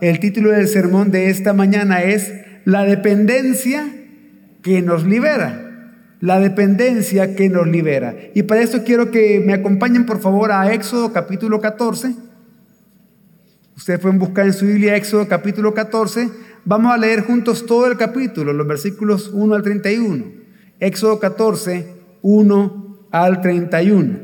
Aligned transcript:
El 0.00 0.20
título 0.20 0.50
del 0.50 0.68
sermón 0.68 1.10
de 1.10 1.30
esta 1.30 1.52
mañana 1.52 2.02
es 2.02 2.32
La 2.64 2.84
dependencia 2.84 3.88
que 4.62 4.82
nos 4.82 5.04
libera. 5.04 5.68
La 6.20 6.38
dependencia 6.38 7.34
que 7.34 7.48
nos 7.48 7.66
libera. 7.66 8.14
Y 8.34 8.44
para 8.44 8.62
esto 8.62 8.84
quiero 8.84 9.10
que 9.10 9.40
me 9.44 9.52
acompañen 9.52 10.06
por 10.06 10.20
favor 10.20 10.52
a 10.52 10.72
Éxodo 10.72 11.12
capítulo 11.12 11.60
14. 11.60 12.14
Ustedes 13.76 13.98
pueden 13.98 14.18
buscar 14.18 14.46
en 14.46 14.52
su 14.52 14.66
Biblia 14.66 14.94
Éxodo 14.94 15.26
capítulo 15.26 15.74
14. 15.74 16.28
Vamos 16.64 16.92
a 16.92 16.98
leer 16.98 17.22
juntos 17.22 17.66
todo 17.66 17.86
el 17.86 17.96
capítulo, 17.96 18.52
los 18.52 18.66
versículos 18.68 19.30
1 19.32 19.54
al 19.54 19.62
31. 19.62 20.24
Éxodo 20.78 21.18
14, 21.18 21.86
1 22.22 23.06
al 23.10 23.40
31. 23.40 24.18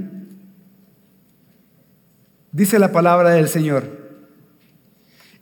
Dice 2.52 2.78
la 2.78 2.92
palabra 2.92 3.30
del 3.30 3.48
Señor. 3.48 3.97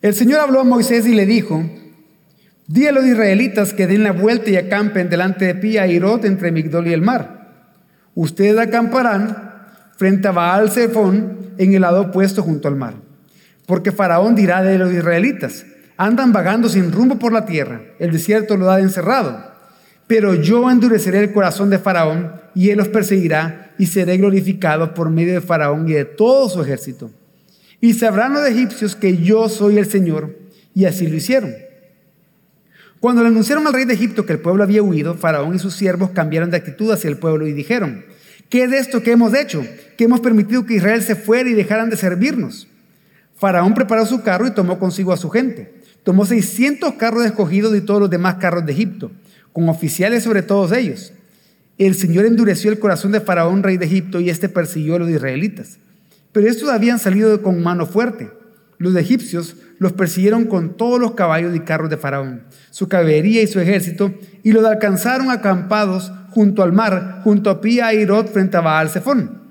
El 0.07 0.15
Señor 0.15 0.39
habló 0.39 0.61
a 0.61 0.65
Moisés 0.65 1.05
y 1.09 1.17
le 1.17 1.27
dijo, 1.27 1.69
di 2.69 2.87
a 2.87 2.93
los 2.93 3.05
israelitas 3.05 3.73
que 3.73 3.89
den 3.89 4.05
la 4.05 4.13
vuelta 4.13 4.49
y 4.51 4.57
acampen 4.57 5.09
delante 5.09 5.47
de 5.47 5.57
Pía 5.57 5.89
y 5.89 5.99
Rot 5.99 6.25
entre 6.25 6.53
Migdol 6.53 6.87
y 6.87 6.93
el 6.93 7.03
mar. 7.03 7.73
Ustedes 8.15 8.57
acamparán 8.57 9.37
frente 9.97 10.29
a 10.29 10.31
Baal 10.31 10.71
Zephón 10.71 11.55
en 11.59 11.75
el 11.75 11.81
lado 11.81 12.03
opuesto 12.03 12.45
junto 12.45 12.69
al 12.69 12.77
mar. 12.77 12.95
Porque 13.67 13.91
Faraón 13.91 14.37
dirá 14.37 14.63
de 14.63 14.79
los 14.79 14.93
israelitas, 14.93 15.67
andan 15.97 16.33
vagando 16.33 16.69
sin 16.69 16.93
rumbo 16.93 17.19
por 17.19 17.33
la 17.33 17.45
tierra, 17.45 17.81
el 17.99 18.13
desierto 18.13 18.57
lo 18.57 18.67
da 18.67 18.79
encerrado. 18.79 19.57
Pero 20.07 20.35
yo 20.35 20.71
endureceré 20.71 21.19
el 21.19 21.33
corazón 21.33 21.69
de 21.69 21.81
Faraón 21.81 22.31
y 22.55 22.71
él 22.71 22.79
los 22.79 22.87
perseguirá 22.87 23.73
y 23.77 23.87
seré 23.87 24.19
glorificado 24.19 24.95
por 24.95 25.11
medio 25.11 25.35
de 25.35 25.41
Faraón 25.41 25.89
y 25.89 25.95
de 25.95 26.05
todo 26.05 26.49
su 26.49 26.63
ejército. 26.63 27.11
Y 27.81 27.95
sabrán 27.95 28.33
los 28.33 28.47
egipcios 28.47 28.97
que 28.97 29.19
yo 29.19 29.49
soy 29.49 29.79
el 29.79 29.87
Señor. 29.87 30.39
Y 30.75 30.85
así 30.85 31.07
lo 31.07 31.17
hicieron. 31.17 31.55
Cuando 33.01 33.23
le 33.23 33.29
anunciaron 33.29 33.67
al 33.67 33.73
rey 33.73 33.85
de 33.85 33.95
Egipto 33.95 34.27
que 34.27 34.33
el 34.33 34.41
pueblo 34.41 34.63
había 34.63 34.83
huido, 34.83 35.15
Faraón 35.15 35.55
y 35.55 35.59
sus 35.59 35.75
siervos 35.75 36.11
cambiaron 36.11 36.51
de 36.51 36.57
actitud 36.57 36.91
hacia 36.91 37.09
el 37.09 37.19
pueblo 37.19 37.47
y 37.47 37.53
dijeron, 37.53 38.05
¿qué 38.49 38.65
es 38.65 38.73
esto 38.73 39.03
que 39.03 39.13
hemos 39.13 39.35
hecho? 39.35 39.65
Que 39.97 40.05
hemos 40.05 40.21
permitido 40.21 40.65
que 40.65 40.75
Israel 40.75 41.03
se 41.03 41.15
fuera 41.15 41.49
y 41.49 41.55
dejaran 41.55 41.91
de 41.91 41.97
servirnos. 41.97 42.69
Faraón 43.37 43.75
preparó 43.75 44.07
su 44.07 44.23
carro 44.23 44.47
y 44.47 44.53
tomó 44.53 44.79
consigo 44.79 45.13
a 45.13 45.17
su 45.17 45.31
gente. 45.31 45.75
Tomó 46.03 46.25
600 46.25 46.95
carros 46.95 47.25
escogidos 47.25 47.73
de 47.73 47.83
todos 47.83 48.01
los 48.01 48.11
demás 48.11 48.37
carros 48.37 48.65
de 48.65 48.73
Egipto 48.73 49.11
con 49.57 49.71
oficiales 49.71 50.23
sobre 50.23 50.43
todos 50.43 50.71
ellos. 50.73 51.15
El 51.79 51.95
Señor 51.95 52.27
endureció 52.27 52.71
el 52.71 52.79
corazón 52.79 53.13
de 53.13 53.23
Faraón, 53.23 53.63
rey 53.63 53.79
de 53.79 53.87
Egipto, 53.87 54.21
y 54.21 54.29
éste 54.29 54.51
persiguió 54.51 54.97
a 54.97 54.99
los 54.99 55.09
israelitas. 55.09 55.79
Pero 56.37 56.51
estos 56.51 56.69
habían 56.69 56.99
salido 56.99 57.41
con 57.41 57.63
mano 57.63 57.87
fuerte. 57.87 58.31
Los 58.77 58.95
egipcios 58.95 59.57
los 59.79 59.95
persiguieron 59.95 60.45
con 60.45 60.77
todos 60.77 61.01
los 61.01 61.13
caballos 61.13 61.57
y 61.57 61.61
carros 61.61 61.89
de 61.89 61.97
Faraón, 61.97 62.43
su 62.71 62.89
caballería 62.89 63.41
y 63.41 63.47
su 63.47 63.59
ejército, 63.59 64.13
y 64.43 64.53
los 64.53 64.63
alcanzaron 64.67 65.31
acampados 65.31 66.13
junto 66.29 66.63
al 66.63 66.75
mar, 66.75 67.23
junto 67.25 67.49
a 67.49 67.63
Pía 67.63 67.95
y 67.95 68.05
Rod 68.05 68.27
frente 68.27 68.59
a 68.59 68.61
Baal 68.61 68.91
Zephón. 68.91 69.45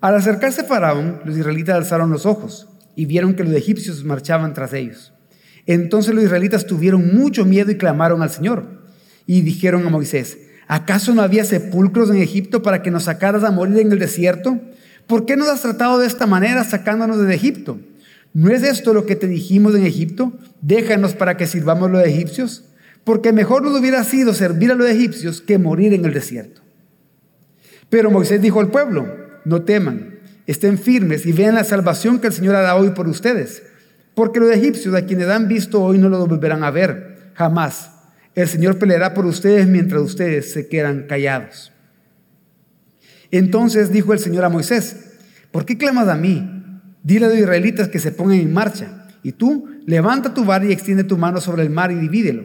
Al 0.00 0.14
acercarse 0.14 0.64
Faraón, 0.64 1.20
los 1.26 1.36
israelitas 1.36 1.76
alzaron 1.76 2.08
los 2.08 2.24
ojos 2.24 2.70
y 2.96 3.04
vieron 3.04 3.34
que 3.34 3.44
los 3.44 3.52
egipcios 3.52 4.04
marchaban 4.04 4.54
tras 4.54 4.72
ellos. 4.72 5.12
Entonces 5.66 6.14
los 6.14 6.24
israelitas 6.24 6.64
tuvieron 6.64 7.14
mucho 7.14 7.44
miedo 7.44 7.70
y 7.70 7.76
clamaron 7.76 8.22
al 8.22 8.30
Señor. 8.30 8.86
Y 9.26 9.42
dijeron 9.42 9.86
a 9.86 9.90
Moisés, 9.90 10.38
¿acaso 10.66 11.12
no 11.12 11.20
había 11.20 11.44
sepulcros 11.44 12.08
en 12.08 12.22
Egipto 12.22 12.62
para 12.62 12.80
que 12.80 12.90
nos 12.90 13.02
sacaras 13.02 13.44
a 13.44 13.50
morir 13.50 13.80
en 13.80 13.92
el 13.92 13.98
desierto? 13.98 14.58
¿Por 15.06 15.26
qué 15.26 15.36
nos 15.36 15.48
has 15.48 15.62
tratado 15.62 15.98
de 15.98 16.06
esta 16.06 16.26
manera 16.26 16.64
sacándonos 16.64 17.24
de 17.26 17.34
Egipto? 17.34 17.78
¿No 18.34 18.50
es 18.50 18.62
esto 18.62 18.94
lo 18.94 19.04
que 19.04 19.16
te 19.16 19.26
dijimos 19.26 19.74
en 19.74 19.84
Egipto? 19.84 20.32
Déjanos 20.60 21.14
para 21.14 21.36
que 21.36 21.46
sirvamos 21.46 21.90
los 21.90 22.04
egipcios. 22.04 22.64
Porque 23.04 23.32
mejor 23.32 23.62
nos 23.62 23.78
hubiera 23.78 24.04
sido 24.04 24.32
servir 24.32 24.70
a 24.70 24.74
los 24.74 24.88
egipcios 24.88 25.40
que 25.40 25.58
morir 25.58 25.92
en 25.92 26.04
el 26.04 26.14
desierto. 26.14 26.60
Pero 27.90 28.10
Moisés 28.10 28.40
dijo 28.40 28.60
al 28.60 28.70
pueblo, 28.70 29.06
no 29.44 29.62
teman, 29.62 30.18
estén 30.46 30.78
firmes 30.78 31.26
y 31.26 31.32
vean 31.32 31.56
la 31.56 31.64
salvación 31.64 32.20
que 32.20 32.28
el 32.28 32.32
Señor 32.32 32.54
hará 32.54 32.76
hoy 32.76 32.90
por 32.90 33.08
ustedes 33.08 33.62
porque 34.14 34.40
los 34.40 34.50
egipcios 34.50 34.94
a 34.94 35.06
quienes 35.06 35.28
han 35.28 35.48
visto 35.48 35.82
hoy 35.82 35.98
no 35.98 36.08
los 36.08 36.28
volverán 36.28 36.64
a 36.64 36.70
ver, 36.70 37.32
jamás. 37.34 37.90
El 38.34 38.48
Señor 38.48 38.78
peleará 38.78 39.14
por 39.14 39.26
ustedes 39.26 39.66
mientras 39.66 40.02
ustedes 40.02 40.52
se 40.52 40.68
quedan 40.68 41.06
callados. 41.06 41.71
Entonces 43.32 43.90
dijo 43.90 44.12
el 44.12 44.18
Señor 44.18 44.44
a 44.44 44.50
Moisés, 44.50 45.14
¿por 45.50 45.64
qué 45.64 45.76
clamas 45.78 46.06
a 46.08 46.14
mí? 46.14 46.48
Dile 47.02 47.26
a 47.26 47.28
los 47.30 47.38
israelitas 47.38 47.88
que 47.88 47.98
se 47.98 48.12
pongan 48.12 48.38
en 48.38 48.52
marcha. 48.52 49.08
Y 49.22 49.32
tú, 49.32 49.68
levanta 49.86 50.34
tu 50.34 50.44
bar 50.44 50.64
y 50.64 50.70
extiende 50.70 51.02
tu 51.02 51.16
mano 51.16 51.40
sobre 51.40 51.62
el 51.62 51.70
mar 51.70 51.90
y 51.90 51.96
divídelo. 51.96 52.44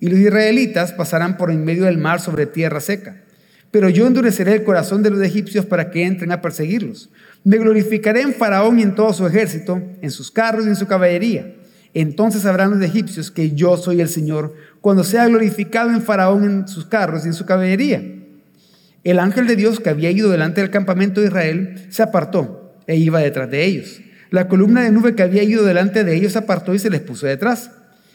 Y 0.00 0.08
los 0.08 0.18
israelitas 0.18 0.92
pasarán 0.92 1.36
por 1.36 1.50
en 1.50 1.64
medio 1.64 1.84
del 1.84 1.98
mar 1.98 2.20
sobre 2.20 2.46
tierra 2.46 2.80
seca. 2.80 3.16
Pero 3.72 3.88
yo 3.88 4.06
endureceré 4.06 4.54
el 4.54 4.64
corazón 4.64 5.02
de 5.02 5.10
los 5.10 5.20
egipcios 5.20 5.66
para 5.66 5.90
que 5.90 6.04
entren 6.04 6.30
a 6.30 6.40
perseguirlos. 6.40 7.10
Me 7.42 7.58
glorificaré 7.58 8.22
en 8.22 8.32
Faraón 8.32 8.78
y 8.78 8.82
en 8.82 8.94
todo 8.94 9.12
su 9.12 9.26
ejército, 9.26 9.82
en 10.00 10.10
sus 10.10 10.30
carros 10.30 10.66
y 10.66 10.68
en 10.68 10.76
su 10.76 10.86
caballería. 10.86 11.54
Entonces 11.94 12.42
sabrán 12.42 12.70
los 12.70 12.82
egipcios 12.82 13.30
que 13.30 13.50
yo 13.50 13.76
soy 13.76 14.00
el 14.00 14.08
Señor, 14.08 14.54
cuando 14.80 15.02
sea 15.02 15.26
glorificado 15.26 15.90
en 15.90 16.00
Faraón 16.00 16.44
en 16.44 16.68
sus 16.68 16.86
carros 16.86 17.24
y 17.24 17.28
en 17.28 17.34
su 17.34 17.44
caballería. 17.44 18.17
El 19.04 19.18
ángel 19.18 19.46
de 19.46 19.56
Dios 19.56 19.80
que 19.80 19.90
había 19.90 20.10
ido 20.10 20.30
delante 20.30 20.60
del 20.60 20.70
campamento 20.70 21.20
de 21.20 21.28
Israel 21.28 21.86
se 21.88 22.02
apartó 22.02 22.76
e 22.86 22.96
iba 22.96 23.20
detrás 23.20 23.50
de 23.50 23.64
ellos. 23.64 24.00
La 24.30 24.48
columna 24.48 24.82
de 24.82 24.90
nube 24.90 25.14
que 25.14 25.22
había 25.22 25.42
ido 25.42 25.64
delante 25.64 26.04
de 26.04 26.14
ellos 26.14 26.32
se 26.32 26.38
apartó 26.38 26.74
y 26.74 26.78
se 26.78 26.90
les 26.90 27.00
puso 27.00 27.26
detrás. 27.26 27.70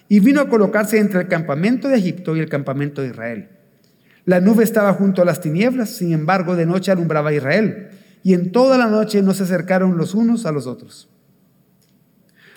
Y 0.10 0.20
vino 0.20 0.42
a 0.42 0.50
colocarse 0.50 1.00
entre 1.00 1.22
el 1.22 1.28
campamento 1.28 1.88
de 1.88 1.98
Egipto 1.98 2.36
y 2.36 2.40
el 2.40 2.50
campamento 2.50 3.02
de 3.02 3.10
Israel. 3.10 3.50
La 4.26 4.40
nube 4.40 4.64
estaba 4.64 4.94
junto 4.94 5.22
a 5.22 5.26
las 5.26 5.42
tinieblas, 5.42 5.90
sin 5.90 6.14
embargo, 6.14 6.56
de 6.56 6.66
noche 6.66 6.92
alumbraba 6.92 7.32
a 7.32 7.34
Israel, 7.34 7.90
y 8.24 8.34
en 8.34 8.52
toda 8.52 8.78
la 8.78 8.88
noche 8.88 9.22
no 9.22 9.34
se 9.34 9.44
acercaron 9.44 9.98
los 9.98 10.14
unos 10.14 10.46
a 10.46 10.52
los 10.52 10.68
otros. 10.68 11.10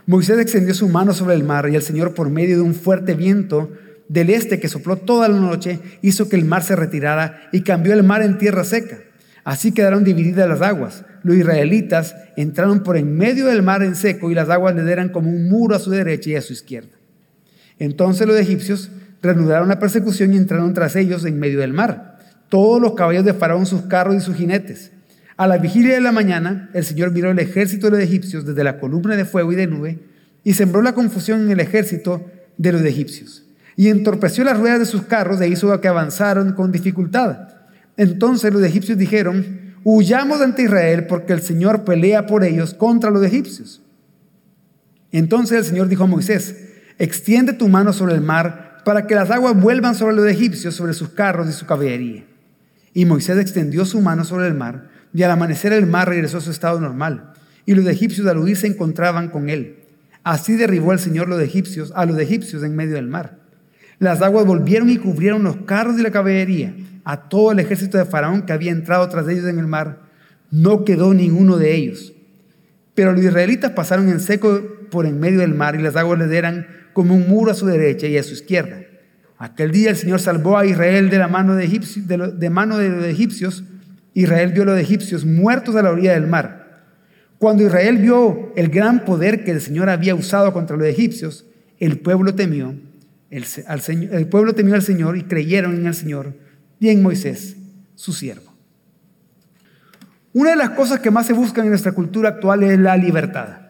Moisés 0.07 0.39
extendió 0.39 0.75
su 0.75 0.89
mano 0.89 1.13
sobre 1.13 1.35
el 1.35 1.43
mar, 1.43 1.69
y 1.69 1.75
el 1.75 1.83
Señor, 1.83 2.15
por 2.15 2.31
medio 2.31 2.57
de 2.57 2.63
un 2.63 2.75
fuerte 2.75 3.15
viento 3.15 3.73
del 4.09 4.31
este 4.31 4.61
que 4.61 4.69
sopló 4.69 4.97
toda 4.97 5.29
la 5.29 5.39
noche, 5.39 5.81
hizo 6.03 6.29
que 6.29 6.37
el 6.37 6.45
mar 6.45 6.63
se 6.63 6.77
retirara 6.77 7.49
y 7.53 7.63
cambió 7.63 7.93
el 7.93 8.03
mar 8.03 8.23
en 8.23 8.39
tierra 8.39 8.65
seca. 8.65 8.99
Así 9.45 9.73
quedaron 9.73 10.05
divididas 10.05 10.49
las 10.49 10.61
aguas. 10.61 11.05
Los 11.23 11.37
israelitas 11.37 12.17
entraron 12.37 12.83
por 12.83 12.97
en 12.97 13.17
medio 13.17 13.47
del 13.47 13.63
mar 13.63 13.83
en 13.83 13.95
seco 13.95 14.31
y 14.31 14.35
las 14.35 14.49
aguas 14.49 14.75
le 14.75 14.91
eran 14.91 15.09
como 15.09 15.31
un 15.31 15.49
muro 15.49 15.77
a 15.77 15.79
su 15.79 15.91
derecha 15.91 16.31
y 16.31 16.35
a 16.35 16.43
su 16.43 16.53
izquierda. 16.53 16.91
Entonces 17.79 18.27
los 18.27 18.37
egipcios 18.37 18.91
reanudaron 19.23 19.69
la 19.69 19.79
persecución 19.79 20.33
y 20.33 20.37
entraron 20.37 20.75
tras 20.75 20.97
ellos 20.97 21.25
en 21.25 21.39
medio 21.39 21.61
del 21.61 21.73
mar. 21.73 22.19
Todos 22.49 22.81
los 22.81 22.95
caballos 22.95 23.25
de 23.25 23.35
Faraón, 23.35 23.67
sus 23.67 23.83
carros 23.83 24.17
y 24.17 24.21
sus 24.21 24.37
jinetes. 24.37 24.93
A 25.37 25.47
la 25.47 25.59
vigilia 25.59 25.95
de 25.95 26.01
la 26.01 26.13
mañana, 26.13 26.71
el 26.73 26.85
Señor 26.85 27.13
miró 27.13 27.31
el 27.31 27.39
ejército 27.39 27.87
de 27.87 27.99
los 27.99 28.01
egipcios 28.01 28.47
desde 28.47 28.65
la 28.65 28.79
columna 28.79 29.17
de 29.17 29.25
fuego 29.25 29.53
y 29.53 29.57
de 29.57 29.67
nube 29.67 29.99
y 30.43 30.55
sembró 30.55 30.83
la 30.83 30.95
confusión 30.95 31.43
en 31.43 31.51
el 31.51 31.61
ejército 31.61 32.25
de 32.57 32.73
los 32.73 32.83
egipcios. 32.83 33.46
Y 33.77 33.89
entorpeció 33.89 34.43
las 34.43 34.59
ruedas 34.59 34.79
de 34.79 34.87
sus 34.87 35.03
carros 35.03 35.41
e 35.41 35.49
hizo 35.49 35.81
que 35.81 35.89
avanzaron 35.89 36.55
con 36.55 36.73
dificultad. 36.73 37.49
Entonces 37.97 38.53
los 38.53 38.63
egipcios 38.63 38.99
dijeron, 38.99 39.75
huyamos 39.85 40.41
ante 40.41 40.63
Israel 40.63 41.07
porque 41.07 41.33
el 41.33 41.43
Señor 41.43 41.85
pelea 41.85 42.27
por 42.27 42.43
ellos 42.43 42.75
contra 42.75 43.11
los 43.11 43.25
egipcios. 43.25 43.83
Entonces 45.13 45.59
el 45.59 45.65
Señor 45.65 45.89
dijo 45.89 46.05
a 46.05 46.09
Moisés, 46.09 46.57
extiende 46.99 47.53
tu 47.53 47.69
mano 47.69 47.93
sobre 47.93 48.15
el 48.15 48.21
mar 48.21 48.67
para 48.85 49.07
que 49.07 49.15
las 49.15 49.31
aguas 49.31 49.61
vuelvan 49.61 49.95
sobre 49.95 50.15
los 50.15 50.27
egipcios, 50.27 50.75
sobre 50.75 50.95
sus 50.95 51.09
carros 51.09 51.49
y 51.49 51.53
su 51.53 51.67
caballería. 51.67 52.25
Y 52.95 53.05
Moisés 53.05 53.37
extendió 53.39 53.85
su 53.85 54.01
mano 54.01 54.25
sobre 54.25 54.47
el 54.47 54.55
mar, 54.55 54.91
y 55.13 55.23
al 55.23 55.33
amanecer 55.33 55.73
el 55.73 55.87
mar 55.87 56.09
regresó 56.09 56.39
a 56.39 56.41
su 56.41 56.51
estado 56.51 56.81
normal, 56.81 57.33
y 57.65 57.75
los 57.75 57.85
egipcios 57.87 58.27
al 58.29 58.39
huir 58.39 58.57
se 58.57 58.69
encontraban 58.69 59.29
con 59.29 59.51
él. 59.51 59.81
Así 60.23 60.55
derribó 60.55 60.93
el 60.93 60.99
Señor 60.99 61.29
los 61.29 61.43
egipcios, 61.43 61.93
a 61.97 62.07
los 62.07 62.17
egipcios 62.19 62.63
en 62.63 62.77
medio 62.77 62.95
del 62.95 63.09
mar. 63.09 63.41
Las 63.99 64.21
aguas 64.23 64.47
volvieron 64.47 64.91
y 64.91 64.99
cubrieron 64.99 65.43
los 65.43 65.57
carros 65.59 65.99
y 65.99 66.03
la 66.03 66.11
caballería, 66.11 66.75
a 67.05 67.29
todo 67.29 67.53
el 67.53 67.59
ejército 67.61 67.97
de 67.97 68.05
Faraón 68.05 68.43
que 68.43 68.53
había 68.53 68.73
entrado 68.73 69.09
tras 69.09 69.29
ellos 69.29 69.47
en 69.47 69.59
el 69.59 69.67
mar. 69.67 70.01
No 70.51 70.85
quedó 70.85 71.15
ninguno 71.15 71.57
de 71.57 71.75
ellos. 71.75 72.13
Pero 72.95 73.13
los 73.13 73.23
israelitas 73.23 73.73
pasaron 73.73 74.09
en 74.09 74.21
seco 74.21 74.63
por 74.91 75.07
en 75.07 75.21
medio 75.21 75.41
del 75.41 75.55
mar 75.55 75.75
y 75.75 75.83
las 75.83 75.97
aguas 75.97 76.19
les 76.19 76.31
eran 76.31 76.67
como 76.93 77.15
un 77.15 77.29
muro 77.29 77.53
a 77.53 77.55
su 77.55 77.67
derecha 77.67 78.07
y 78.07 78.17
a 78.17 78.23
su 78.23 78.33
izquierda. 78.33 78.81
Aquel 79.39 79.71
día 79.71 79.91
el 79.91 79.97
Señor 79.97 80.21
salvó 80.21 80.57
a 80.57 80.65
Israel 80.65 81.11
de 81.11 81.19
la 81.19 81.29
mano 81.29 81.55
de, 81.55 81.65
egipcios, 81.65 82.07
de, 82.07 82.51
mano 82.51 82.79
de 82.79 82.89
los 82.89 83.05
egipcios. 83.05 83.65
Israel 84.15 84.53
vio 84.53 84.63
a 84.63 84.67
los 84.67 84.81
egipcios 84.81 85.27
muertos 85.27 85.77
a 85.77 85.83
la 85.83 85.91
orilla 85.91 86.15
del 86.15 86.27
mar. 86.27 86.85
Cuando 87.39 87.63
Israel 87.63 87.99
vio 87.99 88.53
el 88.57 88.69
gran 88.69 89.05
poder 89.05 89.45
que 89.45 89.51
el 89.51 89.61
Señor 89.61 89.91
había 89.91 90.15
usado 90.15 90.55
contra 90.55 90.77
los 90.77 90.87
egipcios, 90.87 91.45
el 91.79 91.99
pueblo 91.99 92.35
temió, 92.35 92.75
el, 93.31 94.29
pueblo 94.29 94.55
temió 94.55 94.75
al 94.75 94.83
Señor 94.83 95.17
y 95.17 95.25
creyeron 95.25 95.77
en 95.77 95.87
el 95.87 95.95
Señor 95.95 96.35
y 96.79 96.91
en 96.91 97.03
Moisés, 97.03 97.57
su 97.95 98.13
siervo. 98.13 98.55
Una 100.33 100.51
de 100.51 100.57
las 100.57 100.71
cosas 100.71 101.01
que 101.01 101.11
más 101.11 101.27
se 101.27 101.33
buscan 101.33 101.65
en 101.65 101.71
nuestra 101.71 101.93
cultura 101.93 102.29
actual 102.29 102.63
es 102.63 102.79
la 102.79 102.97
libertad. 102.97 103.61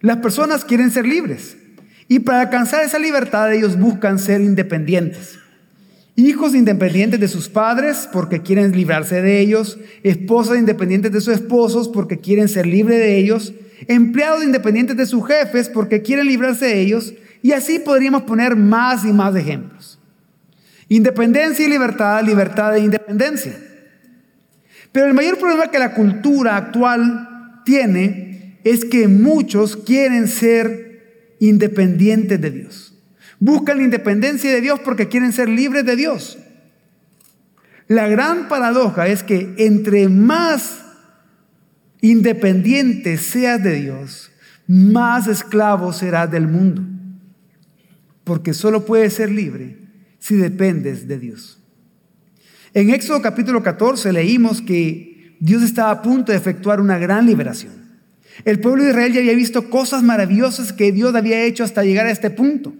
Las 0.00 0.16
personas 0.18 0.64
quieren 0.64 0.90
ser 0.90 1.06
libres 1.06 1.56
y 2.08 2.18
para 2.18 2.40
alcanzar 2.40 2.84
esa 2.84 2.98
libertad 2.98 3.52
ellos 3.54 3.78
buscan 3.78 4.18
ser 4.18 4.40
independientes. 4.40 5.38
Hijos 6.16 6.54
independientes 6.54 7.20
de 7.20 7.28
sus 7.28 7.48
padres 7.48 8.08
porque 8.12 8.42
quieren 8.42 8.72
librarse 8.72 9.22
de 9.22 9.40
ellos, 9.40 9.78
esposas 10.02 10.58
independientes 10.58 11.12
de 11.12 11.20
sus 11.20 11.34
esposos 11.34 11.88
porque 11.88 12.18
quieren 12.18 12.48
ser 12.48 12.66
libres 12.66 12.98
de 12.98 13.16
ellos, 13.16 13.54
empleados 13.88 14.44
independientes 14.44 14.96
de 14.96 15.06
sus 15.06 15.26
jefes 15.26 15.70
porque 15.70 16.02
quieren 16.02 16.26
librarse 16.26 16.66
de 16.66 16.80
ellos, 16.80 17.14
y 17.42 17.52
así 17.52 17.80
podríamos 17.80 18.22
poner 18.22 18.56
más 18.56 19.04
y 19.04 19.12
más 19.12 19.34
ejemplos. 19.34 19.98
Independencia 20.88 21.66
y 21.66 21.68
libertad, 21.68 22.22
libertad 22.22 22.76
e 22.76 22.80
independencia. 22.80 23.58
Pero 24.92 25.06
el 25.06 25.14
mayor 25.14 25.38
problema 25.38 25.70
que 25.70 25.78
la 25.78 25.94
cultura 25.94 26.56
actual 26.56 27.62
tiene 27.64 28.60
es 28.62 28.84
que 28.84 29.08
muchos 29.08 29.76
quieren 29.76 30.28
ser 30.28 31.34
independientes 31.40 32.40
de 32.40 32.50
Dios. 32.50 32.94
Buscan 33.40 33.78
la 33.78 33.84
independencia 33.84 34.52
de 34.52 34.60
Dios 34.60 34.78
porque 34.80 35.08
quieren 35.08 35.32
ser 35.32 35.48
libres 35.48 35.84
de 35.84 35.96
Dios. 35.96 36.38
La 37.88 38.06
gran 38.06 38.48
paradoja 38.48 39.08
es 39.08 39.24
que 39.24 39.54
entre 39.58 40.08
más 40.08 40.84
independiente 42.00 43.16
seas 43.18 43.62
de 43.62 43.74
Dios, 43.74 44.30
más 44.68 45.26
esclavo 45.26 45.92
serás 45.92 46.30
del 46.30 46.46
mundo. 46.46 46.91
Porque 48.24 48.54
solo 48.54 48.84
puedes 48.84 49.14
ser 49.14 49.30
libre 49.30 49.78
si 50.18 50.36
dependes 50.36 51.08
de 51.08 51.18
Dios. 51.18 51.60
En 52.74 52.90
Éxodo 52.90 53.20
capítulo 53.20 53.62
14 53.62 54.12
leímos 54.12 54.62
que 54.62 55.36
Dios 55.40 55.62
estaba 55.62 55.90
a 55.90 56.02
punto 56.02 56.32
de 56.32 56.38
efectuar 56.38 56.80
una 56.80 56.98
gran 56.98 57.26
liberación. 57.26 57.72
El 58.44 58.60
pueblo 58.60 58.84
de 58.84 58.90
Israel 58.90 59.12
ya 59.12 59.20
había 59.20 59.34
visto 59.34 59.68
cosas 59.68 60.02
maravillosas 60.02 60.72
que 60.72 60.92
Dios 60.92 61.14
había 61.14 61.44
hecho 61.44 61.64
hasta 61.64 61.84
llegar 61.84 62.06
a 62.06 62.10
este 62.10 62.30
punto. 62.30 62.72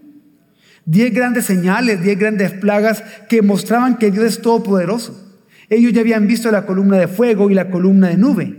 Diez 0.85 1.13
grandes 1.13 1.45
señales, 1.45 2.01
diez 2.01 2.17
grandes 2.17 2.51
plagas 2.51 3.03
que 3.29 3.41
mostraban 3.41 3.97
que 3.97 4.11
Dios 4.11 4.25
es 4.25 4.41
todopoderoso. 4.41 5.19
Ellos 5.69 5.93
ya 5.93 6.01
habían 6.01 6.27
visto 6.27 6.51
la 6.51 6.65
columna 6.65 6.97
de 6.97 7.07
fuego 7.07 7.49
y 7.49 7.53
la 7.53 7.69
columna 7.69 8.09
de 8.09 8.17
nube. 8.17 8.57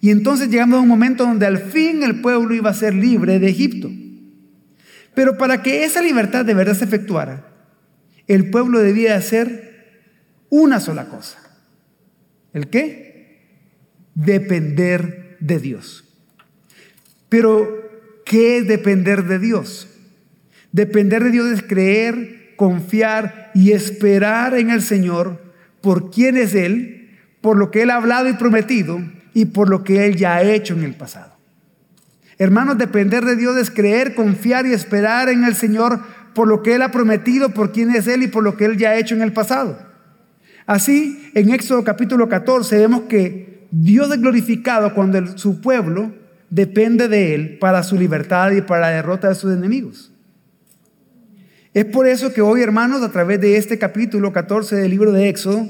Y 0.00 0.10
entonces 0.10 0.48
llegamos 0.48 0.78
a 0.78 0.82
un 0.82 0.88
momento 0.88 1.24
donde 1.24 1.46
al 1.46 1.58
fin 1.58 2.02
el 2.02 2.20
pueblo 2.20 2.54
iba 2.54 2.70
a 2.70 2.74
ser 2.74 2.94
libre 2.94 3.38
de 3.38 3.48
Egipto. 3.48 3.90
Pero 5.16 5.38
para 5.38 5.62
que 5.62 5.84
esa 5.84 6.02
libertad 6.02 6.44
de 6.44 6.52
verdad 6.52 6.74
se 6.74 6.84
efectuara, 6.84 7.48
el 8.26 8.50
pueblo 8.50 8.80
debía 8.80 9.16
hacer 9.16 10.04
una 10.50 10.78
sola 10.78 11.06
cosa. 11.06 11.38
¿El 12.52 12.68
qué? 12.68 13.40
Depender 14.14 15.38
de 15.40 15.58
Dios. 15.58 16.04
Pero, 17.30 17.88
¿qué 18.26 18.58
es 18.58 18.68
depender 18.68 19.24
de 19.24 19.38
Dios? 19.38 19.88
Depender 20.70 21.24
de 21.24 21.30
Dios 21.30 21.46
es 21.46 21.62
creer, 21.62 22.52
confiar 22.56 23.52
y 23.54 23.72
esperar 23.72 24.54
en 24.54 24.68
el 24.68 24.82
Señor 24.82 25.40
por 25.80 26.10
quién 26.10 26.36
es 26.36 26.54
Él, 26.54 27.16
por 27.40 27.56
lo 27.56 27.70
que 27.70 27.80
Él 27.80 27.90
ha 27.90 27.96
hablado 27.96 28.28
y 28.28 28.34
prometido 28.34 29.00
y 29.32 29.46
por 29.46 29.70
lo 29.70 29.82
que 29.82 30.04
Él 30.04 30.16
ya 30.16 30.34
ha 30.34 30.42
hecho 30.42 30.74
en 30.74 30.82
el 30.84 30.94
pasado. 30.94 31.35
Hermanos, 32.38 32.76
depender 32.76 33.24
de 33.24 33.36
Dios 33.36 33.56
es 33.56 33.70
creer, 33.70 34.14
confiar 34.14 34.66
y 34.66 34.72
esperar 34.72 35.28
en 35.28 35.44
el 35.44 35.54
Señor 35.54 36.00
por 36.34 36.48
lo 36.48 36.62
que 36.62 36.74
Él 36.74 36.82
ha 36.82 36.90
prometido, 36.90 37.50
por 37.50 37.72
quién 37.72 37.90
es 37.90 38.06
Él 38.06 38.22
y 38.22 38.28
por 38.28 38.44
lo 38.44 38.56
que 38.56 38.66
Él 38.66 38.76
ya 38.76 38.90
ha 38.90 38.98
hecho 38.98 39.14
en 39.14 39.22
el 39.22 39.32
pasado. 39.32 39.78
Así, 40.66 41.30
en 41.34 41.50
Éxodo 41.50 41.82
capítulo 41.84 42.28
14 42.28 42.76
vemos 42.78 43.02
que 43.02 43.66
Dios 43.70 44.12
es 44.12 44.20
glorificado 44.20 44.92
cuando 44.94 45.38
su 45.38 45.60
pueblo 45.60 46.12
depende 46.50 47.08
de 47.08 47.34
Él 47.34 47.58
para 47.58 47.82
su 47.82 47.96
libertad 47.96 48.50
y 48.50 48.60
para 48.60 48.82
la 48.82 48.90
derrota 48.90 49.28
de 49.28 49.34
sus 49.34 49.52
enemigos. 49.52 50.12
Es 51.72 51.84
por 51.84 52.06
eso 52.06 52.32
que 52.32 52.40
hoy, 52.40 52.62
hermanos, 52.62 53.02
a 53.02 53.12
través 53.12 53.40
de 53.40 53.56
este 53.56 53.78
capítulo 53.78 54.32
14 54.32 54.76
del 54.76 54.90
libro 54.90 55.12
de 55.12 55.28
Éxodo, 55.28 55.68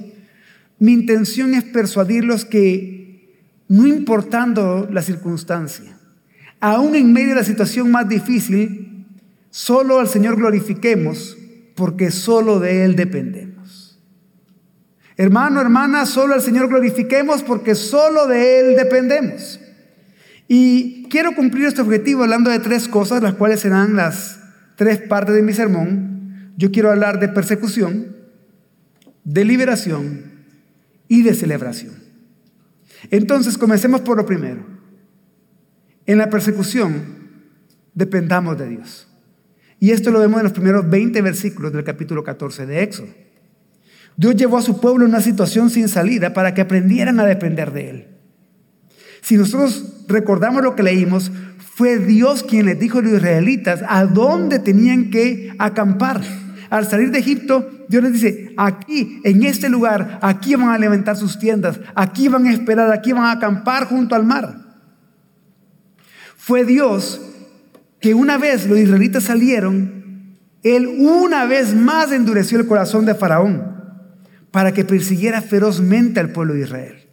mi 0.78 0.92
intención 0.92 1.54
es 1.54 1.64
persuadirlos 1.64 2.44
que, 2.44 3.34
no 3.68 3.86
importando 3.86 4.88
la 4.90 5.02
circunstancia, 5.02 5.95
aún 6.60 6.94
en 6.94 7.12
medio 7.12 7.30
de 7.30 7.34
la 7.36 7.44
situación 7.44 7.90
más 7.90 8.08
difícil, 8.08 9.06
solo 9.50 10.00
al 10.00 10.08
Señor 10.08 10.36
glorifiquemos, 10.36 11.36
porque 11.74 12.10
solo 12.10 12.60
de 12.60 12.84
Él 12.84 12.96
dependemos. 12.96 14.00
Hermano, 15.16 15.60
hermana, 15.60 16.04
solo 16.06 16.34
al 16.34 16.42
Señor 16.42 16.68
glorifiquemos, 16.68 17.42
porque 17.42 17.74
solo 17.74 18.26
de 18.26 18.60
Él 18.60 18.76
dependemos. 18.76 19.60
Y 20.48 21.04
quiero 21.08 21.34
cumplir 21.34 21.66
este 21.66 21.80
objetivo 21.80 22.22
hablando 22.22 22.50
de 22.50 22.58
tres 22.58 22.86
cosas, 22.86 23.22
las 23.22 23.34
cuales 23.34 23.60
serán 23.60 23.96
las 23.96 24.40
tres 24.76 24.98
partes 24.98 25.34
de 25.34 25.42
mi 25.42 25.52
sermón, 25.52 26.52
yo 26.56 26.70
quiero 26.70 26.90
hablar 26.90 27.18
de 27.18 27.28
persecución, 27.28 28.14
de 29.24 29.44
liberación 29.44 30.44
y 31.08 31.22
de 31.22 31.34
celebración. 31.34 31.94
Entonces, 33.10 33.58
comencemos 33.58 34.00
por 34.02 34.16
lo 34.16 34.26
primero. 34.26 34.75
En 36.06 36.18
la 36.18 36.30
persecución, 36.30 37.02
dependamos 37.94 38.56
de 38.58 38.68
Dios. 38.68 39.08
Y 39.80 39.90
esto 39.90 40.10
lo 40.10 40.20
vemos 40.20 40.38
en 40.38 40.44
los 40.44 40.52
primeros 40.52 40.88
20 40.88 41.20
versículos 41.22 41.72
del 41.72 41.84
capítulo 41.84 42.22
14 42.22 42.66
de 42.66 42.82
Éxodo. 42.82 43.08
Dios 44.16 44.36
llevó 44.36 44.56
a 44.56 44.62
su 44.62 44.80
pueblo 44.80 45.04
en 45.04 45.10
una 45.10 45.20
situación 45.20 45.68
sin 45.68 45.88
salida 45.88 46.32
para 46.32 46.54
que 46.54 46.62
aprendieran 46.62 47.20
a 47.20 47.26
depender 47.26 47.72
de 47.72 47.90
Él. 47.90 48.06
Si 49.20 49.36
nosotros 49.36 50.04
recordamos 50.08 50.62
lo 50.62 50.74
que 50.76 50.82
leímos, 50.82 51.30
fue 51.58 51.98
Dios 51.98 52.42
quien 52.42 52.66
les 52.66 52.78
dijo 52.78 52.98
a 52.98 53.02
los 53.02 53.12
israelitas 53.12 53.82
a 53.86 54.06
dónde 54.06 54.60
tenían 54.60 55.10
que 55.10 55.52
acampar. 55.58 56.22
Al 56.70 56.88
salir 56.88 57.10
de 57.10 57.18
Egipto, 57.18 57.68
Dios 57.88 58.02
les 58.02 58.12
dice, 58.14 58.54
aquí, 58.56 59.20
en 59.24 59.42
este 59.42 59.68
lugar, 59.68 60.18
aquí 60.22 60.54
van 60.54 60.70
a 60.70 60.78
levantar 60.78 61.16
sus 61.16 61.38
tiendas, 61.38 61.78
aquí 61.94 62.28
van 62.28 62.46
a 62.46 62.52
esperar, 62.52 62.90
aquí 62.92 63.12
van 63.12 63.24
a 63.24 63.32
acampar 63.32 63.84
junto 63.84 64.14
al 64.14 64.24
mar. 64.24 64.65
Fue 66.46 66.64
Dios 66.64 67.20
que 67.98 68.14
una 68.14 68.38
vez 68.38 68.68
los 68.68 68.78
israelitas 68.78 69.24
salieron, 69.24 70.38
Él 70.62 70.86
una 70.86 71.44
vez 71.44 71.74
más 71.74 72.12
endureció 72.12 72.60
el 72.60 72.68
corazón 72.68 73.04
de 73.04 73.16
Faraón 73.16 73.74
para 74.52 74.70
que 74.70 74.84
persiguiera 74.84 75.42
ferozmente 75.42 76.20
al 76.20 76.30
pueblo 76.30 76.54
de 76.54 76.60
Israel. 76.60 77.08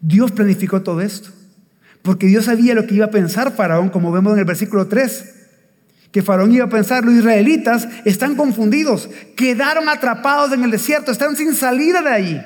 Dios 0.00 0.30
planificó 0.30 0.82
todo 0.82 1.00
esto. 1.00 1.30
Porque 2.02 2.28
Dios 2.28 2.44
sabía 2.44 2.76
lo 2.76 2.86
que 2.86 2.94
iba 2.94 3.06
a 3.06 3.10
pensar 3.10 3.56
Faraón, 3.56 3.88
como 3.88 4.12
vemos 4.12 4.34
en 4.34 4.38
el 4.38 4.44
versículo 4.44 4.86
3. 4.86 5.34
Que 6.12 6.22
Faraón 6.22 6.52
iba 6.52 6.66
a 6.66 6.70
pensar, 6.70 7.04
los 7.04 7.14
israelitas 7.14 7.88
están 8.04 8.36
confundidos, 8.36 9.10
quedaron 9.36 9.88
atrapados 9.88 10.52
en 10.52 10.62
el 10.62 10.70
desierto, 10.70 11.10
están 11.10 11.34
sin 11.34 11.56
salida 11.56 12.02
de 12.02 12.08
allí. 12.08 12.40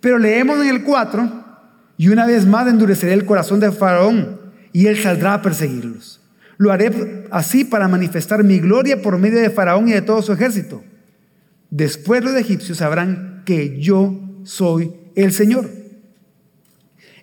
Pero 0.00 0.16
leemos 0.16 0.62
en 0.62 0.68
el 0.68 0.82
4, 0.82 1.44
y 1.98 2.08
una 2.08 2.24
vez 2.26 2.46
más 2.46 2.66
endureceré 2.68 3.12
el 3.12 3.26
corazón 3.26 3.58
de 3.60 3.72
Faraón, 3.72 4.40
y 4.72 4.86
él 4.86 4.96
saldrá 4.96 5.34
a 5.34 5.42
perseguirlos. 5.42 6.20
Lo 6.56 6.70
haré 6.72 7.26
así 7.30 7.64
para 7.64 7.88
manifestar 7.88 8.44
mi 8.44 8.60
gloria 8.60 9.02
por 9.02 9.18
medio 9.18 9.40
de 9.40 9.50
Faraón 9.50 9.88
y 9.88 9.92
de 9.92 10.02
todo 10.02 10.22
su 10.22 10.32
ejército. 10.32 10.84
Después 11.70 12.24
los 12.24 12.34
egipcios 12.34 12.78
sabrán 12.78 13.42
que 13.44 13.80
yo 13.80 14.40
soy 14.44 14.92
el 15.16 15.32
Señor. 15.32 15.68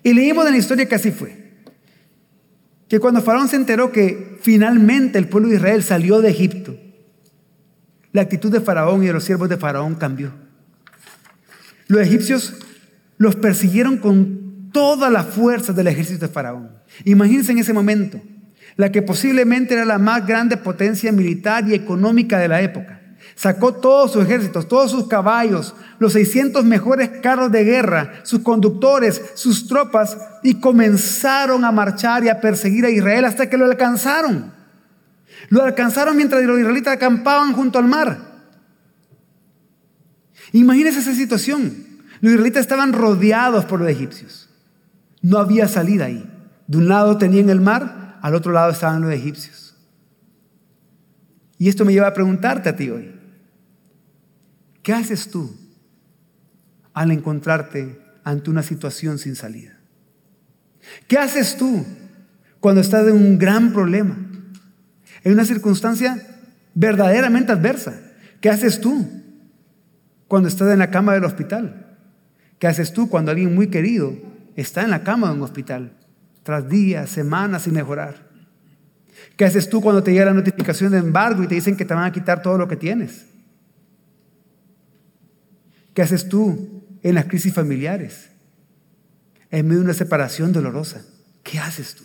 Y 0.04 0.14
leímos 0.14 0.46
en 0.46 0.52
la 0.52 0.58
historia 0.58 0.88
que 0.88 0.96
así 0.96 1.12
fue. 1.12 1.46
Que 2.90 3.00
cuando 3.00 3.22
Faraón 3.22 3.48
se 3.48 3.56
enteró 3.56 3.92
que 3.92 4.38
finalmente 4.42 5.18
el 5.18 5.28
pueblo 5.28 5.50
de 5.50 5.56
Israel 5.56 5.84
salió 5.84 6.22
de 6.22 6.30
Egipto, 6.30 6.78
la 8.12 8.22
actitud 8.22 8.52
de 8.52 8.62
Faraón 8.62 9.04
y 9.04 9.08
de 9.08 9.14
los 9.14 9.24
siervos 9.24 9.50
de 9.50 9.58
Faraón 9.58 9.96
cambió. 9.96 10.32
Los 11.88 12.02
egipcios 12.02 12.56
los 13.18 13.36
persiguieron 13.36 13.98
con 13.98 14.45
toda 14.76 15.10
la 15.10 15.24
fuerza 15.24 15.72
del 15.72 15.88
ejército 15.88 16.28
de 16.28 16.34
Faraón. 16.34 16.70
Imagínense 17.06 17.54
en 17.54 17.60
ese 17.60 17.72
momento, 17.72 18.22
la 18.76 18.92
que 18.92 19.02
posiblemente 19.02 19.74
era 19.74 19.86
la 19.86 20.00
más 20.00 20.28
grande 20.28 20.58
potencia 20.58 21.14
militar 21.14 21.66
y 21.66 21.74
económica 21.74 22.40
de 22.40 22.50
la 22.50 22.60
época. 22.62 23.00
Sacó 23.36 23.76
todos 23.76 24.12
sus 24.12 24.26
ejércitos, 24.26 24.68
todos 24.68 24.92
sus 24.92 25.08
caballos, 25.08 25.76
los 25.98 26.12
600 26.12 26.66
mejores 26.66 27.10
carros 27.24 27.54
de 27.54 27.64
guerra, 27.64 28.20
sus 28.24 28.42
conductores, 28.42 29.22
sus 29.36 29.66
tropas, 29.66 30.18
y 30.44 30.56
comenzaron 30.56 31.64
a 31.64 31.72
marchar 31.72 32.26
y 32.26 32.28
a 32.28 32.42
perseguir 32.42 32.84
a 32.84 32.90
Israel 32.90 33.24
hasta 33.24 33.50
que 33.50 33.56
lo 33.58 33.64
alcanzaron. 33.64 34.52
Lo 35.48 35.64
alcanzaron 35.64 36.18
mientras 36.18 36.44
los 36.44 36.60
israelitas 36.60 36.96
acampaban 36.96 37.54
junto 37.54 37.80
al 37.80 37.86
mar. 37.86 38.20
Imagínense 40.52 41.00
esa 41.00 41.16
situación. 41.16 42.02
Los 42.20 42.34
israelitas 42.34 42.60
estaban 42.60 42.92
rodeados 42.92 43.64
por 43.64 43.80
los 43.80 43.90
egipcios. 43.90 44.46
No 45.26 45.40
había 45.40 45.68
salida 45.68 46.06
ahí. 46.06 46.24
De 46.68 46.78
un 46.78 46.88
lado 46.88 47.18
tenían 47.18 47.50
el 47.50 47.60
mar, 47.60 48.20
al 48.22 48.36
otro 48.36 48.52
lado 48.52 48.72
estaban 48.72 49.02
los 49.02 49.12
egipcios. 49.12 49.76
Y 51.58 51.68
esto 51.68 51.84
me 51.84 51.94
lleva 51.94 52.10
a 52.10 52.14
preguntarte 52.14 52.70
a 52.70 52.76
ti 52.76 52.92
hoy. 52.92 53.12
¿Qué 54.84 54.94
haces 54.94 55.32
tú 55.32 55.52
al 56.94 57.10
encontrarte 57.10 58.00
ante 58.24 58.52
una 58.52 58.62
situación 58.62 59.18
sin 59.18 59.36
salida? 59.36 59.80
¿Qué 61.08 61.18
haces 61.18 61.58
tú 61.58 61.84
cuando 62.60 62.82
estás 62.82 63.08
en 63.08 63.16
un 63.16 63.40
gran 63.40 63.74
problema, 63.74 64.16
en 65.24 65.34
una 65.34 65.44
circunstancia 65.44 66.22
verdaderamente 66.76 67.52
adversa. 67.52 68.00
¿Qué 68.42 68.52
haces 68.52 68.80
tú 68.80 69.08
cuando 70.28 70.50
estás 70.50 70.72
en 70.72 70.78
la 70.78 70.92
cama 70.92 71.14
del 71.14 71.24
hospital? 71.24 71.98
¿Qué 72.60 72.68
haces 72.68 72.94
tú 72.94 73.10
cuando 73.10 73.32
alguien 73.32 73.56
muy 73.56 73.70
querido 73.70 74.16
está 74.56 74.84
en 74.84 74.92
la 74.92 75.04
cama 75.04 75.30
de 75.30 75.36
un 75.36 75.44
hospital, 75.44 75.98
tras 76.44 76.68
días, 76.70 77.10
semanas 77.10 77.64
sin 77.64 77.74
mejorar? 77.74 78.30
¿Qué 79.36 79.46
haces 79.46 79.70
tú 79.70 79.82
cuando 79.82 80.04
te 80.04 80.12
llega 80.12 80.26
la 80.26 80.34
notificación 80.34 80.92
de 80.92 81.00
embargo 81.00 81.44
y 81.44 81.48
te 81.48 81.56
dicen 81.56 81.76
que 81.76 81.86
te 81.86 81.94
van 81.94 82.06
a 82.06 82.12
quitar 82.12 82.42
todo 82.42 82.58
lo 82.58 82.68
que 82.68 82.76
tienes? 82.76 83.26
¿Qué 85.94 86.02
haces 86.02 86.28
tú 86.28 86.86
en 87.02 87.16
las 87.16 87.26
crisis 87.26 87.54
familiares? 87.54 88.30
En 89.50 89.66
medio 89.68 89.80
de 89.80 89.86
una 89.86 89.94
separación 89.94 90.52
dolorosa. 90.52 91.06
¿Qué 91.44 91.60
haces 91.60 91.96
tú 91.96 92.04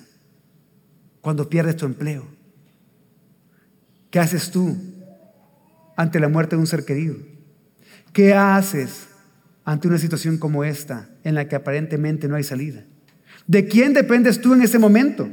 cuando 1.20 1.48
pierdes 1.48 1.76
tu 1.76 1.86
empleo? 1.86 2.26
¿Qué 4.10 4.18
haces 4.18 4.50
tú 4.50 4.76
ante 5.96 6.20
la 6.20 6.28
muerte 6.28 6.56
de 6.56 6.60
un 6.60 6.66
ser 6.66 6.84
querido? 6.84 7.16
¿Qué 8.12 8.34
haces 8.34 9.08
ante 9.64 9.88
una 9.88 9.98
situación 9.98 10.38
como 10.38 10.64
esta 10.64 11.08
en 11.24 11.34
la 11.34 11.48
que 11.48 11.56
aparentemente 11.56 12.28
no 12.28 12.36
hay 12.36 12.44
salida? 12.44 12.84
¿De 13.46 13.66
quién 13.66 13.92
dependes 13.92 14.40
tú 14.40 14.54
en 14.54 14.62
ese 14.62 14.78
momento? 14.78 15.28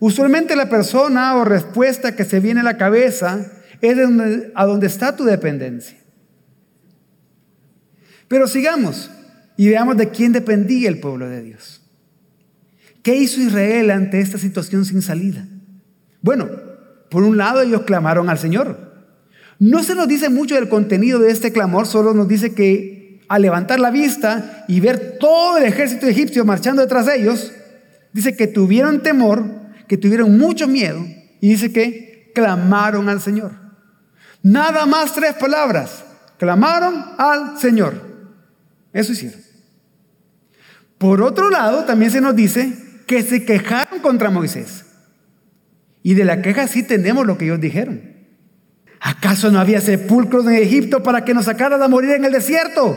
Usualmente 0.00 0.56
la 0.56 0.68
persona 0.68 1.36
o 1.36 1.44
respuesta 1.44 2.14
que 2.14 2.24
se 2.24 2.40
viene 2.40 2.60
a 2.60 2.64
la 2.64 2.76
cabeza 2.76 3.50
es 3.80 3.96
de 3.96 4.52
a 4.54 4.66
donde 4.66 4.86
está 4.86 5.16
tu 5.16 5.24
dependencia. 5.24 5.96
Pero 8.26 8.46
sigamos 8.46 9.10
y 9.56 9.68
veamos 9.68 9.96
de 9.96 10.10
quién 10.10 10.32
dependía 10.32 10.88
el 10.88 11.00
pueblo 11.00 11.28
de 11.28 11.42
Dios. 11.42 11.82
¿Qué 13.02 13.16
hizo 13.16 13.40
Israel 13.40 13.90
ante 13.90 14.20
esta 14.20 14.38
situación 14.38 14.84
sin 14.84 15.00
salida? 15.00 15.46
Bueno, 16.20 16.48
por 17.10 17.22
un 17.22 17.36
lado 17.36 17.62
ellos 17.62 17.82
clamaron 17.82 18.28
al 18.28 18.38
Señor. 18.38 18.88
No 19.58 19.82
se 19.82 19.94
nos 19.94 20.06
dice 20.06 20.28
mucho 20.28 20.54
del 20.54 20.68
contenido 20.68 21.18
de 21.18 21.30
este 21.30 21.52
clamor, 21.52 21.86
solo 21.86 22.12
nos 22.12 22.28
dice 22.28 22.54
que 22.54 22.97
al 23.28 23.42
levantar 23.42 23.78
la 23.78 23.90
vista 23.90 24.64
y 24.68 24.80
ver 24.80 25.18
todo 25.18 25.58
el 25.58 25.64
ejército 25.64 26.06
egipcio 26.06 26.44
marchando 26.44 26.82
detrás 26.82 27.06
de 27.06 27.16
ellos, 27.16 27.52
dice 28.12 28.36
que 28.36 28.46
tuvieron 28.46 29.02
temor, 29.02 29.44
que 29.86 29.98
tuvieron 29.98 30.38
mucho 30.38 30.66
miedo 30.66 31.04
y 31.40 31.50
dice 31.50 31.72
que 31.72 32.32
clamaron 32.34 33.08
al 33.08 33.20
Señor. 33.20 33.52
Nada 34.42 34.86
más 34.86 35.14
tres 35.14 35.34
palabras, 35.34 36.04
clamaron 36.38 37.04
al 37.18 37.58
Señor. 37.58 37.94
Eso 38.92 39.12
hicieron. 39.12 39.40
Por 40.96 41.22
otro 41.22 41.50
lado, 41.50 41.84
también 41.84 42.10
se 42.10 42.20
nos 42.20 42.34
dice 42.34 42.72
que 43.06 43.22
se 43.22 43.44
quejaron 43.44 44.00
contra 44.00 44.30
Moisés. 44.30 44.84
Y 46.02 46.14
de 46.14 46.24
la 46.24 46.42
queja 46.42 46.66
sí 46.66 46.82
tenemos 46.82 47.26
lo 47.26 47.36
que 47.36 47.44
ellos 47.44 47.60
dijeron. 47.60 48.16
¿Acaso 49.00 49.50
no 49.50 49.60
había 49.60 49.80
sepulcros 49.80 50.46
en 50.46 50.54
Egipto 50.54 51.02
para 51.02 51.24
que 51.24 51.34
nos 51.34 51.44
sacaras 51.44 51.80
a 51.80 51.88
morir 51.88 52.10
en 52.10 52.24
el 52.24 52.32
desierto? 52.32 52.96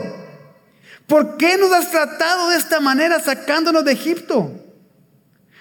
¿Por 1.06 1.36
qué 1.36 1.56
nos 1.58 1.72
has 1.72 1.90
tratado 1.90 2.50
de 2.50 2.56
esta 2.56 2.80
manera 2.80 3.20
sacándonos 3.20 3.84
de 3.84 3.92
Egipto? 3.92 4.62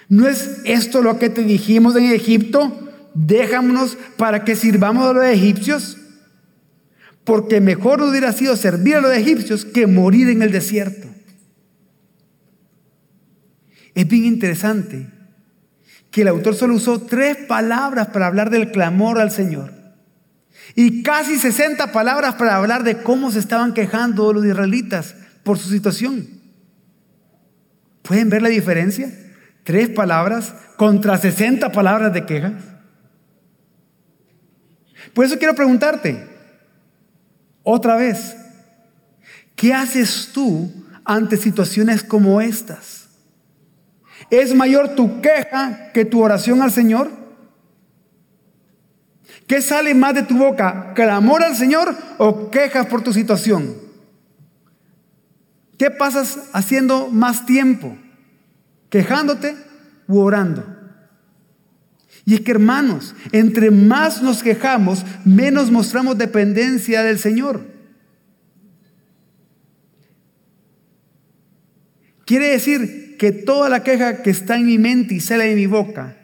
¿No 0.10 0.28
es 0.28 0.60
esto 0.66 1.02
lo 1.02 1.18
que 1.20 1.30
te 1.30 1.44
dijimos 1.44 1.96
en 1.96 2.12
Egipto? 2.12 2.90
Déjanos 3.14 3.98
para 4.18 4.44
que 4.44 4.56
sirvamos 4.56 5.10
a 5.10 5.14
los 5.14 5.26
egipcios. 5.26 5.98
Porque 7.24 7.62
mejor 7.62 8.02
hubiera 8.02 8.34
sido 8.34 8.56
servir 8.56 8.96
a 8.96 9.02
los 9.02 9.14
egipcios 9.14 9.64
que 9.64 9.88
morir 9.88 10.30
en 10.30 10.42
el 10.42 10.52
desierto. 10.52 11.08
Es 13.94 14.08
bien 14.08 14.26
interesante 14.26 15.08
que 16.12 16.24
el 16.24 16.28
autor 16.28 16.56
solo 16.56 16.76
usó 16.76 17.02
tres 17.02 17.38
palabras 17.48 18.08
para 18.08 18.28
hablar 18.28 18.50
del 18.50 18.72
clamor 18.72 19.20
al 19.20 19.32
Señor. 19.32 19.72
Y 20.76 21.04
casi 21.04 21.38
60 21.38 21.92
palabras 21.92 22.36
para 22.36 22.56
hablar 22.56 22.84
de 22.84 23.02
cómo 23.02 23.32
se 23.32 23.40
estaban 23.40 23.74
quejando 23.74 24.34
los 24.34 24.46
israelitas 24.46 25.16
por 25.44 25.58
su 25.58 25.70
situación. 25.70 26.28
¿Pueden 28.02 28.30
ver 28.30 28.42
la 28.42 28.50
diferencia? 28.50 29.12
Tres 29.64 29.90
palabras 29.90 30.54
contra 30.78 31.18
60 31.18 31.72
palabras 31.72 32.14
de 32.14 32.26
quejas. 32.26 32.54
Por 35.14 35.26
eso 35.26 35.38
quiero 35.38 35.56
preguntarte, 35.56 36.28
otra 37.64 37.96
vez, 37.96 38.36
¿qué 39.56 39.74
haces 39.74 40.30
tú 40.34 40.72
ante 41.04 41.38
situaciones 41.38 42.04
como 42.04 42.42
estas? 42.42 43.10
¿Es 44.30 44.56
mayor 44.56 44.96
tu 44.96 45.22
queja 45.22 45.92
que 45.94 46.06
tu 46.06 46.24
oración 46.24 46.62
al 46.62 46.72
Señor? 46.72 47.12
¿Qué 49.48 49.62
sale 49.62 49.94
más 49.94 50.16
de 50.16 50.24
tu 50.24 50.38
boca? 50.38 50.94
¿Clamor 50.96 51.44
al 51.44 51.56
Señor 51.56 51.94
o 52.18 52.50
quejas 52.50 52.86
por 52.86 53.02
tu 53.02 53.12
situación? 53.12 53.91
¿Qué 55.82 55.90
pasas 55.90 56.38
haciendo 56.54 57.10
más 57.10 57.48
tiempo? 57.48 57.98
¿Quejándote 58.92 59.56
u 60.08 60.20
orando? 60.20 60.64
Y 62.24 62.36
es 62.36 62.42
que 62.42 62.52
hermanos, 62.52 63.16
entre 63.32 63.72
más 63.72 64.22
nos 64.22 64.44
quejamos, 64.44 65.04
menos 65.26 65.72
mostramos 65.72 66.20
dependencia 66.20 67.02
del 67.02 67.18
Señor. 67.18 67.66
Quiere 72.26 72.50
decir 72.50 73.18
que 73.18 73.32
toda 73.32 73.68
la 73.68 73.82
queja 73.82 74.22
que 74.22 74.30
está 74.30 74.58
en 74.58 74.68
mi 74.68 74.78
mente 74.78 75.16
y 75.16 75.20
sale 75.20 75.48
de 75.48 75.56
mi 75.56 75.66
boca, 75.66 76.16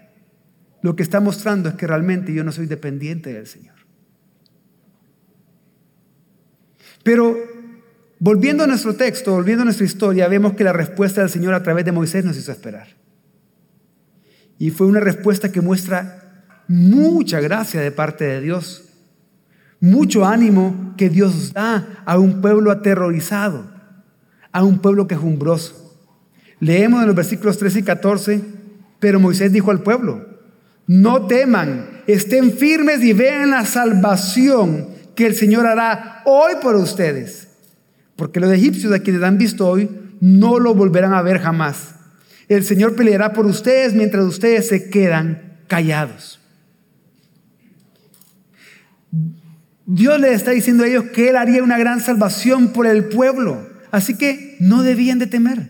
lo 0.83 0.95
que 0.95 1.01
está 1.01 1.19
mostrando 1.19 1.69
es 1.69 1.73
que 1.73 1.87
realmente 1.87 2.31
yo 2.31 2.43
no 2.43 2.51
soy 2.51 2.67
dependiente 2.67 3.33
del 3.33 3.47
Señor. 3.47 3.73
Pero 7.01 7.56
volviendo 8.19 8.63
a 8.63 8.67
nuestro 8.67 8.95
texto, 8.95 9.31
volviendo 9.31 9.61
a 9.61 9.65
nuestra 9.65 9.85
historia, 9.85 10.27
vemos 10.27 10.53
que 10.53 10.63
la 10.63 10.73
respuesta 10.73 11.21
del 11.21 11.29
Señor 11.29 11.53
a 11.53 11.63
través 11.63 11.85
de 11.85 11.91
Moisés 11.91 12.25
nos 12.25 12.37
hizo 12.37 12.51
esperar. 12.51 12.87
Y 14.59 14.71
fue 14.71 14.87
una 14.87 14.99
respuesta 14.99 15.51
que 15.51 15.61
muestra 15.61 16.45
mucha 16.67 17.39
gracia 17.39 17.81
de 17.81 17.91
parte 17.91 18.25
de 18.25 18.41
Dios, 18.41 18.83
mucho 19.79 20.25
ánimo 20.25 20.95
que 20.97 21.09
Dios 21.09 21.53
da 21.53 22.03
a 22.05 22.17
un 22.17 22.41
pueblo 22.41 22.71
aterrorizado, 22.71 23.69
a 24.51 24.63
un 24.63 24.79
pueblo 24.79 25.07
quejumbroso. 25.07 25.95
Leemos 26.59 27.01
en 27.01 27.07
los 27.07 27.15
versículos 27.15 27.57
13 27.57 27.79
y 27.79 27.83
14, 27.83 28.41
pero 28.99 29.19
Moisés 29.19 29.51
dijo 29.51 29.69
al 29.69 29.83
pueblo, 29.83 30.25
no 30.87 31.27
teman, 31.27 32.01
estén 32.07 32.51
firmes 32.51 33.03
y 33.03 33.13
vean 33.13 33.51
la 33.51 33.65
salvación 33.65 34.87
que 35.15 35.27
el 35.27 35.35
Señor 35.35 35.67
hará 35.67 36.23
hoy 36.25 36.53
por 36.61 36.75
ustedes. 36.75 37.46
Porque 38.17 38.41
los 38.41 38.51
egipcios 38.51 38.91
a 38.91 38.99
quienes 38.99 39.23
han 39.23 39.37
visto 39.37 39.65
hoy 39.65 39.89
no 40.19 40.59
lo 40.59 40.75
volverán 40.75 41.13
a 41.13 41.21
ver 41.21 41.39
jamás. 41.39 41.95
El 42.49 42.65
Señor 42.65 42.95
peleará 42.95 43.31
por 43.31 43.45
ustedes 43.45 43.93
mientras 43.93 44.25
ustedes 44.25 44.67
se 44.67 44.89
quedan 44.89 45.59
callados. 45.67 46.39
Dios 49.85 50.19
les 50.19 50.33
está 50.33 50.51
diciendo 50.51 50.83
a 50.83 50.87
ellos 50.87 51.05
que 51.13 51.29
Él 51.29 51.37
haría 51.37 51.63
una 51.63 51.77
gran 51.77 52.01
salvación 52.01 52.73
por 52.73 52.87
el 52.87 53.05
pueblo. 53.05 53.69
Así 53.91 54.15
que 54.15 54.57
no 54.59 54.83
debían 54.83 55.19
de 55.19 55.27
temer. 55.27 55.69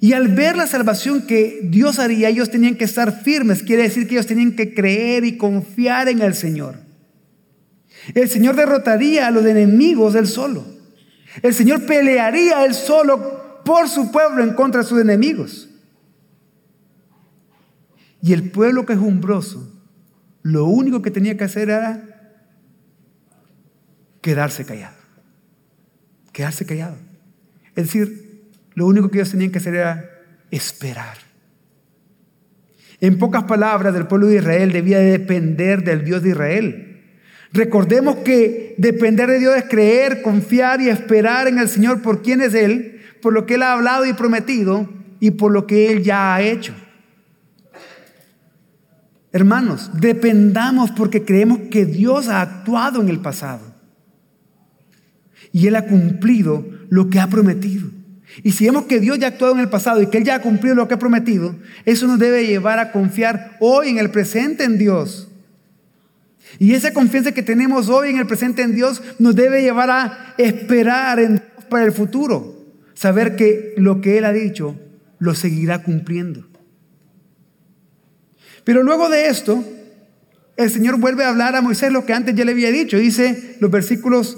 Y 0.00 0.12
al 0.12 0.28
ver 0.28 0.56
la 0.56 0.66
salvación 0.66 1.26
que 1.26 1.60
Dios 1.62 1.98
haría, 1.98 2.28
ellos 2.28 2.50
tenían 2.50 2.76
que 2.76 2.84
estar 2.84 3.22
firmes. 3.22 3.62
Quiere 3.62 3.84
decir 3.84 4.06
que 4.06 4.14
ellos 4.14 4.26
tenían 4.26 4.54
que 4.54 4.74
creer 4.74 5.24
y 5.24 5.36
confiar 5.36 6.08
en 6.08 6.20
el 6.20 6.34
Señor. 6.34 6.76
El 8.14 8.28
Señor 8.28 8.56
derrotaría 8.56 9.26
a 9.26 9.30
los 9.30 9.44
enemigos 9.44 10.14
él 10.14 10.26
solo. 10.26 10.77
El 11.42 11.54
Señor 11.54 11.86
pelearía 11.86 12.64
él 12.64 12.74
solo 12.74 13.62
por 13.64 13.88
su 13.88 14.10
pueblo 14.10 14.42
en 14.42 14.54
contra 14.54 14.82
de 14.82 14.86
sus 14.86 15.00
enemigos. 15.00 15.68
Y 18.20 18.32
el 18.32 18.50
pueblo 18.50 18.84
quejumbroso, 18.84 19.72
lo 20.42 20.64
único 20.64 21.02
que 21.02 21.10
tenía 21.10 21.36
que 21.36 21.44
hacer 21.44 21.70
era 21.70 22.02
quedarse 24.20 24.64
callado. 24.64 24.96
Quedarse 26.32 26.66
callado. 26.66 26.96
Es 27.74 27.84
decir, 27.84 28.50
lo 28.74 28.86
único 28.86 29.10
que 29.10 29.18
ellos 29.18 29.30
tenían 29.30 29.50
que 29.50 29.58
hacer 29.58 29.74
era 29.74 30.10
esperar. 30.50 31.18
En 33.00 33.18
pocas 33.18 33.44
palabras, 33.44 33.94
el 33.94 34.06
pueblo 34.06 34.26
de 34.26 34.36
Israel 34.36 34.72
debía 34.72 34.98
de 34.98 35.18
depender 35.18 35.84
del 35.84 36.04
Dios 36.04 36.22
de 36.22 36.30
Israel. 36.30 36.87
Recordemos 37.52 38.16
que 38.16 38.74
depender 38.78 39.28
de 39.28 39.38
Dios 39.38 39.56
es 39.56 39.64
creer, 39.64 40.22
confiar 40.22 40.80
y 40.80 40.88
esperar 40.88 41.48
en 41.48 41.58
el 41.58 41.68
Señor 41.68 42.02
por 42.02 42.22
quien 42.22 42.40
es 42.40 42.54
Él 42.54 42.98
por 43.20 43.32
lo 43.32 43.46
que 43.46 43.54
Él 43.54 43.62
ha 43.62 43.72
hablado 43.72 44.06
y 44.06 44.12
prometido 44.12 44.88
y 45.20 45.32
por 45.32 45.52
lo 45.52 45.66
que 45.66 45.90
Él 45.92 46.02
ya 46.02 46.34
ha 46.34 46.42
hecho. 46.42 46.74
Hermanos, 49.32 49.90
dependamos 49.94 50.90
porque 50.92 51.24
creemos 51.24 51.58
que 51.70 51.84
Dios 51.84 52.28
ha 52.28 52.40
actuado 52.40 53.00
en 53.00 53.08
el 53.08 53.20
pasado. 53.20 53.74
Y 55.52 55.66
Él 55.66 55.76
ha 55.76 55.86
cumplido 55.86 56.66
lo 56.88 57.10
que 57.10 57.20
ha 57.20 57.28
prometido. 57.28 57.88
Y 58.42 58.52
si 58.52 58.66
vemos 58.66 58.84
que 58.84 59.00
Dios 59.00 59.18
ya 59.18 59.26
ha 59.26 59.30
actuado 59.30 59.54
en 59.54 59.60
el 59.60 59.70
pasado 59.70 60.02
y 60.02 60.06
que 60.06 60.18
Él 60.18 60.24
ya 60.24 60.36
ha 60.36 60.42
cumplido 60.42 60.74
lo 60.74 60.86
que 60.86 60.94
ha 60.94 60.98
prometido, 60.98 61.54
eso 61.84 62.06
nos 62.06 62.18
debe 62.18 62.46
llevar 62.46 62.78
a 62.78 62.92
confiar 62.92 63.56
hoy 63.60 63.88
en 63.88 63.98
el 63.98 64.10
presente 64.10 64.64
en 64.64 64.78
Dios. 64.78 65.27
Y 66.58 66.74
esa 66.74 66.92
confianza 66.92 67.32
que 67.32 67.42
tenemos 67.42 67.88
hoy 67.88 68.10
en 68.10 68.18
el 68.18 68.26
presente 68.26 68.62
en 68.62 68.74
Dios 68.74 69.02
nos 69.18 69.34
debe 69.34 69.62
llevar 69.62 69.90
a 69.90 70.34
esperar 70.38 71.20
en 71.20 71.36
Dios 71.36 71.64
para 71.68 71.84
el 71.84 71.92
futuro. 71.92 72.66
Saber 72.94 73.36
que 73.36 73.74
lo 73.76 74.00
que 74.00 74.18
Él 74.18 74.24
ha 74.24 74.32
dicho 74.32 74.76
lo 75.18 75.34
seguirá 75.34 75.82
cumpliendo. 75.82 76.48
Pero 78.64 78.82
luego 78.82 79.08
de 79.08 79.28
esto, 79.28 79.64
el 80.56 80.70
Señor 80.70 80.98
vuelve 80.98 81.24
a 81.24 81.30
hablar 81.30 81.56
a 81.56 81.62
Moisés 81.62 81.92
lo 81.92 82.04
que 82.04 82.12
antes 82.12 82.34
ya 82.34 82.44
le 82.44 82.52
había 82.52 82.70
dicho. 82.70 82.98
Dice 82.98 83.56
los 83.60 83.70
versículos 83.70 84.36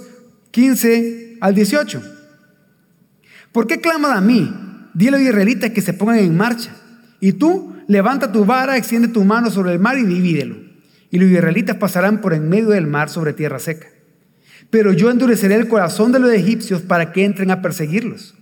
15 0.50 1.38
al 1.40 1.54
18. 1.54 2.02
¿Por 3.52 3.66
qué 3.66 3.80
claman 3.80 4.16
a 4.16 4.20
mí? 4.20 4.52
Dile 4.94 5.16
a 5.16 5.18
los 5.18 5.20
israelitas 5.22 5.70
que 5.70 5.80
se 5.80 5.94
pongan 5.94 6.18
en 6.18 6.36
marcha. 6.36 6.70
Y 7.20 7.32
tú 7.32 7.74
levanta 7.88 8.30
tu 8.30 8.44
vara, 8.44 8.76
extiende 8.76 9.08
tu 9.08 9.24
mano 9.24 9.50
sobre 9.50 9.72
el 9.72 9.78
mar 9.78 9.98
y 9.98 10.04
divídelo. 10.04 10.69
Y 11.10 11.18
los 11.18 11.30
israelitas 11.30 11.76
pasarán 11.76 12.20
por 12.20 12.34
en 12.34 12.48
medio 12.48 12.68
del 12.68 12.86
mar 12.86 13.08
sobre 13.08 13.32
tierra 13.32 13.58
seca. 13.58 13.88
Pero 14.70 14.92
yo 14.92 15.10
endureceré 15.10 15.56
el 15.56 15.68
corazón 15.68 16.12
de 16.12 16.20
los 16.20 16.32
egipcios 16.32 16.82
para 16.82 17.12
que 17.12 17.24
entren 17.24 17.50
a 17.50 17.60
perseguirlos. 17.62 18.34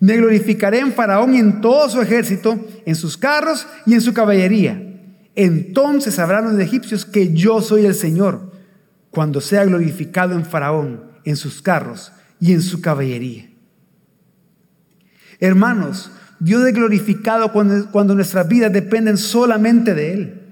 Me 0.00 0.16
glorificaré 0.16 0.78
en 0.78 0.92
Faraón 0.92 1.34
y 1.34 1.38
en 1.38 1.60
todo 1.60 1.88
su 1.88 2.00
ejército, 2.00 2.58
en 2.86 2.94
sus 2.94 3.16
carros 3.16 3.66
y 3.86 3.94
en 3.94 4.00
su 4.00 4.14
caballería. 4.14 4.82
Entonces 5.34 6.14
sabrán 6.14 6.44
los 6.44 6.58
egipcios 6.60 7.04
que 7.04 7.32
yo 7.32 7.60
soy 7.60 7.86
el 7.86 7.94
Señor, 7.94 8.52
cuando 9.10 9.40
sea 9.40 9.64
glorificado 9.64 10.34
en 10.34 10.44
Faraón, 10.44 11.04
en 11.24 11.36
sus 11.36 11.60
carros 11.60 12.12
y 12.40 12.52
en 12.52 12.62
su 12.62 12.80
caballería. 12.80 13.50
Hermanos, 15.40 16.10
Dios 16.40 16.66
es 16.66 16.74
glorificado 16.74 17.52
cuando, 17.52 17.90
cuando 17.90 18.14
nuestras 18.14 18.48
vidas 18.48 18.72
dependen 18.72 19.16
solamente 19.16 19.94
de 19.94 20.12
Él. 20.12 20.43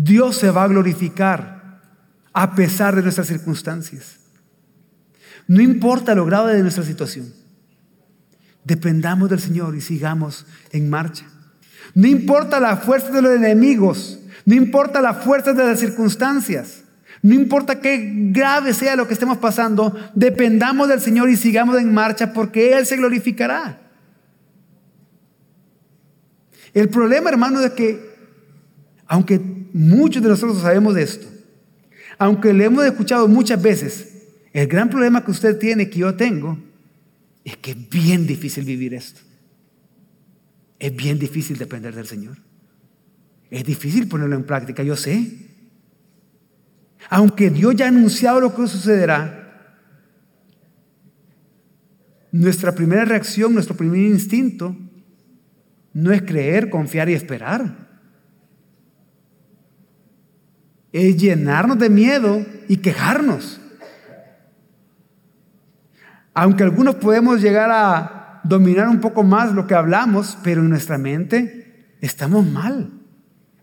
Dios 0.00 0.36
se 0.36 0.52
va 0.52 0.62
a 0.62 0.68
glorificar 0.68 1.80
a 2.32 2.54
pesar 2.54 2.94
de 2.94 3.02
nuestras 3.02 3.26
circunstancias. 3.26 4.20
No 5.48 5.60
importa 5.60 6.14
lo 6.14 6.24
grave 6.24 6.54
de 6.54 6.62
nuestra 6.62 6.84
situación. 6.84 7.32
Dependamos 8.62 9.28
del 9.28 9.40
Señor 9.40 9.74
y 9.74 9.80
sigamos 9.80 10.46
en 10.70 10.88
marcha. 10.88 11.24
No 11.94 12.06
importa 12.06 12.60
la 12.60 12.76
fuerza 12.76 13.10
de 13.10 13.22
los 13.22 13.34
enemigos, 13.34 14.20
no 14.44 14.54
importa 14.54 15.00
la 15.00 15.14
fuerza 15.14 15.52
de 15.52 15.64
las 15.64 15.80
circunstancias. 15.80 16.84
No 17.20 17.34
importa 17.34 17.80
qué 17.80 18.12
grave 18.30 18.74
sea 18.74 18.94
lo 18.94 19.08
que 19.08 19.14
estemos 19.14 19.38
pasando, 19.38 19.96
dependamos 20.14 20.86
del 20.88 21.00
Señor 21.00 21.28
y 21.28 21.36
sigamos 21.36 21.76
en 21.76 21.92
marcha 21.92 22.32
porque 22.32 22.74
Él 22.74 22.86
se 22.86 22.98
glorificará. 22.98 23.80
El 26.72 26.88
problema, 26.88 27.30
hermano, 27.30 27.60
es 27.62 27.72
que, 27.72 28.14
aunque 29.08 29.57
muchos 29.78 30.20
de 30.20 30.28
nosotros 30.28 30.60
sabemos 30.60 30.96
esto, 30.96 31.28
aunque 32.18 32.52
le 32.52 32.64
hemos 32.64 32.84
escuchado 32.84 33.28
muchas 33.28 33.62
veces, 33.62 34.08
el 34.52 34.66
gran 34.66 34.90
problema 34.90 35.24
que 35.24 35.30
usted 35.30 35.56
tiene, 35.56 35.88
que 35.88 36.00
yo 36.00 36.16
tengo, 36.16 36.58
es 37.44 37.56
que 37.58 37.70
es 37.70 37.88
bien 37.88 38.26
difícil 38.26 38.64
vivir 38.64 38.94
esto. 38.94 39.20
Es 40.80 40.94
bien 40.94 41.18
difícil 41.20 41.58
depender 41.58 41.94
del 41.94 42.08
Señor. 42.08 42.38
Es 43.50 43.62
difícil 43.62 44.08
ponerlo 44.08 44.34
en 44.34 44.44
práctica, 44.44 44.82
yo 44.82 44.96
sé. 44.96 45.46
Aunque 47.08 47.50
Dios 47.50 47.76
ya 47.76 47.84
ha 47.84 47.88
anunciado 47.88 48.40
lo 48.40 48.54
que 48.54 48.66
sucederá, 48.66 49.76
nuestra 52.32 52.74
primera 52.74 53.04
reacción, 53.04 53.54
nuestro 53.54 53.76
primer 53.76 54.00
instinto, 54.00 54.76
no 55.92 56.10
es 56.12 56.22
creer, 56.22 56.68
confiar 56.68 57.08
y 57.08 57.14
esperar. 57.14 57.87
Es 60.92 61.16
llenarnos 61.16 61.78
de 61.78 61.90
miedo 61.90 62.44
y 62.68 62.78
quejarnos. 62.78 63.60
Aunque 66.34 66.62
algunos 66.62 66.94
podemos 66.96 67.40
llegar 67.40 67.70
a 67.70 68.40
dominar 68.44 68.88
un 68.88 69.00
poco 69.00 69.22
más 69.22 69.52
lo 69.52 69.66
que 69.66 69.74
hablamos, 69.74 70.38
pero 70.42 70.60
en 70.60 70.70
nuestra 70.70 70.96
mente 70.96 71.96
estamos 72.00 72.46
mal. 72.46 72.90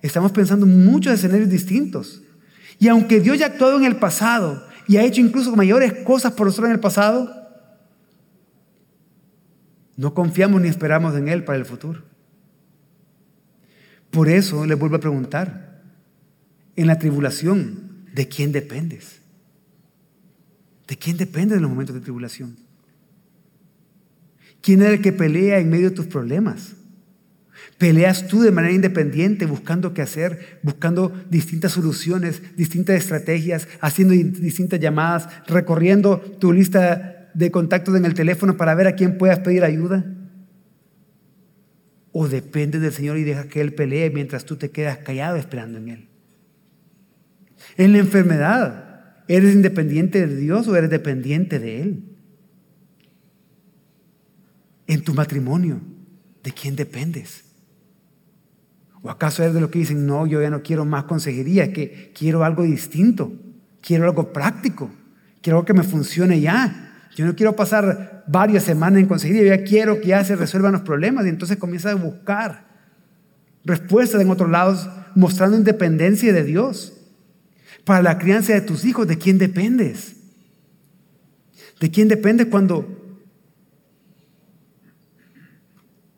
Estamos 0.02 0.32
pensando 0.32 0.66
en 0.66 0.86
muchos 0.86 1.14
escenarios 1.14 1.50
distintos. 1.50 2.22
Y 2.78 2.90
aunque 2.90 3.20
Dios 3.20 3.40
ya 3.40 3.46
ha 3.46 3.50
actuado 3.50 3.78
en 3.78 3.86
el 3.86 3.96
pasado 3.96 4.68
y 4.88 4.98
ha 4.98 5.04
hecho 5.04 5.22
incluso 5.22 5.56
mayores 5.56 5.94
cosas 6.04 6.34
por 6.34 6.46
nosotros 6.46 6.68
en 6.68 6.76
el 6.76 6.80
pasado, 6.80 7.30
no 9.98 10.14
confiamos 10.14 10.62
ni 10.62 10.68
esperamos 10.68 11.16
en 11.16 11.30
Él 11.30 11.44
para 11.44 11.58
el 11.58 11.66
futuro. 11.66 12.04
Por 14.12 14.30
eso 14.30 14.66
les 14.66 14.78
vuelvo 14.78 14.98
a 14.98 15.00
preguntar, 15.00 15.65
en 16.76 16.88
la 16.88 17.00
tribulación, 17.00 18.06
¿de 18.14 18.28
quién 18.28 18.52
dependes? 18.52 19.22
¿De 20.88 20.98
quién 20.98 21.18
dependes 21.18 21.58
en 21.58 21.64
los 21.64 21.72
momentos 21.72 21.96
de 21.96 22.02
tribulación? 22.02 22.58
¿Quién 24.62 24.82
es 24.82 24.90
el 24.90 25.02
que 25.02 25.14
pelea 25.14 25.60
en 25.60 25.70
medio 25.70 25.90
de 25.90 25.96
tus 25.96 26.08
problemas? 26.08 26.74
Peleas 27.78 28.28
tú 28.28 28.42
de 28.42 28.52
manera 28.52 28.74
independiente, 28.74 29.46
buscando 29.46 29.94
qué 29.94 30.02
hacer, 30.02 30.60
buscando 30.64 31.12
distintas 31.30 31.74
soluciones, 31.74 32.42
distintas 32.56 32.96
estrategias, 32.96 33.68
haciendo 33.82 34.14
distintas 34.14 34.80
llamadas, 34.80 35.28
recorriendo 35.48 36.20
tu 36.20 36.54
lista 36.54 37.30
de 37.34 37.52
contactos 37.52 37.96
en 37.96 38.06
el 38.06 38.14
teléfono 38.14 38.56
para 38.56 38.76
ver 38.76 38.88
a 38.88 38.96
quién 38.96 39.18
puedas 39.18 39.40
pedir 39.40 39.64
ayuda. 39.64 40.06
O 42.12 42.30
depende 42.30 42.80
del 42.80 42.94
Señor 42.94 43.18
y 43.18 43.24
deja 43.24 43.48
que 43.48 43.60
Él 43.60 43.74
pelee 43.74 44.10
mientras 44.10 44.46
tú 44.46 44.56
te 44.56 44.72
quedas 44.72 45.00
callado 45.00 45.36
esperando 45.36 45.78
en 45.78 45.90
Él. 45.90 46.10
En 47.78 47.92
la 47.92 48.00
enfermedad, 48.00 49.24
¿eres 49.28 49.54
independiente 49.54 50.26
de 50.26 50.36
Dios 50.36 50.68
o 50.68 50.76
eres 50.76 50.90
dependiente 50.90 51.60
de 51.60 51.82
Él? 51.82 52.04
En 54.88 55.04
tu 55.04 55.14
matrimonio, 55.14 55.82
¿de 56.44 56.52
quién 56.52 56.76
dependes? 56.76 57.44
¿O 59.02 59.10
acaso 59.10 59.44
es 59.44 59.54
de 59.54 59.62
lo 59.62 59.70
que 59.70 59.80
dicen, 59.80 60.08
no, 60.08 60.26
yo 60.26 60.42
ya 60.42 60.50
no 60.50 60.64
quiero 60.64 60.86
más 60.86 61.04
consejería, 61.04 61.74
que 61.74 62.12
quiero 62.18 62.44
algo 62.44 62.64
distinto, 62.64 63.34
quiero 63.82 64.06
algo 64.06 64.32
práctico, 64.32 64.90
quiero 65.42 65.58
algo 65.58 65.66
que 65.66 65.74
me 65.74 65.84
funcione 65.84 66.40
ya? 66.40 67.08
Yo 67.16 67.26
no 67.26 67.36
quiero 67.36 67.56
pasar 67.56 68.24
varias 68.28 68.64
semanas 68.64 69.00
en 69.00 69.08
consejería, 69.08 69.58
ya 69.58 69.64
quiero 69.64 70.02
que 70.02 70.08
ya 70.08 70.24
se 70.24 70.36
resuelvan 70.36 70.74
los 70.74 70.82
problemas 70.82 71.26
y 71.26 71.30
entonces 71.30 71.58
comienza 71.58 71.92
a 71.92 71.96
buscar 71.96 72.66
respuestas 73.64 74.22
en 74.22 74.30
otros 74.30 74.50
lados, 74.50 74.90
mostrando 75.16 75.58
independencia 75.58 76.34
de 76.34 76.44
Dios. 76.44 77.05
Para 77.86 78.02
la 78.02 78.18
crianza 78.18 78.54
de 78.54 78.62
tus 78.62 78.84
hijos, 78.84 79.08
¿de 79.08 79.18
quién 79.18 79.38
dependes? 79.38 80.16
¿De 81.80 81.92
quién 81.92 82.08
dependes 82.08 82.48
cuando, 82.48 82.88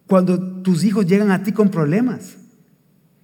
cuando 0.07 0.61
tus 0.61 0.85
hijos 0.85 1.05
llegan 1.05 1.29
a 1.29 1.43
ti 1.43 1.51
con 1.51 1.69
problemas? 1.69 2.37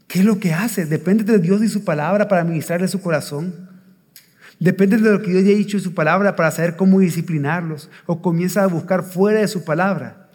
¿Qué 0.08 0.19
es 0.19 0.25
lo 0.25 0.39
que 0.39 0.53
haces? 0.53 0.89
Depende 0.89 1.23
de 1.23 1.39
Dios 1.39 1.63
y 1.63 1.69
su 1.69 1.86
palabra 1.86 2.27
para 2.27 2.43
ministrarle 2.43 2.88
su 2.89 3.01
corazón. 3.01 3.69
Depende 4.60 4.97
de 4.97 5.10
lo 5.10 5.21
que 5.21 5.32
Dios 5.32 5.43
haya 5.43 5.56
dicho 5.56 5.77
en 5.77 5.84
su 5.84 5.93
palabra 5.93 6.36
para 6.36 6.51
saber 6.51 6.75
cómo 6.75 6.99
disciplinarlos. 6.99 7.89
O 8.06 8.21
comienza 8.21 8.63
a 8.63 8.67
buscar 8.67 9.03
fuera 9.03 9.39
de 9.39 9.47
su 9.47 9.63
palabra. 9.63 10.29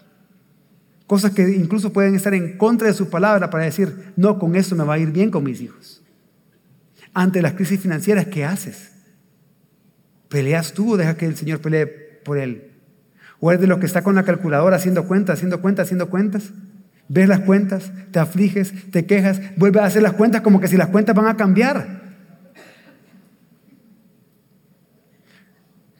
Cosas 1.07 1.33
que 1.33 1.42
incluso 1.55 1.92
pueden 1.92 2.14
estar 2.14 2.33
en 2.33 2.57
contra 2.57 2.88
de 2.88 2.94
su 2.94 3.11
palabra 3.11 3.51
para 3.51 3.64
decir, 3.64 4.12
no, 4.16 4.38
con 4.38 4.57
esto 4.57 4.75
me 4.75 4.85
va 4.85 4.94
a 4.94 4.99
ir 4.99 5.11
bien 5.11 5.31
con 5.31 5.44
mis 5.44 5.61
hijos. 5.61 6.03
Ante 7.14 7.42
las 7.42 7.55
crisis 7.55 7.81
financieras, 7.81 8.27
¿qué 8.27 8.44
haces? 8.44 8.90
¿Peleas 10.29 10.73
tú 10.73 10.92
o 10.92 10.97
dejas 10.97 11.16
que 11.16 11.27
el 11.27 11.37
Señor 11.37 11.61
pelee 11.61 11.87
por 11.87 12.38
él? 12.38 12.73
¿O 13.40 13.51
eres 13.51 13.61
de 13.61 13.66
los 13.66 13.79
que 13.79 13.87
está 13.87 14.03
con 14.03 14.14
la 14.14 14.25
calculadora 14.25 14.77
haciendo 14.77 15.07
cuentas, 15.07 15.37
haciendo 15.37 15.61
cuentas, 15.61 15.87
haciendo 15.87 16.11
cuentas? 16.11 16.51
Ves 17.09 17.29
las 17.29 17.40
cuentas, 17.40 17.90
te 18.11 18.18
afliges, 18.18 18.73
te 18.90 19.07
quejas, 19.07 19.40
vuelves 19.57 19.83
a 19.83 19.87
hacer 19.87 20.03
las 20.03 20.12
cuentas 20.12 20.42
como 20.42 20.61
que 20.61 20.68
si 20.68 20.77
las 20.77 20.88
cuentas 20.88 21.14
van 21.14 21.27
a 21.27 21.37
cambiar. 21.37 22.09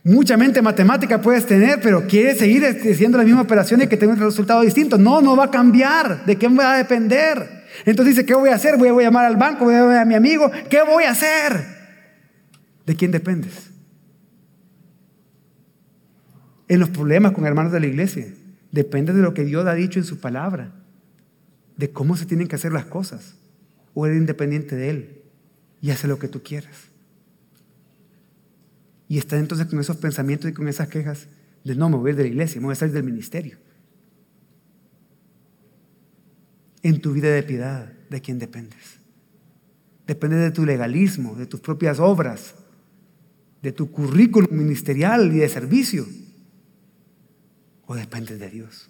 Mucha 0.05 0.37
mente 0.37 0.63
matemática 0.63 1.21
puedes 1.21 1.47
tener, 1.47 1.81
pero 1.83 2.07
quieres 2.07 2.39
seguir 2.39 2.65
haciendo 2.65 3.19
la 3.19 3.25
misma 3.25 3.43
operación 3.43 3.83
y 3.83 3.87
que 3.87 3.97
tenga 3.97 4.15
un 4.15 4.21
resultado 4.21 4.63
distinto. 4.63 4.97
No, 4.97 5.21
no 5.21 5.37
va 5.37 5.45
a 5.45 5.51
cambiar. 5.51 6.25
¿De 6.25 6.37
quién 6.37 6.59
va 6.59 6.75
a 6.75 6.77
depender? 6.79 7.58
Entonces 7.85 8.17
dice, 8.17 8.27
¿qué 8.27 8.35
voy 8.35 8.51
a 8.51 8.55
hacer? 8.55 8.77
Voy 8.77 8.89
a 8.89 9.07
llamar 9.07 9.25
al 9.25 9.37
banco, 9.37 9.65
voy 9.65 9.75
a 9.75 9.81
llamar 9.81 9.99
a 9.99 10.05
mi 10.05 10.15
amigo. 10.15 10.51
¿Qué 10.69 10.83
voy 10.83 11.05
a 11.05 11.11
hacer? 11.11 11.65
¿De 12.87 12.97
quién 12.97 13.11
dependes? 13.11 13.71
En 16.69 16.81
los 16.81 16.91
problemas 16.91 17.33
con 17.33 17.47
hermanos 17.47 17.73
de 17.73 17.81
la 17.81 17.87
iglesia, 17.87 18.27
depende 18.73 19.13
de 19.13 19.23
lo 19.23 19.35
que 19.35 19.45
Dios 19.45 19.67
ha 19.67 19.75
dicho 19.75 19.99
en 19.99 20.05
su 20.05 20.21
palabra 20.21 20.73
de 21.77 21.91
cómo 21.91 22.17
se 22.17 22.27
tienen 22.27 22.49
que 22.49 22.57
hacer 22.57 22.73
las 22.73 22.85
cosas. 22.85 23.37
O 23.95 24.07
eres 24.07 24.19
independiente 24.19 24.77
de 24.77 24.91
Él 24.91 25.23
y 25.81 25.91
hace 25.91 26.09
lo 26.09 26.19
que 26.19 26.29
tú 26.29 26.43
quieras. 26.43 26.89
Y 29.09 29.19
está 29.19 29.39
entonces 29.39 29.67
con 29.67 29.81
esos 29.81 29.97
pensamientos 29.97 30.51
y 30.51 30.53
con 30.53 30.69
esas 30.69 30.89
quejas 30.89 31.29
De 31.65 31.75
no 31.75 31.89
mover 31.89 32.15
de 32.15 32.25
la 32.25 32.29
iglesia, 32.29 32.61
me 32.61 32.67
voy 32.67 32.73
a 32.73 32.77
salir 32.77 32.95
del 32.95 33.05
ministerio. 33.05 33.59
En 36.89 37.03
tu 37.03 37.13
vida 37.13 37.29
de 37.29 37.43
piedad, 37.43 37.93
¿de 38.09 38.23
quién 38.23 38.39
dependes? 38.39 38.99
Depende 40.07 40.37
de 40.37 40.51
tu 40.51 40.65
legalismo, 40.65 41.35
de 41.35 41.45
tus 41.45 41.61
propias 41.61 42.01
obras, 42.01 42.55
de 43.61 43.73
tu 43.73 43.93
currículum 43.93 44.57
ministerial 44.57 45.31
y 45.35 45.41
de 45.41 45.51
servicio. 45.51 46.07
¿O 47.85 47.95
dependes 47.95 48.41
de 48.41 48.49
Dios? 48.49 48.89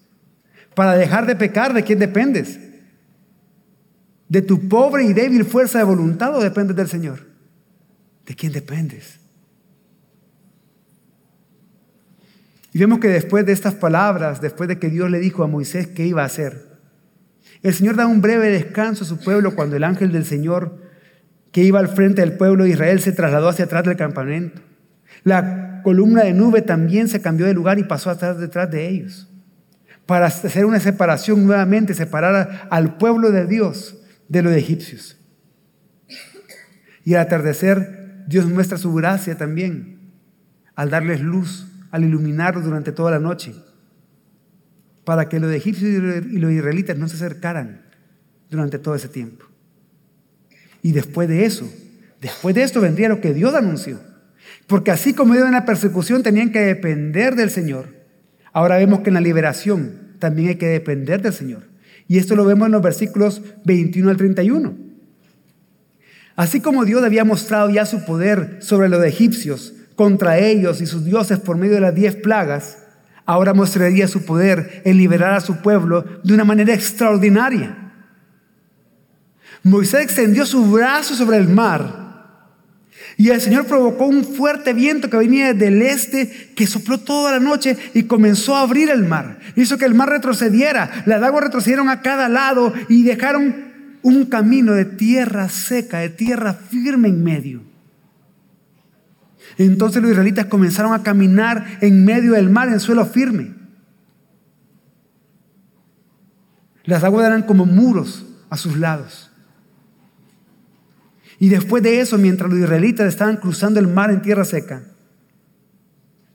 Para 0.77 0.95
dejar 0.95 1.27
de 1.27 1.35
pecar, 1.35 1.75
¿de 1.75 1.83
quién 1.83 1.99
dependes? 1.99 2.61
¿De 4.29 4.43
tu 4.43 4.69
pobre 4.69 5.03
y 5.03 5.13
débil 5.13 5.45
fuerza 5.45 5.79
de 5.79 5.85
voluntad 5.85 6.37
o 6.37 6.41
dependes 6.41 6.77
del 6.77 6.87
Señor? 6.87 7.27
¿De 8.25 8.37
quién 8.37 8.53
dependes? 8.53 9.19
Y 12.73 12.79
vemos 12.79 13.01
que 13.01 13.09
después 13.09 13.45
de 13.45 13.51
estas 13.51 13.75
palabras, 13.75 14.41
después 14.41 14.69
de 14.69 14.79
que 14.79 14.89
Dios 14.89 15.11
le 15.11 15.19
dijo 15.19 15.43
a 15.43 15.49
Moisés 15.49 15.89
qué 15.89 16.07
iba 16.07 16.23
a 16.23 16.27
hacer, 16.27 16.68
el 17.63 17.75
Señor 17.75 17.97
da 17.97 18.07
un 18.07 18.21
breve 18.21 18.51
descanso 18.51 19.05
a 19.05 19.07
su 19.07 19.19
pueblo 19.19 19.55
cuando 19.55 19.77
el 19.77 19.85
ángel 19.85 20.13
del 20.13 20.25
Señor 20.25 20.79
que 21.53 21.63
iba 21.63 21.81
al 21.81 21.89
frente 21.89 22.21
del 22.21 22.33
pueblo 22.33 22.65
de 22.65 22.71
Israel 22.71 23.01
se 23.01 23.13
trasladó 23.13 23.49
hacia 23.49 23.65
atrás 23.65 23.85
del 23.85 23.97
campamento. 23.97 24.63
La 25.25 25.81
columna 25.83 26.23
de 26.25 26.35
nube 26.35 26.63
también 26.63 27.09
se 27.09 27.21
cambió 27.21 27.47
de 27.47 27.55
lugar 27.55 27.79
y 27.79 27.85
pasó 27.85 28.11
atrás 28.11 28.39
detrás 28.39 28.71
de 28.71 28.89
ellos 28.89 29.29
para 30.09 30.25
hacer 30.25 30.65
una 30.65 30.81
separación 30.81 31.45
nuevamente, 31.45 31.93
separar 31.93 32.67
al 32.71 32.97
pueblo 32.97 33.31
de 33.31 33.45
Dios 33.45 33.99
de 34.29 34.41
los 34.41 34.55
egipcios. 34.55 35.19
Y 37.05 37.13
al 37.13 37.21
atardecer, 37.21 38.25
Dios 38.27 38.47
muestra 38.47 38.79
su 38.79 38.95
gracia 38.95 39.37
también 39.37 39.99
al 40.75 40.89
darles 40.89 41.21
luz, 41.21 41.67
al 41.91 42.05
iluminarlos 42.05 42.65
durante 42.65 42.91
toda 42.91 43.11
la 43.11 43.19
noche, 43.19 43.55
para 45.09 45.31
que 45.31 45.41
los 45.41 45.51
egipcios 45.55 45.91
y 46.31 46.37
los 46.37 46.53
israelitas 46.53 46.99
no 46.99 47.09
se 47.09 47.17
acercaran 47.17 47.81
durante 48.51 48.79
todo 48.79 48.95
ese 48.95 49.09
tiempo. 49.09 49.47
Y 50.83 50.93
después 50.93 51.31
de 51.31 51.47
eso, 51.47 51.67
después 52.21 52.55
de 52.55 52.63
esto 52.63 52.83
vendría 52.83 53.09
lo 53.09 53.23
que 53.23 53.33
Dios 53.33 53.55
anunció. 53.55 54.01
Porque 54.67 54.91
así 54.91 55.15
como 55.15 55.33
ellos 55.33 55.47
en 55.47 55.53
la 55.53 55.65
persecución 55.65 56.23
tenían 56.23 56.53
que 56.53 56.61
depender 56.61 57.37
del 57.37 57.49
Señor, 57.49 57.87
ahora 58.53 58.77
vemos 58.77 59.01
que 59.01 59.09
en 59.09 59.15
la 59.15 59.23
liberación 59.23 60.15
también 60.19 60.51
hay 60.51 60.57
que 60.57 60.69
depender 60.69 61.23
del 61.23 61.33
Señor. 61.33 61.63
Y 62.07 62.19
esto 62.19 62.37
lo 62.37 62.45
vemos 62.45 62.67
en 62.67 62.73
los 62.73 62.83
versículos 62.83 63.41
21 63.65 64.11
al 64.11 64.19
31. 64.19 64.77
Así 66.37 66.61
como 66.61 66.85
Dios 66.85 67.03
había 67.03 67.25
mostrado 67.25 67.71
ya 67.71 67.87
su 67.87 68.05
poder 68.05 68.59
sobre 68.61 68.91
los 68.91 69.03
egipcios, 69.03 69.73
contra 69.95 70.39
ellos 70.39 70.83
y 70.83 70.87
sus 70.87 71.07
dioses 71.07 71.39
por 71.39 71.57
medio 71.57 71.77
de 71.77 71.81
las 71.81 71.95
diez 71.95 72.15
plagas, 72.15 72.78
ahora 73.29 73.53
mostraría 73.53 74.09
su 74.09 74.25
poder 74.25 74.81
en 74.87 74.97
liberar 74.97 75.35
a 75.35 75.43
su 75.43 75.59
pueblo 75.59 76.03
de 76.25 76.33
una 76.33 76.45
manera 76.45 76.73
extraordinaria. 76.73 77.77
Moisés 79.63 80.01
extendió 80.01 80.47
su 80.47 80.65
brazo 80.65 81.15
sobre 81.15 81.37
el 81.37 81.47
mar 81.47 82.09
y 83.19 83.29
el 83.29 83.43
Señor 83.43 83.67
provocó 83.67 84.07
un 84.07 84.25
fuerte 84.25 84.73
viento 84.73 85.11
que 85.11 85.19
venía 85.19 85.53
del 85.53 85.83
este 85.83 86.55
que 86.57 86.67
sopló 86.67 87.01
toda 87.01 87.33
la 87.33 87.39
noche 87.39 87.77
y 87.93 88.05
comenzó 88.05 88.57
a 88.57 88.63
abrir 88.63 88.89
el 88.89 89.05
mar. 89.05 89.41
Hizo 89.57 89.77
que 89.77 89.85
el 89.85 89.95
mar 89.95 90.09
retrocediera, 90.09 91.03
las 91.05 91.23
aguas 91.23 91.45
retrocedieron 91.45 91.91
a 91.91 92.01
cada 92.01 92.31
lado 92.31 92.73
y 92.89 93.03
dejaron 93.03 93.99
un 94.01 94.25
camino 94.25 94.73
de 94.73 94.87
tierra 94.87 95.51
seca, 95.51 95.99
de 95.99 96.09
tierra 96.09 96.55
firme 96.55 97.09
en 97.09 97.23
medio. 97.23 97.68
Entonces 99.57 100.03
los 100.03 100.11
israelitas 100.11 100.47
comenzaron 100.47 100.93
a 100.93 101.03
caminar 101.03 101.79
en 101.81 102.05
medio 102.05 102.33
del 102.33 102.51
mar 102.51 102.69
en 102.69 102.81
suelo 102.81 103.07
firme. 103.07 103.55
Las 106.85 107.05
aguas 107.05 107.27
eran 107.27 107.43
como 107.43 107.67
muros 107.67 108.27
a 108.51 108.57
sus 108.57 108.77
lados. 108.77 109.31
Y 111.39 111.49
después 111.49 111.83
de 111.83 112.01
eso, 112.01 112.19
mientras 112.19 112.51
los 112.51 112.59
israelitas 112.59 113.07
estaban 113.07 113.37
cruzando 113.37 113.79
el 113.79 113.87
mar 113.87 114.11
en 114.11 114.23
tierra 114.23 114.45
seca, 114.45 114.83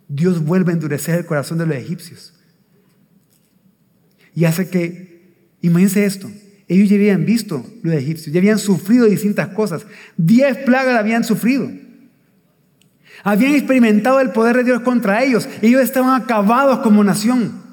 Dios 0.07 0.43
vuelve 0.43 0.71
a 0.71 0.75
endurecer 0.75 1.15
el 1.19 1.25
corazón 1.25 1.57
de 1.57 1.65
los 1.65 1.75
egipcios. 1.75 2.33
Y 4.35 4.45
hace 4.45 4.69
que, 4.69 5.55
imagínense 5.61 6.05
esto, 6.05 6.31
ellos 6.67 6.89
ya 6.89 6.95
habían 6.95 7.25
visto 7.25 7.65
los 7.81 7.93
egipcios, 7.93 8.33
ya 8.33 8.39
habían 8.39 8.59
sufrido 8.59 9.05
distintas 9.05 9.49
cosas. 9.49 9.85
Diez 10.17 10.57
plagas 10.57 10.97
habían 10.97 11.23
sufrido. 11.23 11.69
Habían 13.23 13.53
experimentado 13.53 14.19
el 14.19 14.31
poder 14.31 14.57
de 14.57 14.63
Dios 14.65 14.81
contra 14.81 15.23
ellos. 15.23 15.47
Ellos 15.61 15.81
estaban 15.81 16.21
acabados 16.21 16.79
como 16.79 17.03
nación. 17.03 17.63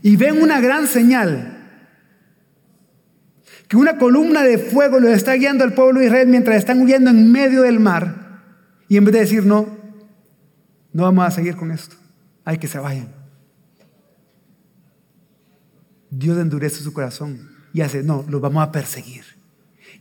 Y 0.00 0.16
ven 0.16 0.40
una 0.40 0.60
gran 0.60 0.86
señal 0.86 1.58
que 3.68 3.76
una 3.76 3.98
columna 3.98 4.42
de 4.42 4.58
fuego 4.58 4.98
los 5.00 5.10
está 5.12 5.34
guiando 5.34 5.64
al 5.64 5.72
pueblo 5.72 6.00
de 6.00 6.06
Israel 6.06 6.28
mientras 6.28 6.56
están 6.56 6.82
huyendo 6.82 7.10
en 7.10 7.32
medio 7.32 7.62
del 7.62 7.80
mar. 7.80 8.40
Y 8.88 8.96
en 8.96 9.04
vez 9.04 9.14
de 9.14 9.20
decir, 9.20 9.46
no, 9.46 9.78
no 10.92 11.02
vamos 11.04 11.26
a 11.26 11.30
seguir 11.30 11.56
con 11.56 11.70
esto, 11.70 11.96
hay 12.44 12.58
que 12.58 12.68
se 12.68 12.78
vayan. 12.78 13.08
Dios 16.10 16.38
endurece 16.38 16.82
su 16.82 16.92
corazón 16.92 17.50
y 17.72 17.80
hace, 17.80 18.02
no, 18.02 18.26
los 18.28 18.40
vamos 18.42 18.62
a 18.62 18.70
perseguir. 18.70 19.24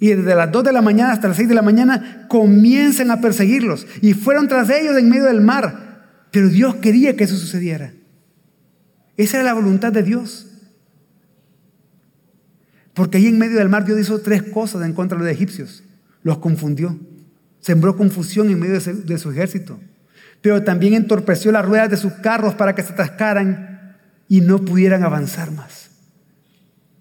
Y 0.01 0.15
desde 0.15 0.33
las 0.33 0.51
2 0.51 0.63
de 0.63 0.73
la 0.73 0.81
mañana 0.81 1.13
hasta 1.13 1.27
las 1.27 1.37
6 1.37 1.47
de 1.49 1.53
la 1.53 1.61
mañana 1.61 2.25
comienzan 2.27 3.11
a 3.11 3.21
perseguirlos. 3.21 3.85
Y 4.01 4.15
fueron 4.15 4.47
tras 4.47 4.67
ellos 4.71 4.97
en 4.97 5.07
medio 5.07 5.25
del 5.25 5.41
mar. 5.41 6.07
Pero 6.31 6.49
Dios 6.49 6.73
quería 6.77 7.15
que 7.15 7.25
eso 7.25 7.37
sucediera. 7.37 7.93
Esa 9.15 9.37
era 9.37 9.45
la 9.45 9.53
voluntad 9.53 9.93
de 9.93 10.01
Dios. 10.01 10.47
Porque 12.95 13.19
ahí 13.19 13.27
en 13.27 13.37
medio 13.37 13.59
del 13.59 13.69
mar 13.69 13.85
Dios 13.85 13.99
hizo 13.99 14.19
tres 14.21 14.41
cosas 14.41 14.83
en 14.83 14.93
contra 14.93 15.19
de 15.19 15.23
los 15.23 15.31
egipcios. 15.31 15.83
Los 16.23 16.39
confundió. 16.39 16.99
Sembró 17.59 17.95
confusión 17.95 18.49
en 18.49 18.59
medio 18.59 18.79
de 18.79 19.17
su 19.19 19.29
ejército. 19.29 19.79
Pero 20.41 20.63
también 20.63 20.95
entorpeció 20.95 21.51
las 21.51 21.63
ruedas 21.63 21.91
de 21.91 21.97
sus 21.97 22.13
carros 22.13 22.55
para 22.55 22.73
que 22.73 22.81
se 22.81 22.93
atascaran 22.93 23.97
y 24.27 24.41
no 24.41 24.65
pudieran 24.65 25.03
avanzar 25.03 25.51
más. 25.51 25.91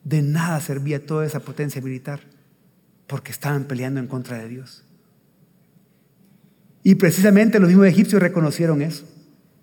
De 0.04 0.20
nada 0.20 0.60
servía 0.60 1.06
toda 1.06 1.24
esa 1.24 1.40
potencia 1.40 1.80
militar 1.80 2.29
porque 3.10 3.32
estaban 3.32 3.64
peleando 3.64 3.98
en 3.98 4.06
contra 4.06 4.38
de 4.38 4.48
Dios. 4.48 4.84
Y 6.84 6.94
precisamente 6.94 7.58
los 7.58 7.68
mismos 7.68 7.88
egipcios 7.88 8.22
reconocieron 8.22 8.82
eso. 8.82 9.04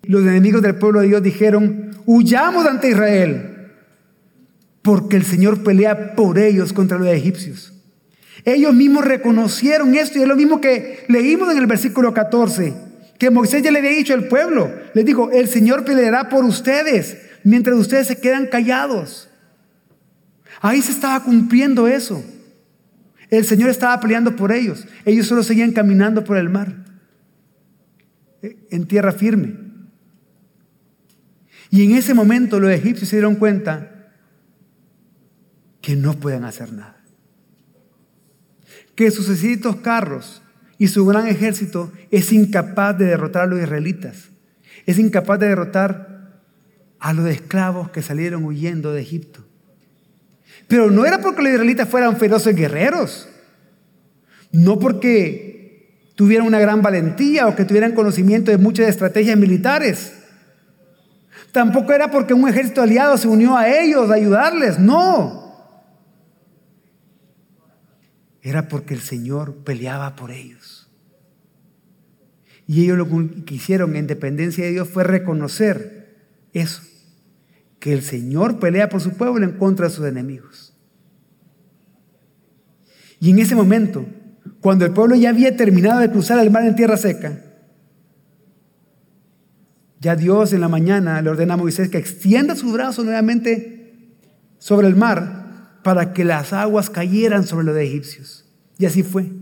Los 0.02 0.20
enemigos 0.20 0.60
del 0.60 0.74
pueblo 0.74 1.00
de 1.00 1.08
Dios 1.08 1.22
dijeron, 1.22 1.92
huyamos 2.04 2.66
ante 2.66 2.90
Israel 2.90 3.72
porque 4.82 5.16
el 5.16 5.24
Señor 5.24 5.64
pelea 5.64 6.14
por 6.14 6.38
ellos 6.38 6.74
contra 6.74 6.98
los 6.98 7.08
egipcios. 7.08 7.72
Ellos 8.44 8.74
mismos 8.74 9.06
reconocieron 9.06 9.94
esto 9.94 10.18
y 10.18 10.22
es 10.22 10.28
lo 10.28 10.36
mismo 10.36 10.60
que 10.60 11.06
leímos 11.08 11.50
en 11.50 11.56
el 11.56 11.66
versículo 11.66 12.12
14, 12.12 12.74
que 13.18 13.30
Moisés 13.30 13.62
ya 13.62 13.70
le 13.70 13.78
había 13.78 13.92
dicho 13.92 14.12
al 14.12 14.28
pueblo, 14.28 14.70
les 14.92 15.06
dijo, 15.06 15.30
el 15.30 15.48
Señor 15.48 15.86
peleará 15.86 16.28
por 16.28 16.44
ustedes 16.44 17.16
mientras 17.44 17.78
ustedes 17.78 18.08
se 18.08 18.20
quedan 18.20 18.46
callados. 18.46 19.30
Ahí 20.60 20.82
se 20.82 20.92
estaba 20.92 21.24
cumpliendo 21.24 21.88
eso. 21.88 22.22
El 23.30 23.44
Señor 23.44 23.70
estaba 23.70 24.00
peleando 24.00 24.36
por 24.36 24.52
ellos. 24.52 24.86
Ellos 25.04 25.26
solo 25.26 25.42
seguían 25.42 25.72
caminando 25.72 26.24
por 26.24 26.36
el 26.36 26.48
mar, 26.48 26.84
en 28.42 28.86
tierra 28.86 29.12
firme. 29.12 29.68
Y 31.70 31.84
en 31.84 31.96
ese 31.96 32.14
momento 32.14 32.58
los 32.58 32.70
egipcios 32.70 33.08
se 33.08 33.16
dieron 33.16 33.36
cuenta 33.36 34.10
que 35.80 35.96
no 35.96 36.14
pueden 36.14 36.44
hacer 36.44 36.72
nada. 36.72 37.02
Que 38.94 39.10
sus 39.10 39.28
exquisitos 39.28 39.76
carros 39.76 40.42
y 40.78 40.88
su 40.88 41.04
gran 41.04 41.26
ejército 41.26 41.92
es 42.10 42.32
incapaz 42.32 42.96
de 42.96 43.06
derrotar 43.06 43.42
a 43.42 43.46
los 43.46 43.60
israelitas. 43.60 44.30
Es 44.86 44.98
incapaz 44.98 45.38
de 45.38 45.48
derrotar 45.48 46.42
a 46.98 47.12
los 47.12 47.28
esclavos 47.28 47.90
que 47.90 48.02
salieron 48.02 48.44
huyendo 48.44 48.92
de 48.92 49.02
Egipto. 49.02 49.47
Pero 50.68 50.90
no 50.90 51.04
era 51.04 51.20
porque 51.20 51.42
los 51.42 51.50
israelitas 51.50 51.88
fueran 51.88 52.16
feroces 52.16 52.54
guerreros. 52.54 53.28
No 54.52 54.78
porque 54.78 56.12
tuvieran 56.14 56.46
una 56.46 56.60
gran 56.60 56.82
valentía 56.82 57.48
o 57.48 57.56
que 57.56 57.64
tuvieran 57.64 57.92
conocimiento 57.92 58.50
de 58.50 58.58
muchas 58.58 58.88
estrategias 58.88 59.36
militares. 59.36 60.12
Tampoco 61.50 61.92
era 61.92 62.10
porque 62.10 62.34
un 62.34 62.48
ejército 62.48 62.82
aliado 62.82 63.16
se 63.16 63.26
unió 63.26 63.56
a 63.56 63.68
ellos 63.68 64.10
a 64.10 64.14
ayudarles. 64.14 64.78
No. 64.78 65.48
era 68.42 68.68
porque 68.68 68.94
el 68.94 69.00
Señor 69.00 69.56
peleaba 69.64 70.16
por 70.16 70.30
ellos. 70.30 70.88
Y 72.66 72.84
ellos 72.84 72.98
lo 72.98 73.08
que 73.44 73.54
hicieron 73.54 73.96
en 73.96 74.06
dependencia 74.06 74.64
de 74.64 74.72
Dios 74.72 74.88
fue 74.88 75.04
reconocer 75.04 76.16
eso, 76.52 76.82
que 77.78 77.92
el 77.92 78.02
Señor 78.02 78.58
pelea 78.58 78.88
por 78.88 79.00
su 79.00 79.12
pueblo 79.16 79.44
en 79.44 79.52
contra 79.52 79.86
de 79.86 79.94
sus 79.94 80.06
enemigos. 80.06 80.74
Y 83.20 83.30
en 83.30 83.38
ese 83.38 83.54
momento, 83.54 84.06
cuando 84.60 84.84
el 84.84 84.92
pueblo 84.92 85.14
ya 85.16 85.30
había 85.30 85.56
terminado 85.56 86.00
de 86.00 86.10
cruzar 86.10 86.38
el 86.40 86.50
mar 86.50 86.64
en 86.64 86.76
tierra 86.76 86.96
seca, 86.96 87.44
Ya 90.00 90.14
Dios 90.14 90.52
en 90.52 90.60
la 90.60 90.68
mañana 90.68 91.20
le 91.22 91.30
ordena 91.30 91.54
a 91.54 91.56
Moisés 91.56 91.88
que 91.88 91.98
extienda 91.98 92.54
su 92.54 92.70
brazo 92.72 93.02
nuevamente 93.02 94.14
sobre 94.58 94.86
el 94.86 94.94
mar 94.94 95.80
para 95.82 96.12
que 96.12 96.24
las 96.24 96.52
aguas 96.52 96.88
cayeran 96.88 97.44
sobre 97.44 97.66
los 97.66 97.76
egipcios. 97.76 98.44
Y 98.78 98.86
así 98.86 99.02
fue. 99.02 99.32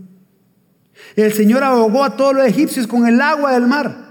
El 1.15 1.31
Señor 1.33 1.63
ahogó 1.63 2.03
a 2.03 2.17
todos 2.17 2.33
los 2.33 2.45
egipcios 2.45 2.87
con 2.87 3.05
el 3.05 3.21
agua 3.21 3.51
del 3.53 3.67
mar. 3.67 4.06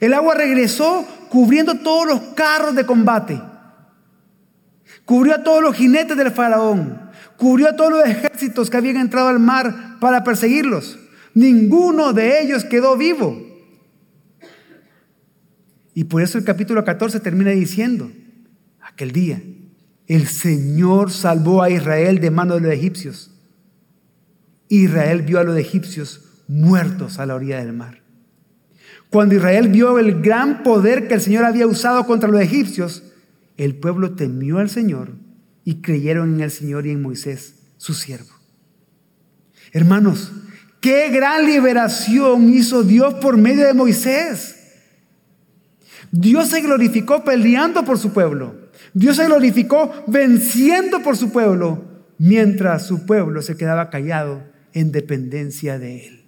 El 0.00 0.14
agua 0.14 0.34
regresó 0.34 1.06
cubriendo 1.28 1.78
todos 1.78 2.06
los 2.06 2.20
carros 2.34 2.74
de 2.74 2.86
combate. 2.86 3.40
Cubrió 5.04 5.34
a 5.34 5.42
todos 5.42 5.62
los 5.62 5.76
jinetes 5.76 6.16
del 6.16 6.32
faraón. 6.32 7.10
Cubrió 7.36 7.68
a 7.68 7.76
todos 7.76 7.92
los 7.92 8.06
ejércitos 8.06 8.70
que 8.70 8.76
habían 8.76 8.96
entrado 8.96 9.28
al 9.28 9.38
mar 9.38 9.98
para 10.00 10.24
perseguirlos. 10.24 10.98
Ninguno 11.34 12.12
de 12.12 12.42
ellos 12.42 12.64
quedó 12.64 12.96
vivo. 12.96 13.46
Y 15.94 16.04
por 16.04 16.22
eso 16.22 16.38
el 16.38 16.44
capítulo 16.44 16.84
14 16.84 17.20
termina 17.20 17.50
diciendo, 17.50 18.10
aquel 18.80 19.12
día, 19.12 19.42
el 20.06 20.26
Señor 20.26 21.10
salvó 21.10 21.62
a 21.62 21.70
Israel 21.70 22.20
de 22.20 22.30
mano 22.30 22.54
de 22.54 22.60
los 22.60 22.72
egipcios. 22.72 23.30
Israel 24.68 25.22
vio 25.22 25.38
a 25.38 25.44
los 25.44 25.56
egipcios 25.56 26.42
muertos 26.48 27.18
a 27.18 27.26
la 27.26 27.34
orilla 27.34 27.58
del 27.58 27.72
mar. 27.72 28.05
Cuando 29.10 29.34
Israel 29.34 29.68
vio 29.68 29.98
el 29.98 30.20
gran 30.20 30.62
poder 30.62 31.08
que 31.08 31.14
el 31.14 31.20
Señor 31.20 31.44
había 31.44 31.66
usado 31.66 32.06
contra 32.06 32.28
los 32.28 32.40
egipcios, 32.40 33.02
el 33.56 33.76
pueblo 33.76 34.14
temió 34.14 34.58
al 34.58 34.68
Señor 34.68 35.12
y 35.64 35.76
creyeron 35.76 36.34
en 36.34 36.40
el 36.42 36.50
Señor 36.50 36.86
y 36.86 36.90
en 36.90 37.02
Moisés, 37.02 37.54
su 37.76 37.94
siervo. 37.94 38.30
Hermanos, 39.72 40.32
qué 40.80 41.10
gran 41.10 41.46
liberación 41.46 42.52
hizo 42.52 42.82
Dios 42.82 43.14
por 43.14 43.36
medio 43.36 43.66
de 43.66 43.74
Moisés. 43.74 44.56
Dios 46.10 46.48
se 46.48 46.60
glorificó 46.60 47.24
peleando 47.24 47.84
por 47.84 47.98
su 47.98 48.12
pueblo. 48.12 48.54
Dios 48.94 49.16
se 49.16 49.26
glorificó 49.26 49.92
venciendo 50.06 51.02
por 51.02 51.16
su 51.16 51.30
pueblo, 51.30 51.84
mientras 52.18 52.86
su 52.86 53.04
pueblo 53.04 53.42
se 53.42 53.56
quedaba 53.56 53.90
callado 53.90 54.42
en 54.72 54.92
dependencia 54.92 55.78
de 55.78 56.06
él. 56.06 56.25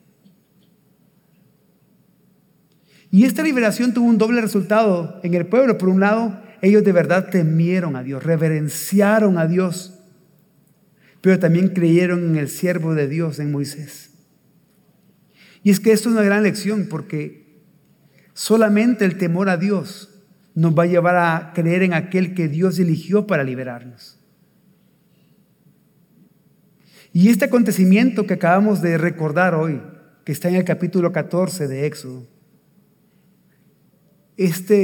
Y 3.10 3.24
esta 3.24 3.42
liberación 3.42 3.94
tuvo 3.94 4.06
un 4.06 4.18
doble 4.18 4.40
resultado 4.40 5.20
en 5.22 5.34
el 5.34 5.46
pueblo. 5.46 5.78
Por 5.78 5.88
un 5.88 6.00
lado, 6.00 6.40
ellos 6.60 6.84
de 6.84 6.92
verdad 6.92 7.30
temieron 7.30 7.96
a 7.96 8.02
Dios, 8.02 8.22
reverenciaron 8.22 9.38
a 9.38 9.46
Dios, 9.46 10.00
pero 11.20 11.38
también 11.38 11.68
creyeron 11.68 12.24
en 12.24 12.36
el 12.36 12.48
siervo 12.48 12.94
de 12.94 13.08
Dios, 13.08 13.38
en 13.38 13.50
Moisés. 13.50 14.10
Y 15.62 15.70
es 15.70 15.80
que 15.80 15.92
esto 15.92 16.08
es 16.08 16.14
una 16.14 16.24
gran 16.24 16.42
lección 16.42 16.86
porque 16.88 17.62
solamente 18.34 19.04
el 19.04 19.18
temor 19.18 19.48
a 19.48 19.56
Dios 19.56 20.10
nos 20.54 20.76
va 20.76 20.84
a 20.84 20.86
llevar 20.86 21.16
a 21.16 21.52
creer 21.54 21.82
en 21.82 21.94
aquel 21.94 22.34
que 22.34 22.48
Dios 22.48 22.78
eligió 22.78 23.26
para 23.26 23.44
liberarnos. 23.44 24.18
Y 27.12 27.30
este 27.30 27.46
acontecimiento 27.46 28.26
que 28.26 28.34
acabamos 28.34 28.82
de 28.82 28.98
recordar 28.98 29.54
hoy, 29.54 29.80
que 30.24 30.32
está 30.32 30.48
en 30.48 30.56
el 30.56 30.64
capítulo 30.64 31.10
14 31.10 31.66
de 31.66 31.86
Éxodo, 31.86 32.26
esta 34.38 34.74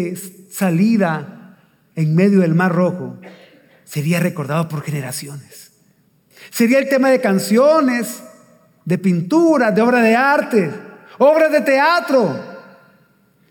salida 0.51 1.59
en 1.95 2.15
medio 2.15 2.41
del 2.41 2.55
Mar 2.55 2.73
Rojo 2.73 3.19
sería 3.85 4.21
recordado 4.21 4.69
por 4.69 4.83
generaciones. 4.83 5.73
Sería 6.51 6.79
el 6.79 6.89
tema 6.89 7.09
de 7.11 7.21
canciones, 7.21 8.23
de 8.85 8.99
pinturas, 8.99 9.75
de 9.75 9.81
obras 9.81 10.03
de 10.03 10.17
arte, 10.17 10.71
obras 11.19 11.53
de 11.53 11.61
teatro, 11.61 12.37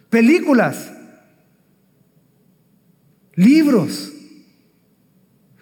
películas, 0.10 0.92
libros. 3.36 4.12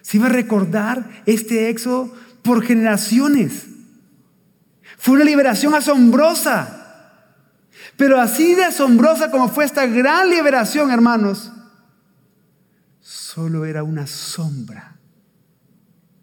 Se 0.02 0.16
iba 0.16 0.26
a 0.26 0.30
recordar 0.30 1.22
este 1.24 1.70
éxodo 1.70 2.12
por 2.42 2.64
generaciones. 2.64 3.66
Fue 4.98 5.14
una 5.14 5.24
liberación 5.24 5.74
asombrosa. 5.74 6.81
Pero 7.96 8.20
así 8.20 8.54
de 8.54 8.64
asombrosa 8.64 9.30
como 9.30 9.48
fue 9.48 9.64
esta 9.64 9.86
gran 9.86 10.30
liberación, 10.30 10.90
hermanos, 10.90 11.52
solo 13.00 13.64
era 13.64 13.82
una 13.82 14.06
sombra 14.06 14.96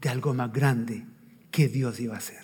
de 0.02 0.10
algo 0.10 0.34
más 0.34 0.52
grande 0.52 1.06
que 1.52 1.68
Dios 1.68 2.00
iba 2.00 2.16
a 2.16 2.20
hacer. 2.20 2.44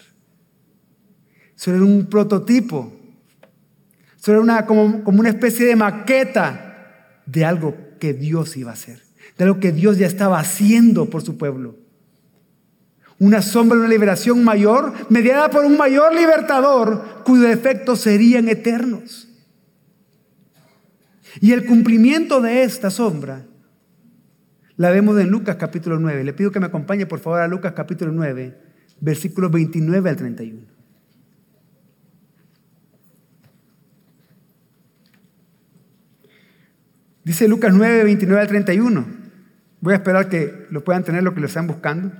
Solo 1.55 1.77
era 1.77 1.85
un 1.85 2.05
prototipo, 2.07 2.93
solo 4.17 4.37
era 4.37 4.43
una, 4.43 4.65
como, 4.65 5.03
como 5.03 5.19
una 5.19 5.29
especie 5.29 5.65
de 5.65 5.75
maqueta 5.75 7.21
de 7.25 7.45
algo 7.45 7.75
que 7.99 8.13
Dios 8.13 8.57
iba 8.57 8.71
a 8.71 8.73
hacer, 8.73 9.01
de 9.37 9.45
algo 9.45 9.59
que 9.59 9.71
Dios 9.71 9.97
ya 9.97 10.07
estaba 10.07 10.39
haciendo 10.39 11.09
por 11.09 11.21
su 11.21 11.37
pueblo. 11.37 11.84
Una 13.17 13.41
sombra 13.41 13.77
una 13.77 13.87
liberación 13.87 14.43
mayor, 14.43 14.93
mediada 15.09 15.49
por 15.49 15.65
un 15.65 15.77
mayor 15.77 16.13
libertador, 16.13 17.23
cuyos 17.23 17.49
efectos 17.49 18.01
serían 18.01 18.49
eternos. 18.49 19.29
Y 21.39 21.51
el 21.51 21.65
cumplimiento 21.65 22.41
de 22.41 22.63
esta 22.63 22.89
sombra 22.89 23.45
la 24.77 24.89
vemos 24.89 25.19
en 25.19 25.29
Lucas 25.29 25.55
capítulo 25.55 25.99
9. 25.99 26.23
Le 26.23 26.33
pido 26.33 26.51
que 26.51 26.59
me 26.59 26.65
acompañe 26.65 27.05
por 27.05 27.19
favor 27.19 27.39
a 27.39 27.47
Lucas 27.47 27.73
capítulo 27.73 28.11
9, 28.11 28.57
versículos 28.99 29.51
29 29.51 30.09
al 30.09 30.15
31. 30.15 30.75
Dice 37.23 37.47
Lucas 37.47 37.73
9, 37.73 38.03
29 38.03 38.41
al 38.41 38.47
31. 38.47 39.05
Voy 39.81 39.93
a 39.93 39.97
esperar 39.97 40.29
que 40.29 40.67
lo 40.69 40.83
puedan 40.83 41.03
tener 41.03 41.23
lo 41.23 41.33
que 41.33 41.39
lo 41.39 41.47
están 41.47 41.67
buscando. 41.67 42.11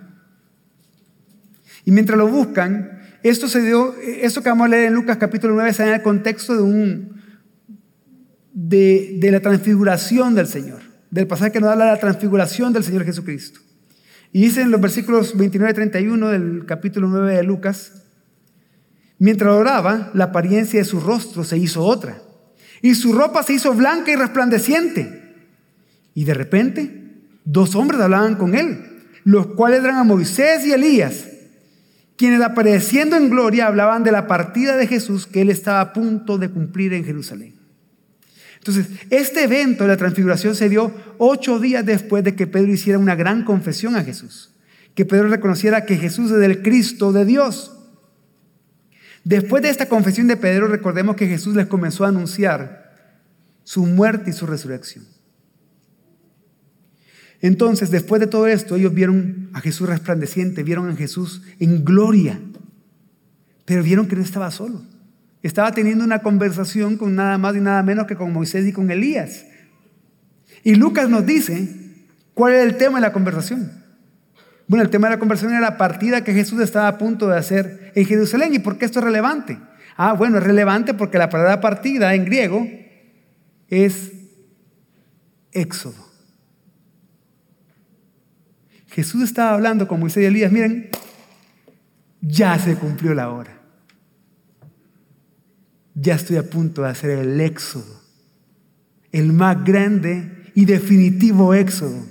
Y 1.85 1.91
mientras 1.91 2.17
lo 2.17 2.27
buscan, 2.27 2.99
esto 3.21 3.47
se 3.47 3.61
dio, 3.61 3.95
esto 4.01 4.41
que 4.41 4.49
vamos 4.49 4.65
a 4.65 4.69
leer 4.69 4.85
en 4.85 4.93
Lucas 4.93 5.17
capítulo 5.17 5.53
9 5.53 5.69
está 5.69 5.87
en 5.87 5.93
el 5.93 6.01
contexto 6.01 6.55
de 6.55 6.63
un 6.63 7.15
de, 8.53 9.17
de 9.19 9.31
la 9.31 9.39
transfiguración 9.39 10.33
del 10.33 10.47
Señor, 10.47 10.81
del 11.11 11.27
pasaje 11.27 11.51
que 11.51 11.59
nos 11.59 11.69
habla 11.69 11.85
de 11.85 11.91
la 11.91 11.99
transfiguración 11.99 12.73
del 12.73 12.83
Señor 12.83 13.05
Jesucristo. 13.05 13.59
Y 14.31 14.41
dice 14.41 14.61
en 14.61 14.71
los 14.71 14.81
versículos 14.81 15.37
29 15.37 15.71
y 15.71 15.75
31 15.75 16.29
del 16.29 16.65
capítulo 16.65 17.07
9 17.07 17.35
de 17.35 17.43
Lucas, 17.43 18.03
mientras 19.19 19.51
oraba, 19.51 20.09
la 20.13 20.25
apariencia 20.25 20.79
de 20.79 20.85
su 20.85 20.99
rostro 20.99 21.43
se 21.43 21.57
hizo 21.57 21.83
otra, 21.83 22.21
y 22.81 22.95
su 22.95 23.13
ropa 23.13 23.43
se 23.43 23.53
hizo 23.53 23.73
blanca 23.73 24.11
y 24.11 24.15
resplandeciente. 24.15 25.23
Y 26.15 26.23
de 26.23 26.33
repente, 26.33 27.13
dos 27.43 27.75
hombres 27.75 28.01
hablaban 28.01 28.35
con 28.35 28.55
él, 28.55 29.03
los 29.23 29.47
cuales 29.47 29.83
eran 29.83 29.97
a 29.97 30.03
Moisés 30.03 30.65
y 30.65 30.71
Elías 30.71 31.25
quienes 32.17 32.41
apareciendo 32.41 33.17
en 33.17 33.29
gloria 33.29 33.67
hablaban 33.67 34.03
de 34.03 34.11
la 34.11 34.27
partida 34.27 34.77
de 34.77 34.87
Jesús 34.87 35.27
que 35.27 35.41
él 35.41 35.49
estaba 35.49 35.81
a 35.81 35.93
punto 35.93 36.37
de 36.37 36.49
cumplir 36.49 36.93
en 36.93 37.03
Jerusalén. 37.03 37.55
Entonces, 38.57 38.87
este 39.09 39.43
evento 39.43 39.83
de 39.83 39.89
la 39.89 39.97
transfiguración 39.97 40.55
se 40.55 40.69
dio 40.69 40.91
ocho 41.17 41.59
días 41.59 41.85
después 41.85 42.23
de 42.23 42.35
que 42.35 42.47
Pedro 42.47 42.71
hiciera 42.71 42.97
una 42.97 43.15
gran 43.15 43.43
confesión 43.43 43.95
a 43.95 44.03
Jesús, 44.03 44.51
que 44.95 45.05
Pedro 45.05 45.27
reconociera 45.27 45.85
que 45.85 45.97
Jesús 45.97 46.31
es 46.31 46.41
el 46.41 46.63
Cristo 46.63 47.11
de 47.11 47.25
Dios. 47.25 47.77
Después 49.23 49.61
de 49.61 49.69
esta 49.69 49.87
confesión 49.87 50.27
de 50.27 50.37
Pedro, 50.37 50.67
recordemos 50.67 51.15
que 51.15 51.27
Jesús 51.27 51.55
les 51.55 51.67
comenzó 51.67 52.05
a 52.05 52.09
anunciar 52.09 52.93
su 53.63 53.85
muerte 53.85 54.29
y 54.29 54.33
su 54.33 54.47
resurrección. 54.47 55.05
Entonces, 57.41 57.91
después 57.91 58.19
de 58.19 58.27
todo 58.27 58.47
esto, 58.47 58.75
ellos 58.75 58.93
vieron 58.93 59.49
a 59.53 59.61
Jesús 59.61 59.87
resplandeciente, 59.87 60.63
vieron 60.63 60.89
a 60.89 60.95
Jesús 60.95 61.41
en 61.59 61.83
gloria, 61.83 62.39
pero 63.65 63.83
vieron 63.83 64.07
que 64.07 64.15
no 64.15 64.21
estaba 64.21 64.51
solo. 64.51 64.81
Estaba 65.43 65.71
teniendo 65.71 66.03
una 66.03 66.19
conversación 66.19 66.97
con 66.97 67.15
nada 67.15 67.37
más 67.37 67.55
y 67.55 67.59
nada 67.61 67.83
menos 67.83 68.07
que 68.07 68.15
con 68.15 68.33
Moisés 68.33 68.65
y 68.65 68.73
con 68.73 68.89
Elías. 68.89 69.45
Y 70.63 70.75
Lucas 70.75 71.09
nos 71.09 71.25
dice 71.25 71.69
cuál 72.33 72.53
era 72.53 72.63
el 72.63 72.77
tema 72.77 72.97
de 72.97 73.01
la 73.01 73.13
conversación. 73.13 73.71
Bueno, 74.67 74.83
el 74.83 74.89
tema 74.89 75.07
de 75.07 75.15
la 75.15 75.19
conversación 75.19 75.51
era 75.51 75.61
la 75.61 75.77
partida 75.77 76.23
que 76.23 76.33
Jesús 76.33 76.59
estaba 76.61 76.87
a 76.87 76.97
punto 76.97 77.27
de 77.27 77.37
hacer 77.37 77.91
en 77.93 78.05
Jerusalén. 78.05 78.53
¿Y 78.55 78.59
por 78.59 78.77
qué 78.77 78.85
esto 78.85 78.99
es 78.99 79.05
relevante? 79.05 79.59
Ah, 79.95 80.13
bueno, 80.13 80.39
es 80.39 80.43
relevante 80.43 80.93
porque 80.93 81.19
la 81.19 81.29
palabra 81.29 81.61
partida 81.61 82.15
en 82.15 82.25
griego 82.25 82.67
es 83.69 84.11
éxodo. 85.51 86.04
Jesús 88.95 89.23
estaba 89.23 89.55
hablando 89.55 89.89
con 89.89 89.99
Moisés 89.99 90.23
y 90.23 90.25
Elías, 90.27 90.53
miren, 90.53 90.89
ya 92.21 92.57
se 92.57 92.75
cumplió 92.75 93.13
la 93.13 93.29
hora. 93.29 93.59
Ya 95.95 96.15
estoy 96.15 96.37
a 96.37 96.49
punto 96.49 96.83
de 96.83 96.87
hacer 96.87 97.09
el 97.09 97.41
éxodo, 97.41 98.01
el 99.11 99.33
más 99.33 99.65
grande 99.65 100.49
y 100.55 100.63
definitivo 100.63 101.53
éxodo 101.53 102.05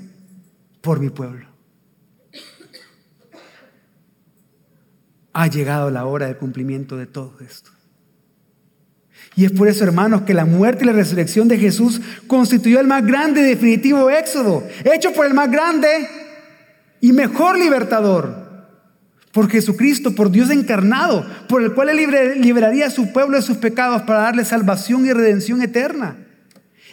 por 0.82 1.00
mi 1.00 1.08
pueblo. 1.08 1.46
Ha 5.32 5.46
llegado 5.46 5.90
la 5.90 6.04
hora 6.04 6.26
del 6.26 6.36
cumplimiento 6.36 6.98
de 6.98 7.06
todo 7.06 7.38
esto. 7.40 7.70
Y 9.36 9.46
es 9.46 9.52
por 9.52 9.68
eso, 9.68 9.84
hermanos, 9.84 10.22
que 10.22 10.34
la 10.34 10.44
muerte 10.44 10.84
y 10.84 10.86
la 10.86 10.92
resurrección 10.92 11.48
de 11.48 11.56
Jesús 11.56 12.02
constituyó 12.26 12.78
el 12.78 12.86
más 12.86 13.06
grande 13.06 13.40
y 13.40 13.44
definitivo 13.44 14.10
éxodo, 14.10 14.62
hecho 14.84 15.14
por 15.14 15.24
el 15.24 15.32
más 15.32 15.50
grande 15.50 16.23
y 17.04 17.12
mejor 17.12 17.58
libertador, 17.58 18.34
por 19.30 19.50
Jesucristo, 19.50 20.14
por 20.14 20.30
Dios 20.30 20.48
encarnado, 20.48 21.22
por 21.50 21.62
el 21.62 21.74
cual 21.74 21.90
Él 21.90 22.40
liberaría 22.40 22.86
a 22.86 22.90
su 22.90 23.12
pueblo 23.12 23.36
de 23.36 23.42
sus 23.42 23.58
pecados 23.58 24.00
para 24.04 24.20
darle 24.20 24.42
salvación 24.42 25.04
y 25.04 25.12
redención 25.12 25.60
eterna. 25.60 26.16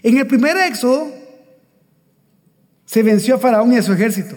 En 0.03 0.17
el 0.17 0.27
primer 0.27 0.57
éxodo 0.57 1.07
se 2.83 3.03
venció 3.03 3.35
a 3.35 3.39
Faraón 3.39 3.71
y 3.71 3.77
a 3.77 3.83
su 3.83 3.93
ejército. 3.93 4.35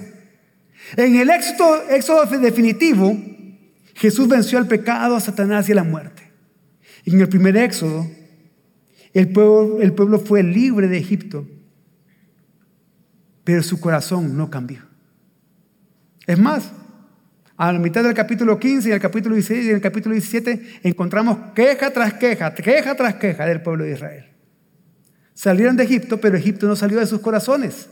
En 0.97 1.17
el 1.17 1.29
éxodo, 1.29 2.25
definitivo, 2.41 3.21
Jesús 3.97 4.29
venció 4.29 4.59
al 4.59 4.69
pecado, 4.69 5.17
a 5.17 5.21
Satanás 5.21 5.69
y 5.69 5.73
a 5.73 5.75
la 5.75 5.83
muerte. 5.83 6.23
En 7.05 7.21
el 7.21 7.29
primer 7.29 7.57
éxodo, 7.57 8.09
el 9.13 9.33
pueblo 9.33 10.21
fue 10.21 10.45
libre 10.45 10.87
de 10.87 10.99
Egipto, 10.99 11.49
pero 13.43 13.65
su 13.65 13.81
corazón 13.81 14.37
no 14.37 14.51
cambió. 14.51 14.94
Es 16.27 16.39
más, 16.39 16.73
a 17.57 17.73
la 17.73 17.79
mitad 17.79 18.03
del 18.03 18.15
capítulo 18.15 18.59
15 18.59 18.89
y 18.89 18.93
el 18.93 19.01
capítulo 19.01 19.35
16 19.35 19.67
y 19.67 19.71
el 19.71 19.81
capítulo 19.81 20.15
17 20.15 20.81
encontramos 20.83 21.53
queja 21.55 21.93
tras 21.93 22.15
queja, 22.15 22.55
queja 22.55 22.95
tras 22.97 23.15
queja 23.15 23.47
del 23.47 23.63
pueblo 23.63 23.85
de 23.85 23.93
Israel. 23.93 24.25
Salieron 25.35 25.77
de 25.77 25.85
Egipto, 25.85 26.21
pero 26.21 26.37
Egipto 26.37 26.67
no 26.67 26.77
salió 26.77 26.99
de 26.99 27.07
sus 27.07 27.21
corazones. 27.21 27.89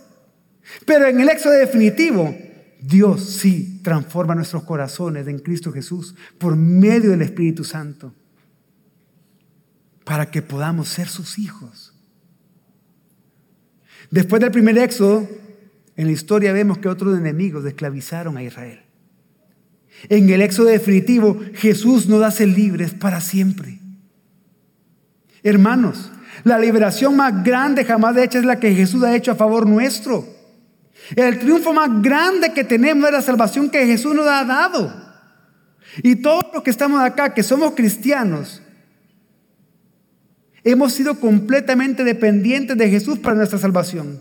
Pero 0.86 1.06
en 1.06 1.20
el 1.20 1.28
éxodo 1.28 1.52
definitivo, 1.54 2.36
Dios 2.80 3.24
sí 3.24 3.80
transforma 3.82 4.34
nuestros 4.34 4.64
corazones 4.64 5.26
en 5.26 5.38
Cristo 5.38 5.72
Jesús 5.72 6.14
por 6.38 6.56
medio 6.56 7.10
del 7.10 7.22
Espíritu 7.22 7.64
Santo 7.64 8.14
para 10.04 10.30
que 10.30 10.42
podamos 10.42 10.88
ser 10.88 11.08
sus 11.08 11.38
hijos. 11.38 11.94
Después 14.10 14.40
del 14.40 14.50
primer 14.50 14.76
éxodo, 14.78 15.28
en 15.96 16.06
la 16.06 16.12
historia 16.12 16.52
vemos 16.52 16.78
que 16.78 16.88
otros 16.88 17.18
enemigos 17.18 17.64
esclavizaron 17.64 18.36
a 18.36 18.42
Israel. 18.42 18.80
En 20.08 20.28
el 20.30 20.42
éxodo 20.42 20.66
definitivo, 20.66 21.38
Jesús 21.54 22.08
nos 22.08 22.22
hace 22.22 22.46
libres 22.46 22.92
para 22.94 23.20
siempre. 23.20 23.78
Hermanos, 25.42 26.10
la 26.44 26.58
liberación 26.58 27.16
más 27.16 27.44
grande 27.44 27.84
jamás 27.84 28.16
hecha 28.16 28.38
es 28.38 28.44
la 28.44 28.58
que 28.58 28.74
Jesús 28.74 29.02
ha 29.02 29.14
hecho 29.14 29.32
a 29.32 29.36
favor 29.36 29.66
nuestro. 29.66 30.26
El 31.14 31.38
triunfo 31.38 31.72
más 31.72 32.02
grande 32.02 32.52
que 32.52 32.64
tenemos 32.64 33.06
es 33.06 33.12
la 33.12 33.22
salvación 33.22 33.68
que 33.68 33.86
Jesús 33.86 34.14
nos 34.14 34.26
ha 34.26 34.44
dado. 34.44 34.92
Y 36.02 36.16
todos 36.16 36.46
los 36.54 36.62
que 36.62 36.70
estamos 36.70 37.02
acá, 37.02 37.34
que 37.34 37.42
somos 37.42 37.72
cristianos, 37.72 38.62
Hemos 40.64 40.92
sido 40.92 41.18
completamente 41.18 42.04
dependientes 42.04 42.76
de 42.76 42.88
Jesús 42.88 43.18
para 43.18 43.34
nuestra 43.34 43.58
salvación. 43.58 44.20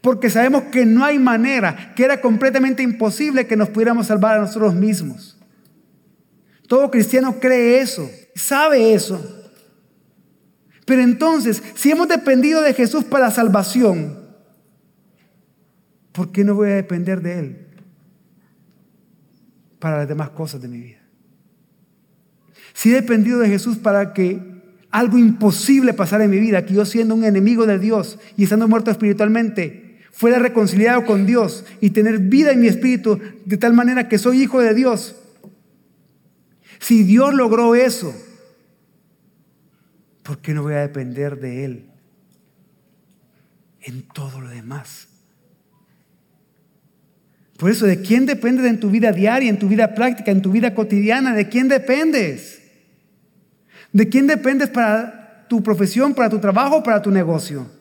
Porque 0.00 0.30
sabemos 0.30 0.64
que 0.64 0.86
no 0.86 1.04
hay 1.04 1.18
manera, 1.18 1.92
que 1.94 2.04
era 2.04 2.20
completamente 2.20 2.82
imposible 2.82 3.46
que 3.46 3.56
nos 3.56 3.68
pudiéramos 3.68 4.06
salvar 4.06 4.36
a 4.36 4.40
nosotros 4.40 4.74
mismos. 4.74 5.36
Todo 6.68 6.90
cristiano 6.90 7.40
cree 7.40 7.80
eso, 7.80 8.08
sabe 8.34 8.94
eso. 8.94 9.20
Pero 10.84 11.02
entonces, 11.02 11.62
si 11.74 11.90
hemos 11.90 12.08
dependido 12.08 12.62
de 12.62 12.74
Jesús 12.74 13.04
para 13.04 13.30
salvación, 13.30 14.18
¿por 16.12 16.30
qué 16.30 16.44
no 16.44 16.54
voy 16.54 16.70
a 16.70 16.74
depender 16.76 17.20
de 17.20 17.38
Él 17.38 17.66
para 19.78 19.98
las 19.98 20.08
demás 20.08 20.30
cosas 20.30 20.60
de 20.62 20.68
mi 20.68 20.78
vida? 20.78 20.98
Si 22.72 22.90
he 22.90 22.94
dependido 22.94 23.40
de 23.40 23.48
Jesús 23.48 23.78
para 23.78 24.12
que 24.12 24.58
algo 24.90 25.18
imposible 25.18 25.94
pasar 25.94 26.20
en 26.20 26.30
mi 26.30 26.38
vida, 26.38 26.64
que 26.64 26.74
yo 26.74 26.84
siendo 26.84 27.14
un 27.14 27.24
enemigo 27.24 27.66
de 27.66 27.78
Dios 27.78 28.18
y 28.36 28.44
estando 28.44 28.68
muerto 28.68 28.90
espiritualmente, 28.90 29.87
fuera 30.18 30.40
reconciliado 30.40 31.06
con 31.06 31.26
Dios 31.26 31.64
y 31.80 31.90
tener 31.90 32.18
vida 32.18 32.50
en 32.50 32.58
mi 32.58 32.66
espíritu 32.66 33.20
de 33.44 33.56
tal 33.56 33.72
manera 33.72 34.08
que 34.08 34.18
soy 34.18 34.42
hijo 34.42 34.60
de 34.60 34.74
Dios. 34.74 35.14
Si 36.80 37.04
Dios 37.04 37.32
logró 37.34 37.76
eso, 37.76 38.12
¿por 40.24 40.38
qué 40.38 40.54
no 40.54 40.64
voy 40.64 40.74
a 40.74 40.80
depender 40.80 41.38
de 41.38 41.64
Él 41.64 41.90
en 43.82 44.02
todo 44.08 44.40
lo 44.40 44.48
demás? 44.48 45.06
Por 47.56 47.70
eso, 47.70 47.86
¿de 47.86 48.02
quién 48.02 48.26
dependes 48.26 48.66
en 48.66 48.80
tu 48.80 48.90
vida 48.90 49.12
diaria, 49.12 49.48
en 49.48 49.60
tu 49.60 49.68
vida 49.68 49.94
práctica, 49.94 50.32
en 50.32 50.42
tu 50.42 50.50
vida 50.50 50.74
cotidiana? 50.74 51.32
¿De 51.32 51.48
quién 51.48 51.68
dependes? 51.68 52.60
¿De 53.92 54.08
quién 54.08 54.26
dependes 54.26 54.68
para 54.68 55.46
tu 55.48 55.62
profesión, 55.62 56.12
para 56.12 56.28
tu 56.28 56.40
trabajo, 56.40 56.82
para 56.82 57.00
tu 57.00 57.12
negocio? 57.12 57.77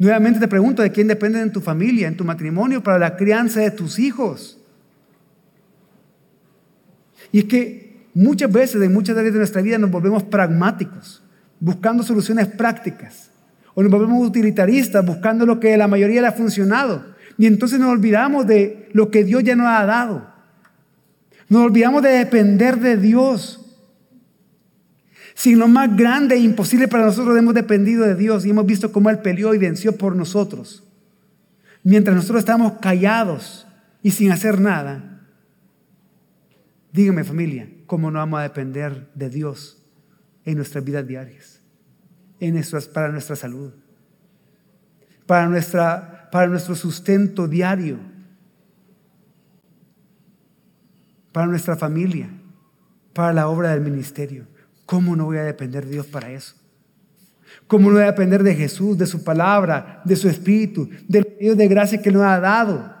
Nuevamente 0.00 0.40
te 0.40 0.48
pregunto, 0.48 0.80
¿de 0.80 0.90
quién 0.90 1.08
dependes 1.08 1.42
en 1.42 1.52
tu 1.52 1.60
familia, 1.60 2.08
en 2.08 2.16
tu 2.16 2.24
matrimonio, 2.24 2.82
para 2.82 2.98
la 2.98 3.18
crianza 3.18 3.60
de 3.60 3.70
tus 3.70 3.98
hijos? 3.98 4.58
Y 7.30 7.40
es 7.40 7.44
que 7.44 8.06
muchas 8.14 8.50
veces, 8.50 8.80
en 8.80 8.94
muchas 8.94 9.14
áreas 9.18 9.34
de 9.34 9.40
nuestra 9.40 9.60
vida, 9.60 9.76
nos 9.76 9.90
volvemos 9.90 10.22
pragmáticos, 10.22 11.22
buscando 11.60 12.02
soluciones 12.02 12.46
prácticas. 12.46 13.30
O 13.74 13.82
nos 13.82 13.92
volvemos 13.92 14.26
utilitaristas, 14.26 15.04
buscando 15.04 15.44
lo 15.44 15.60
que 15.60 15.76
la 15.76 15.86
mayoría 15.86 16.22
le 16.22 16.28
ha 16.28 16.32
funcionado. 16.32 17.04
Y 17.36 17.44
entonces 17.44 17.78
nos 17.78 17.90
olvidamos 17.90 18.46
de 18.46 18.88
lo 18.94 19.10
que 19.10 19.22
Dios 19.22 19.44
ya 19.44 19.54
nos 19.54 19.66
ha 19.66 19.84
dado. 19.84 20.32
Nos 21.50 21.62
olvidamos 21.62 22.02
de 22.02 22.08
depender 22.08 22.78
de 22.78 22.96
Dios. 22.96 23.59
Si 25.34 25.54
lo 25.54 25.68
más 25.68 25.96
grande 25.96 26.34
e 26.34 26.38
imposible 26.38 26.88
para 26.88 27.06
nosotros 27.06 27.36
hemos 27.38 27.54
dependido 27.54 28.04
de 28.04 28.14
Dios 28.14 28.44
y 28.44 28.50
hemos 28.50 28.66
visto 28.66 28.92
cómo 28.92 29.10
Él 29.10 29.20
peleó 29.20 29.54
y 29.54 29.58
venció 29.58 29.96
por 29.96 30.16
nosotros. 30.16 30.84
Mientras 31.82 32.14
nosotros 32.14 32.40
estamos 32.40 32.74
callados 32.80 33.66
y 34.02 34.10
sin 34.10 34.32
hacer 34.32 34.60
nada. 34.60 35.22
Dígame 36.92 37.24
familia, 37.24 37.68
¿cómo 37.86 38.10
no 38.10 38.18
vamos 38.18 38.40
a 38.40 38.44
depender 38.44 39.10
de 39.14 39.30
Dios 39.30 39.82
en 40.44 40.56
nuestras 40.56 40.84
vidas 40.84 41.06
diarias? 41.06 41.60
En 42.40 42.54
nuestras, 42.54 42.88
para 42.88 43.10
nuestra 43.10 43.36
salud, 43.36 43.72
para, 45.26 45.46
nuestro 46.48 46.74
sustento 46.74 47.46
diario 47.46 47.98
para 51.32 51.46
nuestra 51.46 51.76
familia, 51.76 52.28
para 53.12 53.32
la 53.32 53.48
obra 53.48 53.70
del 53.70 53.80
ministerio. 53.80 54.46
¿Cómo 54.90 55.14
no 55.14 55.26
voy 55.26 55.36
a 55.36 55.44
depender 55.44 55.84
de 55.84 55.92
Dios 55.92 56.06
para 56.06 56.32
eso? 56.32 56.56
¿Cómo 57.68 57.90
no 57.90 57.94
voy 57.94 58.02
a 58.02 58.06
depender 58.06 58.42
de 58.42 58.56
Jesús, 58.56 58.98
de 58.98 59.06
su 59.06 59.22
palabra, 59.22 60.02
de 60.04 60.16
su 60.16 60.28
espíritu, 60.28 60.90
del 61.06 61.36
Dios 61.38 61.56
de 61.56 61.68
gracia 61.68 62.02
que 62.02 62.10
nos 62.10 62.24
ha 62.24 62.40
dado, 62.40 62.92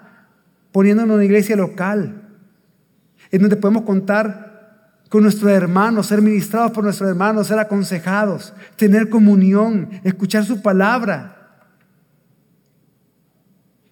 poniéndonos 0.70 1.14
en 1.14 1.16
una 1.16 1.24
iglesia 1.24 1.56
local, 1.56 2.28
en 3.32 3.40
donde 3.40 3.56
podemos 3.56 3.82
contar 3.82 5.00
con 5.08 5.24
nuestros 5.24 5.50
hermanos, 5.50 6.06
ser 6.06 6.22
ministrados 6.22 6.70
por 6.70 6.84
nuestros 6.84 7.10
hermanos, 7.10 7.48
ser 7.48 7.58
aconsejados, 7.58 8.54
tener 8.76 9.08
comunión, 9.08 9.90
escuchar 10.04 10.44
su 10.44 10.62
palabra? 10.62 11.64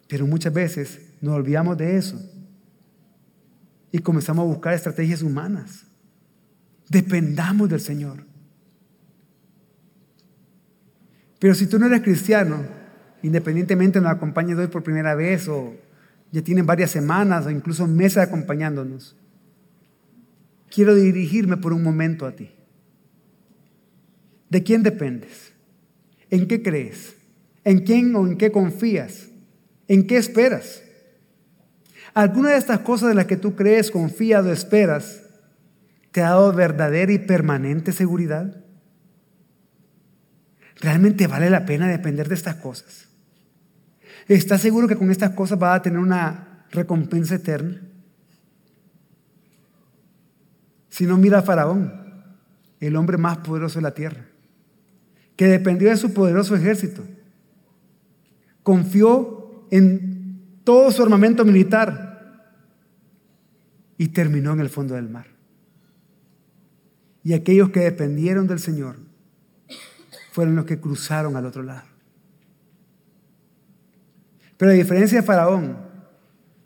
Pero 0.06 0.24
muchas 0.24 0.52
veces 0.52 1.00
nos 1.20 1.34
olvidamos 1.34 1.76
de 1.76 1.96
eso 1.96 2.16
y 3.90 3.98
comenzamos 3.98 4.44
a 4.44 4.46
buscar 4.46 4.74
estrategias 4.74 5.20
humanas. 5.20 5.87
Dependamos 6.88 7.68
del 7.68 7.80
Señor. 7.80 8.24
Pero 11.38 11.54
si 11.54 11.66
tú 11.66 11.78
no 11.78 11.86
eres 11.86 12.02
cristiano, 12.02 12.64
independientemente 13.22 14.00
nos 14.00 14.10
acompañes 14.10 14.58
hoy 14.58 14.68
por 14.68 14.82
primera 14.82 15.14
vez 15.14 15.48
o 15.48 15.74
ya 16.32 16.42
tienen 16.42 16.66
varias 16.66 16.90
semanas 16.90 17.46
o 17.46 17.50
incluso 17.50 17.86
meses 17.86 18.18
acompañándonos, 18.18 19.16
quiero 20.70 20.94
dirigirme 20.94 21.56
por 21.56 21.72
un 21.72 21.82
momento 21.82 22.26
a 22.26 22.32
ti. 22.32 22.50
¿De 24.50 24.62
quién 24.62 24.82
dependes? 24.82 25.52
¿En 26.30 26.48
qué 26.48 26.62
crees? 26.62 27.16
¿En 27.64 27.80
quién 27.80 28.14
o 28.16 28.26
en 28.26 28.36
qué 28.36 28.50
confías? 28.50 29.28
¿En 29.88 30.06
qué 30.06 30.16
esperas? 30.16 30.82
¿Alguna 32.14 32.50
de 32.50 32.56
estas 32.56 32.80
cosas 32.80 33.10
de 33.10 33.14
las 33.14 33.26
que 33.26 33.36
tú 33.36 33.54
crees, 33.54 33.90
confías 33.90 34.44
o 34.44 34.52
esperas 34.52 35.27
te 36.12 36.22
ha 36.22 36.30
dado 36.30 36.52
verdadera 36.52 37.12
y 37.12 37.18
permanente 37.18 37.92
seguridad? 37.92 38.64
¿Realmente 40.80 41.26
vale 41.26 41.50
la 41.50 41.66
pena 41.66 41.88
depender 41.88 42.28
de 42.28 42.34
estas 42.34 42.56
cosas? 42.56 43.08
¿Estás 44.28 44.60
seguro 44.60 44.86
que 44.86 44.96
con 44.96 45.10
estas 45.10 45.30
cosas 45.30 45.58
vas 45.58 45.78
a 45.78 45.82
tener 45.82 45.98
una 45.98 46.66
recompensa 46.70 47.34
eterna? 47.34 47.80
Si 50.88 51.06
no, 51.06 51.16
mira 51.16 51.38
a 51.38 51.42
Faraón, 51.42 51.92
el 52.80 52.96
hombre 52.96 53.16
más 53.16 53.38
poderoso 53.38 53.78
de 53.78 53.82
la 53.82 53.94
tierra, 53.94 54.26
que 55.36 55.46
dependió 55.46 55.88
de 55.88 55.96
su 55.96 56.12
poderoso 56.12 56.56
ejército. 56.56 57.04
Confió 58.62 59.66
en 59.70 60.60
todo 60.64 60.90
su 60.90 61.02
armamento 61.02 61.44
militar 61.44 62.08
y 63.96 64.08
terminó 64.08 64.52
en 64.52 64.60
el 64.60 64.68
fondo 64.68 64.94
del 64.94 65.08
mar. 65.08 65.37
Y 67.28 67.34
aquellos 67.34 67.68
que 67.68 67.80
dependieron 67.80 68.46
del 68.46 68.58
Señor 68.58 68.96
fueron 70.32 70.56
los 70.56 70.64
que 70.64 70.80
cruzaron 70.80 71.36
al 71.36 71.44
otro 71.44 71.62
lado. 71.62 71.86
Pero 74.56 74.70
a 74.70 74.74
diferencia 74.74 75.20
de 75.20 75.26
Faraón, 75.26 75.76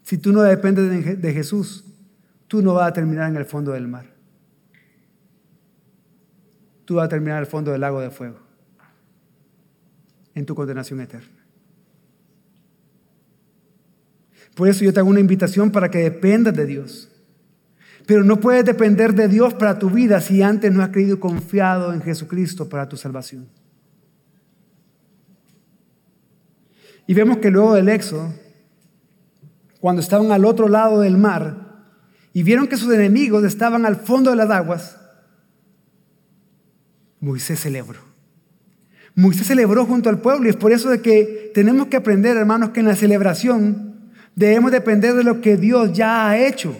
si 0.04 0.18
tú 0.18 0.30
no 0.30 0.40
dependes 0.42 1.20
de 1.20 1.32
Jesús, 1.32 1.84
tú 2.46 2.62
no 2.62 2.74
vas 2.74 2.90
a 2.90 2.92
terminar 2.92 3.28
en 3.28 3.38
el 3.38 3.44
fondo 3.44 3.72
del 3.72 3.88
mar. 3.88 4.14
Tú 6.84 6.94
vas 6.94 7.06
a 7.06 7.08
terminar 7.08 7.38
en 7.38 7.40
el 7.40 7.50
fondo 7.50 7.72
del 7.72 7.80
lago 7.80 8.00
de 8.00 8.10
fuego, 8.10 8.38
en 10.32 10.46
tu 10.46 10.54
condenación 10.54 11.00
eterna. 11.00 11.44
Por 14.54 14.68
eso 14.68 14.84
yo 14.84 14.92
te 14.92 15.00
hago 15.00 15.10
una 15.10 15.18
invitación 15.18 15.72
para 15.72 15.90
que 15.90 15.98
dependas 15.98 16.54
de 16.54 16.66
Dios. 16.66 17.11
Pero 18.06 18.24
no 18.24 18.40
puedes 18.40 18.64
depender 18.64 19.14
de 19.14 19.28
Dios 19.28 19.54
para 19.54 19.78
tu 19.78 19.90
vida 19.90 20.20
si 20.20 20.42
antes 20.42 20.72
no 20.72 20.82
has 20.82 20.90
creído 20.90 21.16
y 21.16 21.20
confiado 21.20 21.92
en 21.92 22.02
Jesucristo 22.02 22.68
para 22.68 22.88
tu 22.88 22.96
salvación. 22.96 23.48
Y 27.06 27.14
vemos 27.14 27.38
que 27.38 27.50
luego 27.50 27.74
del 27.74 27.88
éxodo, 27.88 28.32
cuando 29.80 30.00
estaban 30.00 30.32
al 30.32 30.44
otro 30.44 30.68
lado 30.68 31.00
del 31.00 31.16
mar 31.16 31.84
y 32.32 32.42
vieron 32.42 32.66
que 32.66 32.76
sus 32.76 32.92
enemigos 32.92 33.44
estaban 33.44 33.84
al 33.84 33.96
fondo 33.96 34.30
de 34.30 34.36
las 34.36 34.50
aguas, 34.50 34.98
Moisés 37.20 37.60
celebró. 37.60 38.00
Moisés 39.14 39.46
celebró 39.46 39.84
junto 39.84 40.08
al 40.08 40.20
pueblo 40.20 40.46
y 40.46 40.50
es 40.50 40.56
por 40.56 40.72
eso 40.72 40.88
de 40.88 41.02
que 41.02 41.50
tenemos 41.54 41.88
que 41.88 41.96
aprender, 41.96 42.36
hermanos, 42.36 42.70
que 42.70 42.80
en 42.80 42.86
la 42.86 42.96
celebración 42.96 44.10
debemos 44.34 44.72
depender 44.72 45.14
de 45.14 45.24
lo 45.24 45.40
que 45.40 45.56
Dios 45.56 45.92
ya 45.92 46.28
ha 46.28 46.38
hecho. 46.38 46.74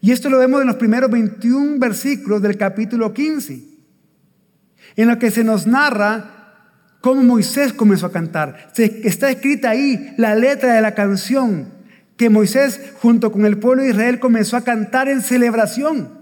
Y 0.00 0.12
esto 0.12 0.30
lo 0.30 0.38
vemos 0.38 0.60
en 0.60 0.68
los 0.68 0.76
primeros 0.76 1.10
21 1.10 1.78
versículos 1.78 2.40
del 2.40 2.56
capítulo 2.56 3.12
15, 3.12 3.62
en 4.96 5.08
lo 5.08 5.18
que 5.18 5.30
se 5.30 5.44
nos 5.44 5.66
narra 5.66 6.34
cómo 7.00 7.22
Moisés 7.22 7.72
comenzó 7.72 8.06
a 8.06 8.12
cantar. 8.12 8.70
Está 8.76 9.30
escrita 9.30 9.70
ahí 9.70 10.14
la 10.16 10.34
letra 10.34 10.74
de 10.74 10.80
la 10.80 10.94
canción 10.94 11.78
que 12.16 12.30
Moisés 12.30 12.92
junto 13.00 13.30
con 13.30 13.44
el 13.46 13.58
pueblo 13.58 13.82
de 13.82 13.90
Israel 13.90 14.18
comenzó 14.18 14.56
a 14.56 14.64
cantar 14.64 15.08
en 15.08 15.22
celebración. 15.22 16.18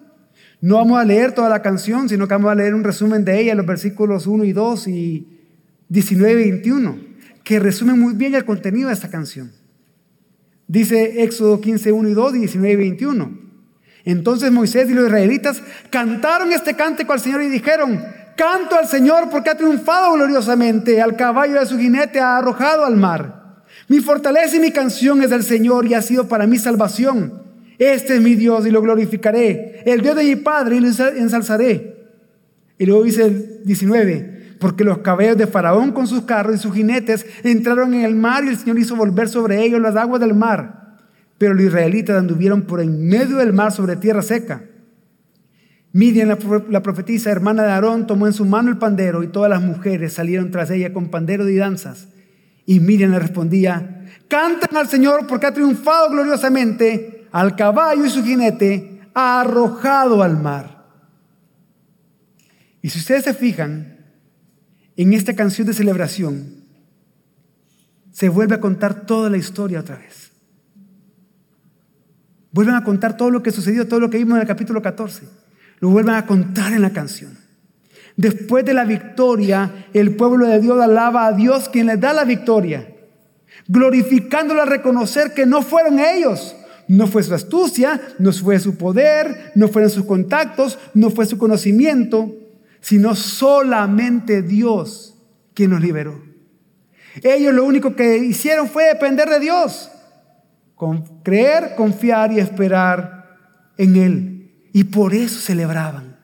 No 0.61 0.77
vamos 0.77 0.99
a 0.99 1.05
leer 1.05 1.33
toda 1.33 1.49
la 1.49 1.63
canción, 1.63 2.09
sino 2.09 2.27
que 2.27 2.35
vamos 2.35 2.51
a 2.51 2.55
leer 2.55 2.75
un 2.75 2.85
resumen 2.85 3.25
de 3.25 3.41
ella, 3.41 3.55
los 3.55 3.67
versículos 3.67 4.27
1 4.27 4.45
y 4.45 4.53
2 4.53 4.89
y 4.89 5.27
19 5.89 6.41
y 6.41 6.51
21, 6.51 6.99
que 7.45 7.61
resumen 7.61 7.99
muy 7.99 8.15
bien 8.15 8.35
el 8.35 8.45
contenido 8.45 8.89
de 8.89 8.95
esta 8.95 9.09
canción. 9.09 9.53
Dice 10.67 11.23
Éxodo 11.23 11.61
15, 11.61 11.93
1 11.93 12.09
y 12.09 12.15
2 12.15 12.35
y 12.35 12.39
19 12.41 12.73
y 12.73 12.77
21. 12.77 13.46
Entonces 14.07 14.53
Moisés 14.53 14.89
y 14.89 14.95
los 14.95 15.09
israelitas 15.09 15.61
cantaron 15.91 16.53
este 16.53 16.75
cántico 16.75 17.13
al 17.13 17.19
Señor 17.19 17.43
y 17.43 17.49
dijeron, 17.49 18.01
canto 18.37 18.77
al 18.77 18.87
Señor 18.87 19.29
porque 19.31 19.51
ha 19.51 19.57
triunfado 19.57 20.15
gloriosamente, 20.15 21.03
al 21.03 21.17
caballo 21.17 21.59
de 21.59 21.67
su 21.67 21.77
jinete 21.77 22.21
ha 22.21 22.39
arrojado 22.39 22.85
al 22.85 22.97
mar. 22.97 23.65
Mi 23.89 23.99
fortaleza 23.99 24.57
y 24.57 24.61
mi 24.61 24.71
canción 24.71 25.23
es 25.23 25.31
del 25.31 25.43
Señor 25.43 25.87
y 25.87 25.95
ha 25.95 26.03
sido 26.03 26.29
para 26.29 26.47
mi 26.47 26.57
salvación. 26.57 27.43
Este 27.79 28.15
es 28.15 28.23
mi 28.23 28.37
Dios 28.37 28.65
y 28.65 28.71
lo 28.71 28.81
glorificaré, 28.81 29.83
el 29.85 30.01
Dios 30.03 30.15
de 30.15 30.23
mi 30.23 30.37
Padre 30.37 30.77
y 30.77 30.81
lo 30.81 30.87
ensalzaré. 30.87 31.97
Y 32.79 32.87
luego 32.87 33.03
dice 33.03 33.25
el 33.25 33.63
19, 33.65 34.55
porque 34.61 34.85
los 34.85 34.99
caballos 34.99 35.37
de 35.37 35.49
Faraón 35.49 35.91
con 35.91 36.07
sus 36.07 36.23
carros 36.23 36.55
y 36.55 36.59
sus 36.59 36.73
jinetes 36.73 37.27
entraron 37.43 37.93
en 37.93 38.05
el 38.05 38.15
mar 38.15 38.45
y 38.45 38.51
el 38.51 38.57
Señor 38.57 38.79
hizo 38.79 38.95
volver 38.95 39.29
sobre 39.29 39.65
ellos 39.65 39.81
las 39.81 39.97
aguas 39.97 40.21
del 40.21 40.35
mar 40.35 40.86
pero 41.39 41.55
los 41.55 41.65
israelitas 41.65 42.17
anduvieron 42.17 42.63
por 42.63 42.81
en 42.81 43.07
medio 43.07 43.37
del 43.37 43.53
mar 43.53 43.73
sobre 43.73 43.97
tierra 43.97 44.23
seca. 44.23 44.65
Midian, 45.93 46.29
la, 46.29 46.83
profetisa, 46.83 47.31
hermana 47.31 47.63
de 47.63 47.71
Aarón, 47.71 48.07
tomó 48.07 48.27
en 48.27 48.35
su 48.35 48.45
mano 48.45 48.71
el 48.71 48.77
pandero 48.77 49.23
y 49.23 49.29
todas 49.29 49.49
las 49.49 49.63
mujeres 49.63 50.13
salieron 50.13 50.51
tras 50.51 50.71
ella 50.71 50.93
con 50.93 51.09
pandero 51.09 51.49
y 51.49 51.57
danzas. 51.57 52.09
Y 52.67 52.81
Miriam 52.81 53.13
le 53.13 53.19
respondía, 53.19 54.05
canten 54.29 54.77
al 54.77 54.89
Señor 54.89 55.27
porque 55.27 55.47
ha 55.47 55.55
triunfado 55.55 56.11
gloriosamente, 56.11 57.27
al 57.33 57.57
caballo 57.57 58.05
y 58.05 58.11
su 58.11 58.23
jinete 58.23 59.01
ha 59.15 59.41
arrojado 59.41 60.23
al 60.23 60.39
mar. 60.39 60.85
Y 62.83 62.91
si 62.91 62.99
ustedes 62.99 63.25
se 63.25 63.35
fijan, 63.35 63.97
en 64.97 65.13
esta 65.13 65.35
canción 65.35 65.67
de 65.67 65.75
celebración, 65.75 66.65
se 68.13 68.29
vuelve 68.29 68.55
a 68.55 68.61
contar 68.61 69.07
toda 69.07 69.29
la 69.29 69.37
historia 69.37 69.81
otra 69.81 69.97
vez. 69.97 70.26
Vuelven 72.57 72.75
a 72.75 72.85
contar 72.85 73.19
todo 73.19 73.31
lo 73.31 73.43
que 73.43 73.51
sucedió, 73.51 73.87
todo 73.87 74.01
lo 74.01 74.09
que 74.09 74.17
vimos 74.17 74.37
en 74.37 74.41
el 74.41 74.47
capítulo 74.47 74.81
14. 74.81 75.25
Lo 75.81 75.91
vuelven 75.91 76.15
a 76.15 76.25
contar 76.25 76.73
en 76.73 76.81
la 76.81 76.89
canción. 76.89 77.37
Después 78.17 78.65
de 78.65 78.73
la 78.73 78.87
victoria, 78.87 79.89
el 79.93 80.17
pueblo 80.17 80.47
de 80.47 80.59
Dios 80.59 80.81
alaba 80.81 81.27
a 81.27 81.33
Dios 81.33 81.69
quien 81.69 81.85
les 81.85 82.01
da 82.01 82.15
la 82.15 82.25
victoria, 82.25 82.89
glorificándolo 83.69 84.63
a 84.63 84.65
reconocer 84.65 85.35
que 85.35 85.45
no 85.45 85.61
fueron 85.61 86.01
ellos, 86.01 86.57
no 86.89 87.07
fue 87.07 87.23
su 87.25 87.35
astucia, 87.35 88.01
no 88.19 88.33
fue 88.33 88.59
su 88.59 88.79
poder, 88.79 89.53
no 89.55 89.69
fueron 89.69 89.91
sus 89.91 90.07
contactos, 90.07 90.79
no 90.95 91.11
fue 91.11 91.27
su 91.27 91.37
conocimiento, 91.37 92.35
sino 92.81 93.15
solamente 93.17 94.41
Dios 94.41 95.15
quien 95.53 95.73
nos 95.73 95.83
liberó. 95.83 96.23
Ellos 97.23 97.53
lo 97.53 97.67
único 97.67 97.95
que 97.95 98.17
hicieron 98.17 98.67
fue 98.67 98.85
depender 98.85 99.29
de 99.29 99.41
Dios. 99.41 99.91
Con 100.77 101.23
creer, 101.25 101.75
confiar 101.75 102.31
y 102.31 102.39
esperar 102.39 103.37
en 103.77 103.97
Él. 103.97 104.69
Y 104.73 104.85
por 104.85 105.13
eso 105.13 105.41
celebraban. 105.41 106.17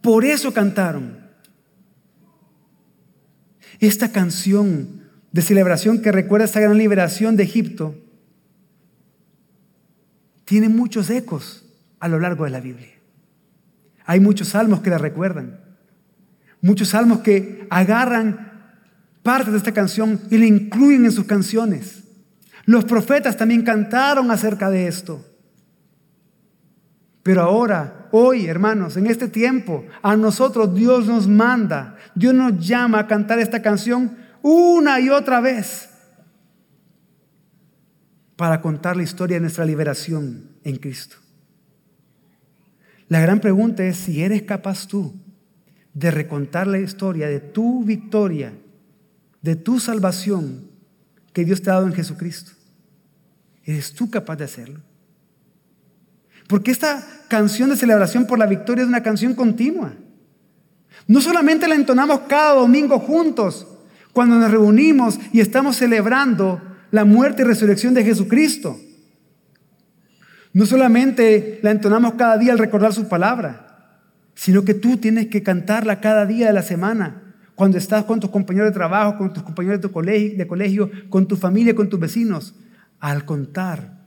Por 0.00 0.24
eso 0.24 0.54
cantaron. 0.54 1.18
Esta 3.80 4.12
canción 4.12 5.02
de 5.32 5.42
celebración 5.42 6.00
que 6.00 6.12
recuerda 6.12 6.44
esta 6.44 6.60
gran 6.60 6.78
liberación 6.78 7.36
de 7.36 7.42
Egipto 7.42 7.96
tiene 10.44 10.68
muchos 10.68 11.10
ecos 11.10 11.64
a 11.98 12.08
lo 12.08 12.20
largo 12.20 12.44
de 12.44 12.50
la 12.50 12.60
Biblia. 12.60 12.92
Hay 14.04 14.20
muchos 14.20 14.48
salmos 14.48 14.80
que 14.80 14.90
la 14.90 14.98
recuerdan. 14.98 15.60
Muchos 16.60 16.90
salmos 16.90 17.20
que 17.20 17.66
agarran 17.70 18.78
partes 19.22 19.52
de 19.52 19.58
esta 19.58 19.72
canción 19.72 20.20
y 20.30 20.38
la 20.38 20.46
incluyen 20.46 21.06
en 21.06 21.12
sus 21.12 21.24
canciones. 21.24 22.03
Los 22.66 22.84
profetas 22.84 23.36
también 23.36 23.62
cantaron 23.62 24.30
acerca 24.30 24.70
de 24.70 24.86
esto. 24.86 25.24
Pero 27.22 27.42
ahora, 27.42 28.08
hoy, 28.12 28.46
hermanos, 28.46 28.96
en 28.96 29.06
este 29.06 29.28
tiempo, 29.28 29.84
a 30.02 30.16
nosotros 30.16 30.74
Dios 30.74 31.06
nos 31.06 31.26
manda, 31.26 31.96
Dios 32.14 32.34
nos 32.34 32.58
llama 32.66 33.00
a 33.00 33.06
cantar 33.06 33.38
esta 33.38 33.62
canción 33.62 34.16
una 34.42 35.00
y 35.00 35.08
otra 35.08 35.40
vez 35.40 35.88
para 38.36 38.60
contar 38.60 38.96
la 38.96 39.04
historia 39.04 39.36
de 39.36 39.42
nuestra 39.42 39.64
liberación 39.64 40.50
en 40.64 40.76
Cristo. 40.76 41.16
La 43.08 43.20
gran 43.20 43.40
pregunta 43.40 43.84
es 43.84 43.96
si 43.96 44.22
eres 44.22 44.42
capaz 44.42 44.86
tú 44.86 45.14
de 45.94 46.10
recontar 46.10 46.66
la 46.66 46.78
historia 46.78 47.28
de 47.28 47.40
tu 47.40 47.84
victoria, 47.84 48.52
de 49.40 49.56
tu 49.56 49.78
salvación 49.80 50.73
que 51.34 51.44
Dios 51.44 51.60
te 51.60 51.68
ha 51.68 51.74
dado 51.74 51.86
en 51.86 51.92
Jesucristo. 51.92 52.52
¿Eres 53.64 53.92
tú 53.92 54.08
capaz 54.08 54.36
de 54.36 54.44
hacerlo? 54.44 54.80
Porque 56.48 56.70
esta 56.70 57.06
canción 57.28 57.68
de 57.68 57.76
celebración 57.76 58.26
por 58.26 58.38
la 58.38 58.46
victoria 58.46 58.82
es 58.82 58.88
una 58.88 59.02
canción 59.02 59.34
continua. 59.34 59.92
No 61.06 61.20
solamente 61.20 61.68
la 61.68 61.74
entonamos 61.74 62.20
cada 62.28 62.54
domingo 62.54 62.98
juntos, 62.98 63.66
cuando 64.14 64.36
nos 64.36 64.50
reunimos 64.50 65.18
y 65.32 65.40
estamos 65.40 65.76
celebrando 65.76 66.62
la 66.92 67.04
muerte 67.04 67.42
y 67.42 67.44
resurrección 67.44 67.92
de 67.92 68.04
Jesucristo. 68.04 68.80
No 70.52 70.64
solamente 70.66 71.58
la 71.62 71.72
entonamos 71.72 72.14
cada 72.14 72.38
día 72.38 72.52
al 72.52 72.60
recordar 72.60 72.94
su 72.94 73.08
palabra, 73.08 73.98
sino 74.36 74.64
que 74.64 74.74
tú 74.74 74.98
tienes 74.98 75.26
que 75.26 75.42
cantarla 75.42 76.00
cada 76.00 76.26
día 76.26 76.46
de 76.46 76.52
la 76.52 76.62
semana, 76.62 77.23
cuando 77.54 77.78
estás 77.78 78.04
con 78.04 78.20
tus 78.20 78.30
compañeros 78.30 78.70
de 78.70 78.74
trabajo, 78.74 79.16
con 79.16 79.32
tus 79.32 79.42
compañeros 79.42 79.80
de 79.80 79.90
colegio, 79.90 80.48
colegio 80.48 80.90
con 81.08 81.26
tu 81.26 81.36
familia, 81.36 81.74
con 81.74 81.88
tus 81.88 82.00
vecinos 82.00 82.54
al 83.00 83.24
contar 83.24 84.04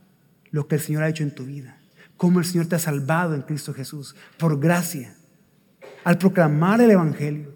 lo 0.50 0.66
que 0.66 0.76
el 0.76 0.80
Señor 0.80 1.02
ha 1.02 1.08
hecho 1.08 1.22
en 1.22 1.34
tu 1.34 1.44
vida, 1.44 1.78
cómo 2.16 2.38
el 2.38 2.44
Señor 2.44 2.66
te 2.66 2.76
ha 2.76 2.80
salvado 2.80 3.34
en 3.34 3.42
Cristo 3.42 3.72
Jesús, 3.72 4.16
por 4.38 4.58
gracia, 4.58 5.14
al 6.04 6.18
proclamar 6.18 6.80
el 6.80 6.90
Evangelio, 6.90 7.54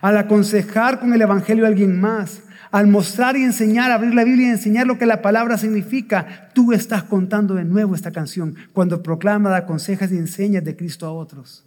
al 0.00 0.18
aconsejar 0.18 1.00
con 1.00 1.12
el 1.12 1.22
Evangelio 1.22 1.64
a 1.64 1.68
alguien 1.68 2.00
más, 2.00 2.42
al 2.70 2.88
mostrar 2.88 3.36
y 3.36 3.44
enseñar, 3.44 3.92
abrir 3.92 4.14
la 4.14 4.24
Biblia 4.24 4.48
y 4.48 4.50
enseñar 4.50 4.86
lo 4.86 4.98
que 4.98 5.06
la 5.06 5.22
palabra 5.22 5.56
significa, 5.58 6.50
tú 6.54 6.72
estás 6.72 7.04
contando 7.04 7.54
de 7.54 7.64
nuevo 7.64 7.94
esta 7.94 8.10
canción 8.10 8.56
cuando 8.72 9.02
proclamas, 9.02 9.54
aconsejas 9.54 10.10
y 10.10 10.16
enseñas 10.16 10.64
de 10.64 10.74
Cristo 10.76 11.06
a 11.06 11.12
otros. 11.12 11.64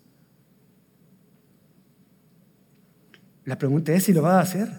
La 3.48 3.58
pregunta 3.58 3.94
es 3.94 4.04
si 4.04 4.12
lo 4.12 4.24
vas 4.24 4.34
a 4.34 4.42
hacer, 4.42 4.70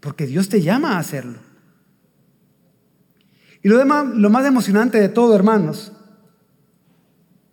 porque 0.00 0.26
Dios 0.26 0.48
te 0.48 0.62
llama 0.62 0.94
a 0.94 0.98
hacerlo. 0.98 1.40
Y 3.62 3.68
lo, 3.68 3.76
demás, 3.76 4.06
lo 4.14 4.30
más 4.30 4.46
emocionante 4.46 4.98
de 4.98 5.10
todo, 5.10 5.36
hermanos, 5.36 5.92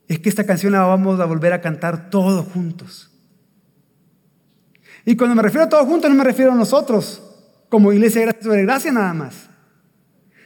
es 0.07 0.17
que 0.19 0.29
esta 0.29 0.45
canción 0.45 0.71
la 0.71 0.83
vamos 0.83 1.19
a 1.19 1.25
volver 1.25 1.51
a 1.51 1.59
cantar 1.59 2.09
todos 2.09 2.47
juntos. 2.47 3.11
Y 5.03 5.17
cuando 5.17 5.35
me 5.35 5.41
refiero 5.41 5.65
a 5.65 5.69
todos 5.69 5.85
juntos 5.85 6.09
no 6.09 6.15
me 6.15 6.23
refiero 6.23 6.53
a 6.53 6.55
nosotros, 6.55 7.21
como 7.67 7.91
iglesia 7.91 8.21
gracia 8.21 8.43
sobre 8.43 8.63
gracia 8.63 8.93
nada 8.93 9.13
más. 9.13 9.49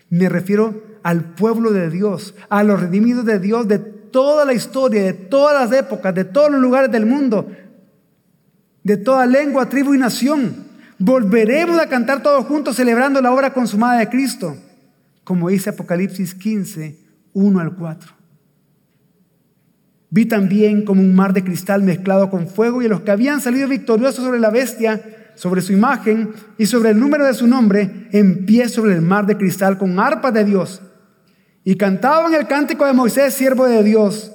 Me 0.09 0.27
refiero 0.27 0.97
al 1.03 1.35
pueblo 1.35 1.71
de 1.71 1.91
Dios, 1.91 2.33
a 2.49 2.63
los 2.63 2.79
redimidos 2.79 3.25
de 3.25 3.37
Dios 3.37 3.67
de 3.67 3.77
toda 3.77 4.43
la 4.43 4.53
historia, 4.53 5.03
de 5.03 5.13
todas 5.13 5.69
las 5.69 5.79
épocas, 5.79 6.15
de 6.15 6.25
todos 6.25 6.49
los 6.49 6.59
lugares 6.59 6.89
del 6.89 7.05
mundo, 7.05 7.47
de 8.85 8.97
toda 8.97 9.25
lengua, 9.25 9.67
tribu 9.67 9.95
y 9.95 9.97
nación. 9.97 10.63
Volveremos 10.99 11.79
a 11.79 11.89
cantar 11.89 12.21
todos 12.21 12.45
juntos 12.45 12.75
celebrando 12.75 13.19
la 13.19 13.33
obra 13.33 13.51
consumada 13.51 13.99
de 13.99 14.07
Cristo, 14.07 14.55
como 15.23 15.49
dice 15.49 15.71
Apocalipsis 15.71 16.35
15, 16.35 16.95
1 17.33 17.59
al 17.59 17.75
4. 17.75 18.11
Vi 20.11 20.27
también 20.27 20.85
como 20.85 21.01
un 21.01 21.15
mar 21.15 21.33
de 21.33 21.43
cristal 21.43 21.81
mezclado 21.81 22.29
con 22.29 22.47
fuego 22.47 22.83
y 22.83 22.87
los 22.87 23.01
que 23.01 23.09
habían 23.09 23.41
salido 23.41 23.67
victoriosos 23.67 24.23
sobre 24.23 24.39
la 24.39 24.51
bestia, 24.51 25.01
sobre 25.33 25.63
su 25.63 25.73
imagen 25.73 26.33
y 26.59 26.67
sobre 26.67 26.91
el 26.91 26.99
número 26.99 27.25
de 27.25 27.33
su 27.33 27.47
nombre, 27.47 28.07
en 28.11 28.45
pie 28.45 28.69
sobre 28.69 28.93
el 28.93 29.01
mar 29.01 29.25
de 29.25 29.35
cristal 29.35 29.79
con 29.79 29.99
arpas 29.99 30.31
de 30.31 30.45
Dios. 30.45 30.83
Y 31.63 31.75
cantaban 31.75 32.35
el 32.35 32.45
cántico 32.45 32.85
de 32.85 32.93
Moisés, 32.93 33.33
siervo 33.33 33.65
de 33.65 33.83
Dios, 33.83 34.31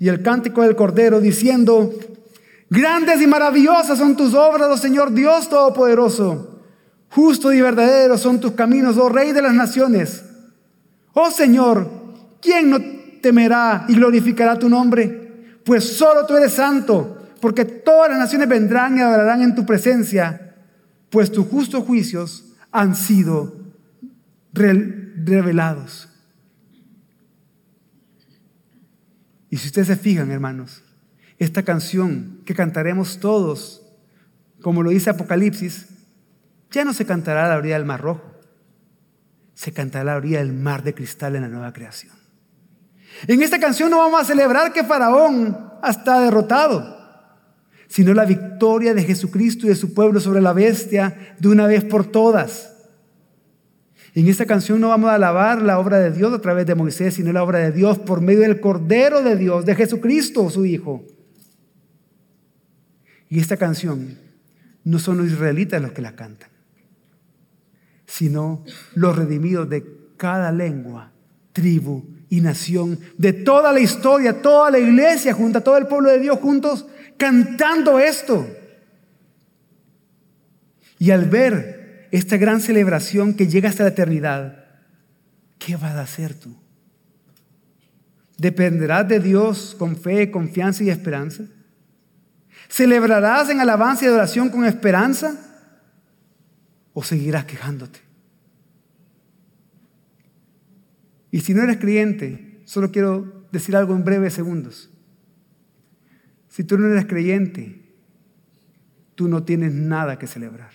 y 0.00 0.08
el 0.08 0.22
cántico 0.22 0.62
del 0.62 0.74
Cordero, 0.74 1.20
diciendo, 1.20 1.92
Grandes 2.70 3.22
y 3.22 3.26
maravillosas 3.26 3.98
son 3.98 4.16
tus 4.16 4.34
obras, 4.34 4.68
oh 4.70 4.76
Señor 4.76 5.12
Dios 5.12 5.48
Todopoderoso. 5.48 6.60
Justo 7.10 7.52
y 7.52 7.60
verdadero 7.60 8.18
son 8.18 8.40
tus 8.40 8.52
caminos, 8.52 8.98
oh 8.98 9.08
Rey 9.08 9.32
de 9.32 9.42
las 9.42 9.54
naciones. 9.54 10.22
Oh 11.14 11.30
Señor, 11.30 11.90
¿quién 12.40 12.70
no 12.70 12.78
temerá 13.22 13.86
y 13.88 13.94
glorificará 13.94 14.58
tu 14.58 14.68
nombre? 14.68 15.60
Pues 15.64 15.96
solo 15.96 16.26
tú 16.26 16.36
eres 16.36 16.52
santo, 16.52 17.28
porque 17.40 17.64
todas 17.64 18.10
las 18.10 18.18
naciones 18.18 18.48
vendrán 18.48 18.98
y 18.98 19.00
adorarán 19.00 19.42
en 19.42 19.54
tu 19.54 19.64
presencia, 19.64 20.54
pues 21.10 21.32
tus 21.32 21.46
justos 21.46 21.84
juicios 21.84 22.44
han 22.70 22.94
sido 22.94 23.56
revelados. 24.52 26.08
Y 29.50 29.56
si 29.56 29.68
ustedes 29.68 29.88
se 29.88 29.96
fijan, 29.96 30.30
hermanos, 30.30 30.82
esta 31.38 31.62
canción 31.62 32.37
que 32.48 32.54
cantaremos 32.54 33.20
todos, 33.20 33.82
como 34.62 34.82
lo 34.82 34.88
dice 34.88 35.10
Apocalipsis, 35.10 35.86
ya 36.70 36.82
no 36.82 36.94
se 36.94 37.04
cantará 37.04 37.44
a 37.44 37.48
la 37.50 37.58
orilla 37.58 37.74
del 37.74 37.84
Mar 37.84 38.00
Rojo, 38.00 38.22
se 39.52 39.74
cantará 39.74 40.00
a 40.00 40.14
la 40.14 40.16
orilla 40.16 40.38
del 40.38 40.54
Mar 40.54 40.82
de 40.82 40.94
Cristal 40.94 41.36
en 41.36 41.42
la 41.42 41.48
nueva 41.48 41.74
creación. 41.74 42.14
En 43.26 43.42
esta 43.42 43.60
canción 43.60 43.90
no 43.90 43.98
vamos 43.98 44.22
a 44.22 44.24
celebrar 44.24 44.72
que 44.72 44.82
Faraón 44.82 45.74
está 45.86 46.22
derrotado, 46.22 46.96
sino 47.86 48.14
la 48.14 48.24
victoria 48.24 48.94
de 48.94 49.04
Jesucristo 49.04 49.66
y 49.66 49.68
de 49.68 49.76
su 49.76 49.92
pueblo 49.92 50.18
sobre 50.18 50.40
la 50.40 50.54
bestia 50.54 51.36
de 51.38 51.48
una 51.48 51.66
vez 51.66 51.84
por 51.84 52.06
todas. 52.06 52.72
En 54.14 54.26
esta 54.26 54.46
canción 54.46 54.80
no 54.80 54.88
vamos 54.88 55.10
a 55.10 55.16
alabar 55.16 55.60
la 55.60 55.78
obra 55.78 55.98
de 55.98 56.12
Dios 56.12 56.32
a 56.32 56.40
través 56.40 56.64
de 56.64 56.74
Moisés, 56.74 57.12
sino 57.12 57.30
la 57.30 57.42
obra 57.42 57.58
de 57.58 57.72
Dios 57.72 57.98
por 57.98 58.22
medio 58.22 58.40
del 58.40 58.58
Cordero 58.58 59.22
de 59.22 59.36
Dios, 59.36 59.66
de 59.66 59.74
Jesucristo, 59.74 60.48
su 60.48 60.64
Hijo. 60.64 61.04
Y 63.28 63.40
esta 63.40 63.56
canción 63.56 64.18
no 64.84 64.98
son 64.98 65.18
los 65.18 65.26
israelitas 65.28 65.82
los 65.82 65.92
que 65.92 66.02
la 66.02 66.16
cantan, 66.16 66.48
sino 68.06 68.64
los 68.94 69.16
redimidos 69.16 69.68
de 69.68 69.84
cada 70.16 70.50
lengua, 70.50 71.12
tribu 71.52 72.06
y 72.30 72.40
nación, 72.40 72.98
de 73.16 73.32
toda 73.32 73.72
la 73.72 73.80
historia, 73.80 74.40
toda 74.40 74.70
la 74.70 74.78
iglesia, 74.78 75.34
junto 75.34 75.58
a 75.58 75.64
todo 75.64 75.76
el 75.76 75.86
pueblo 75.86 76.10
de 76.10 76.20
Dios 76.20 76.38
juntos, 76.38 76.86
cantando 77.16 77.98
esto. 77.98 78.46
Y 80.98 81.10
al 81.10 81.26
ver 81.26 82.08
esta 82.10 82.36
gran 82.36 82.60
celebración 82.60 83.34
que 83.34 83.46
llega 83.46 83.68
hasta 83.68 83.84
la 83.84 83.90
eternidad, 83.90 84.64
¿qué 85.58 85.76
vas 85.76 85.94
a 85.94 86.02
hacer 86.02 86.34
tú? 86.34 86.56
¿Dependerás 88.38 89.06
de 89.08 89.20
Dios 89.20 89.74
con 89.78 89.96
fe, 89.96 90.30
confianza 90.30 90.82
y 90.84 90.90
esperanza? 90.90 91.44
¿Celebrarás 92.68 93.48
en 93.50 93.60
alabanza 93.60 94.04
y 94.04 94.08
adoración 94.08 94.50
con 94.50 94.64
esperanza? 94.64 95.36
¿O 96.92 97.02
seguirás 97.02 97.44
quejándote? 97.44 98.00
Y 101.30 101.40
si 101.40 101.54
no 101.54 101.62
eres 101.62 101.78
creyente, 101.78 102.62
solo 102.64 102.90
quiero 102.90 103.46
decir 103.52 103.76
algo 103.76 103.94
en 103.94 104.04
breves 104.04 104.34
segundos. 104.34 104.90
Si 106.48 106.64
tú 106.64 106.78
no 106.78 106.88
eres 106.88 107.06
creyente, 107.06 107.82
tú 109.14 109.28
no 109.28 109.44
tienes 109.44 109.72
nada 109.72 110.18
que 110.18 110.26
celebrar. 110.26 110.72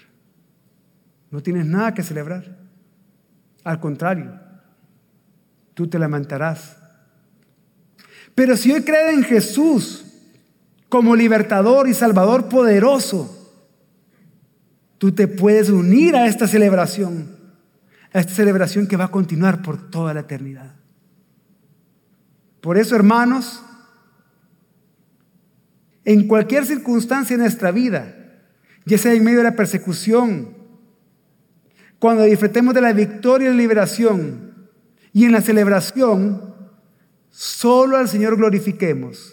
No 1.31 1.41
tienes 1.41 1.65
nada 1.65 1.93
que 1.93 2.03
celebrar. 2.03 2.59
Al 3.63 3.79
contrario, 3.79 4.39
tú 5.73 5.87
te 5.87 5.97
lamentarás. 5.99 6.77
Pero 8.35 8.57
si 8.57 8.71
hoy 8.71 8.83
crees 8.83 9.13
en 9.13 9.23
Jesús 9.23 10.12
como 10.93 11.15
libertador 11.15 11.87
y 11.87 11.95
salvador 11.95 12.49
poderoso, 12.49 13.51
tú 14.99 15.11
te 15.11 15.27
puedes 15.27 15.71
unir 15.71 16.15
a 16.15 16.27
esta 16.27 16.47
celebración 16.47 17.35
a 18.13 18.19
esta 18.19 18.33
celebración 18.35 18.85
que 18.85 18.95
va 18.95 19.05
a 19.05 19.11
continuar 19.11 19.63
por 19.63 19.89
toda 19.89 20.13
la 20.13 20.19
eternidad. 20.19 20.75
Por 22.61 22.77
eso, 22.77 22.95
hermanos, 22.95 23.63
en 26.05 26.27
cualquier 26.27 26.63
circunstancia 26.63 27.35
de 27.35 27.41
nuestra 27.41 27.71
vida, 27.71 28.15
ya 28.85 28.99
sea 28.99 29.13
en 29.13 29.23
medio 29.23 29.39
de 29.39 29.45
la 29.45 29.55
persecución, 29.55 30.55
cuando 31.97 32.21
disfrutemos 32.21 32.75
de 32.75 32.81
la 32.81 32.93
victoria 32.93 33.47
y 33.47 33.51
la 33.53 33.57
liberación, 33.57 34.69
y 35.11 35.25
en 35.25 35.31
la 35.31 35.41
celebración, 35.41 36.53
solo 37.31 37.97
al 37.97 38.07
Señor 38.07 38.37
glorifiquemos, 38.37 39.32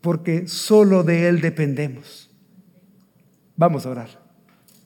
porque 0.00 0.46
solo 0.48 1.02
de 1.02 1.28
Él 1.28 1.40
dependemos. 1.40 2.30
Vamos 3.56 3.86
a 3.86 3.90
orar. 3.90 4.19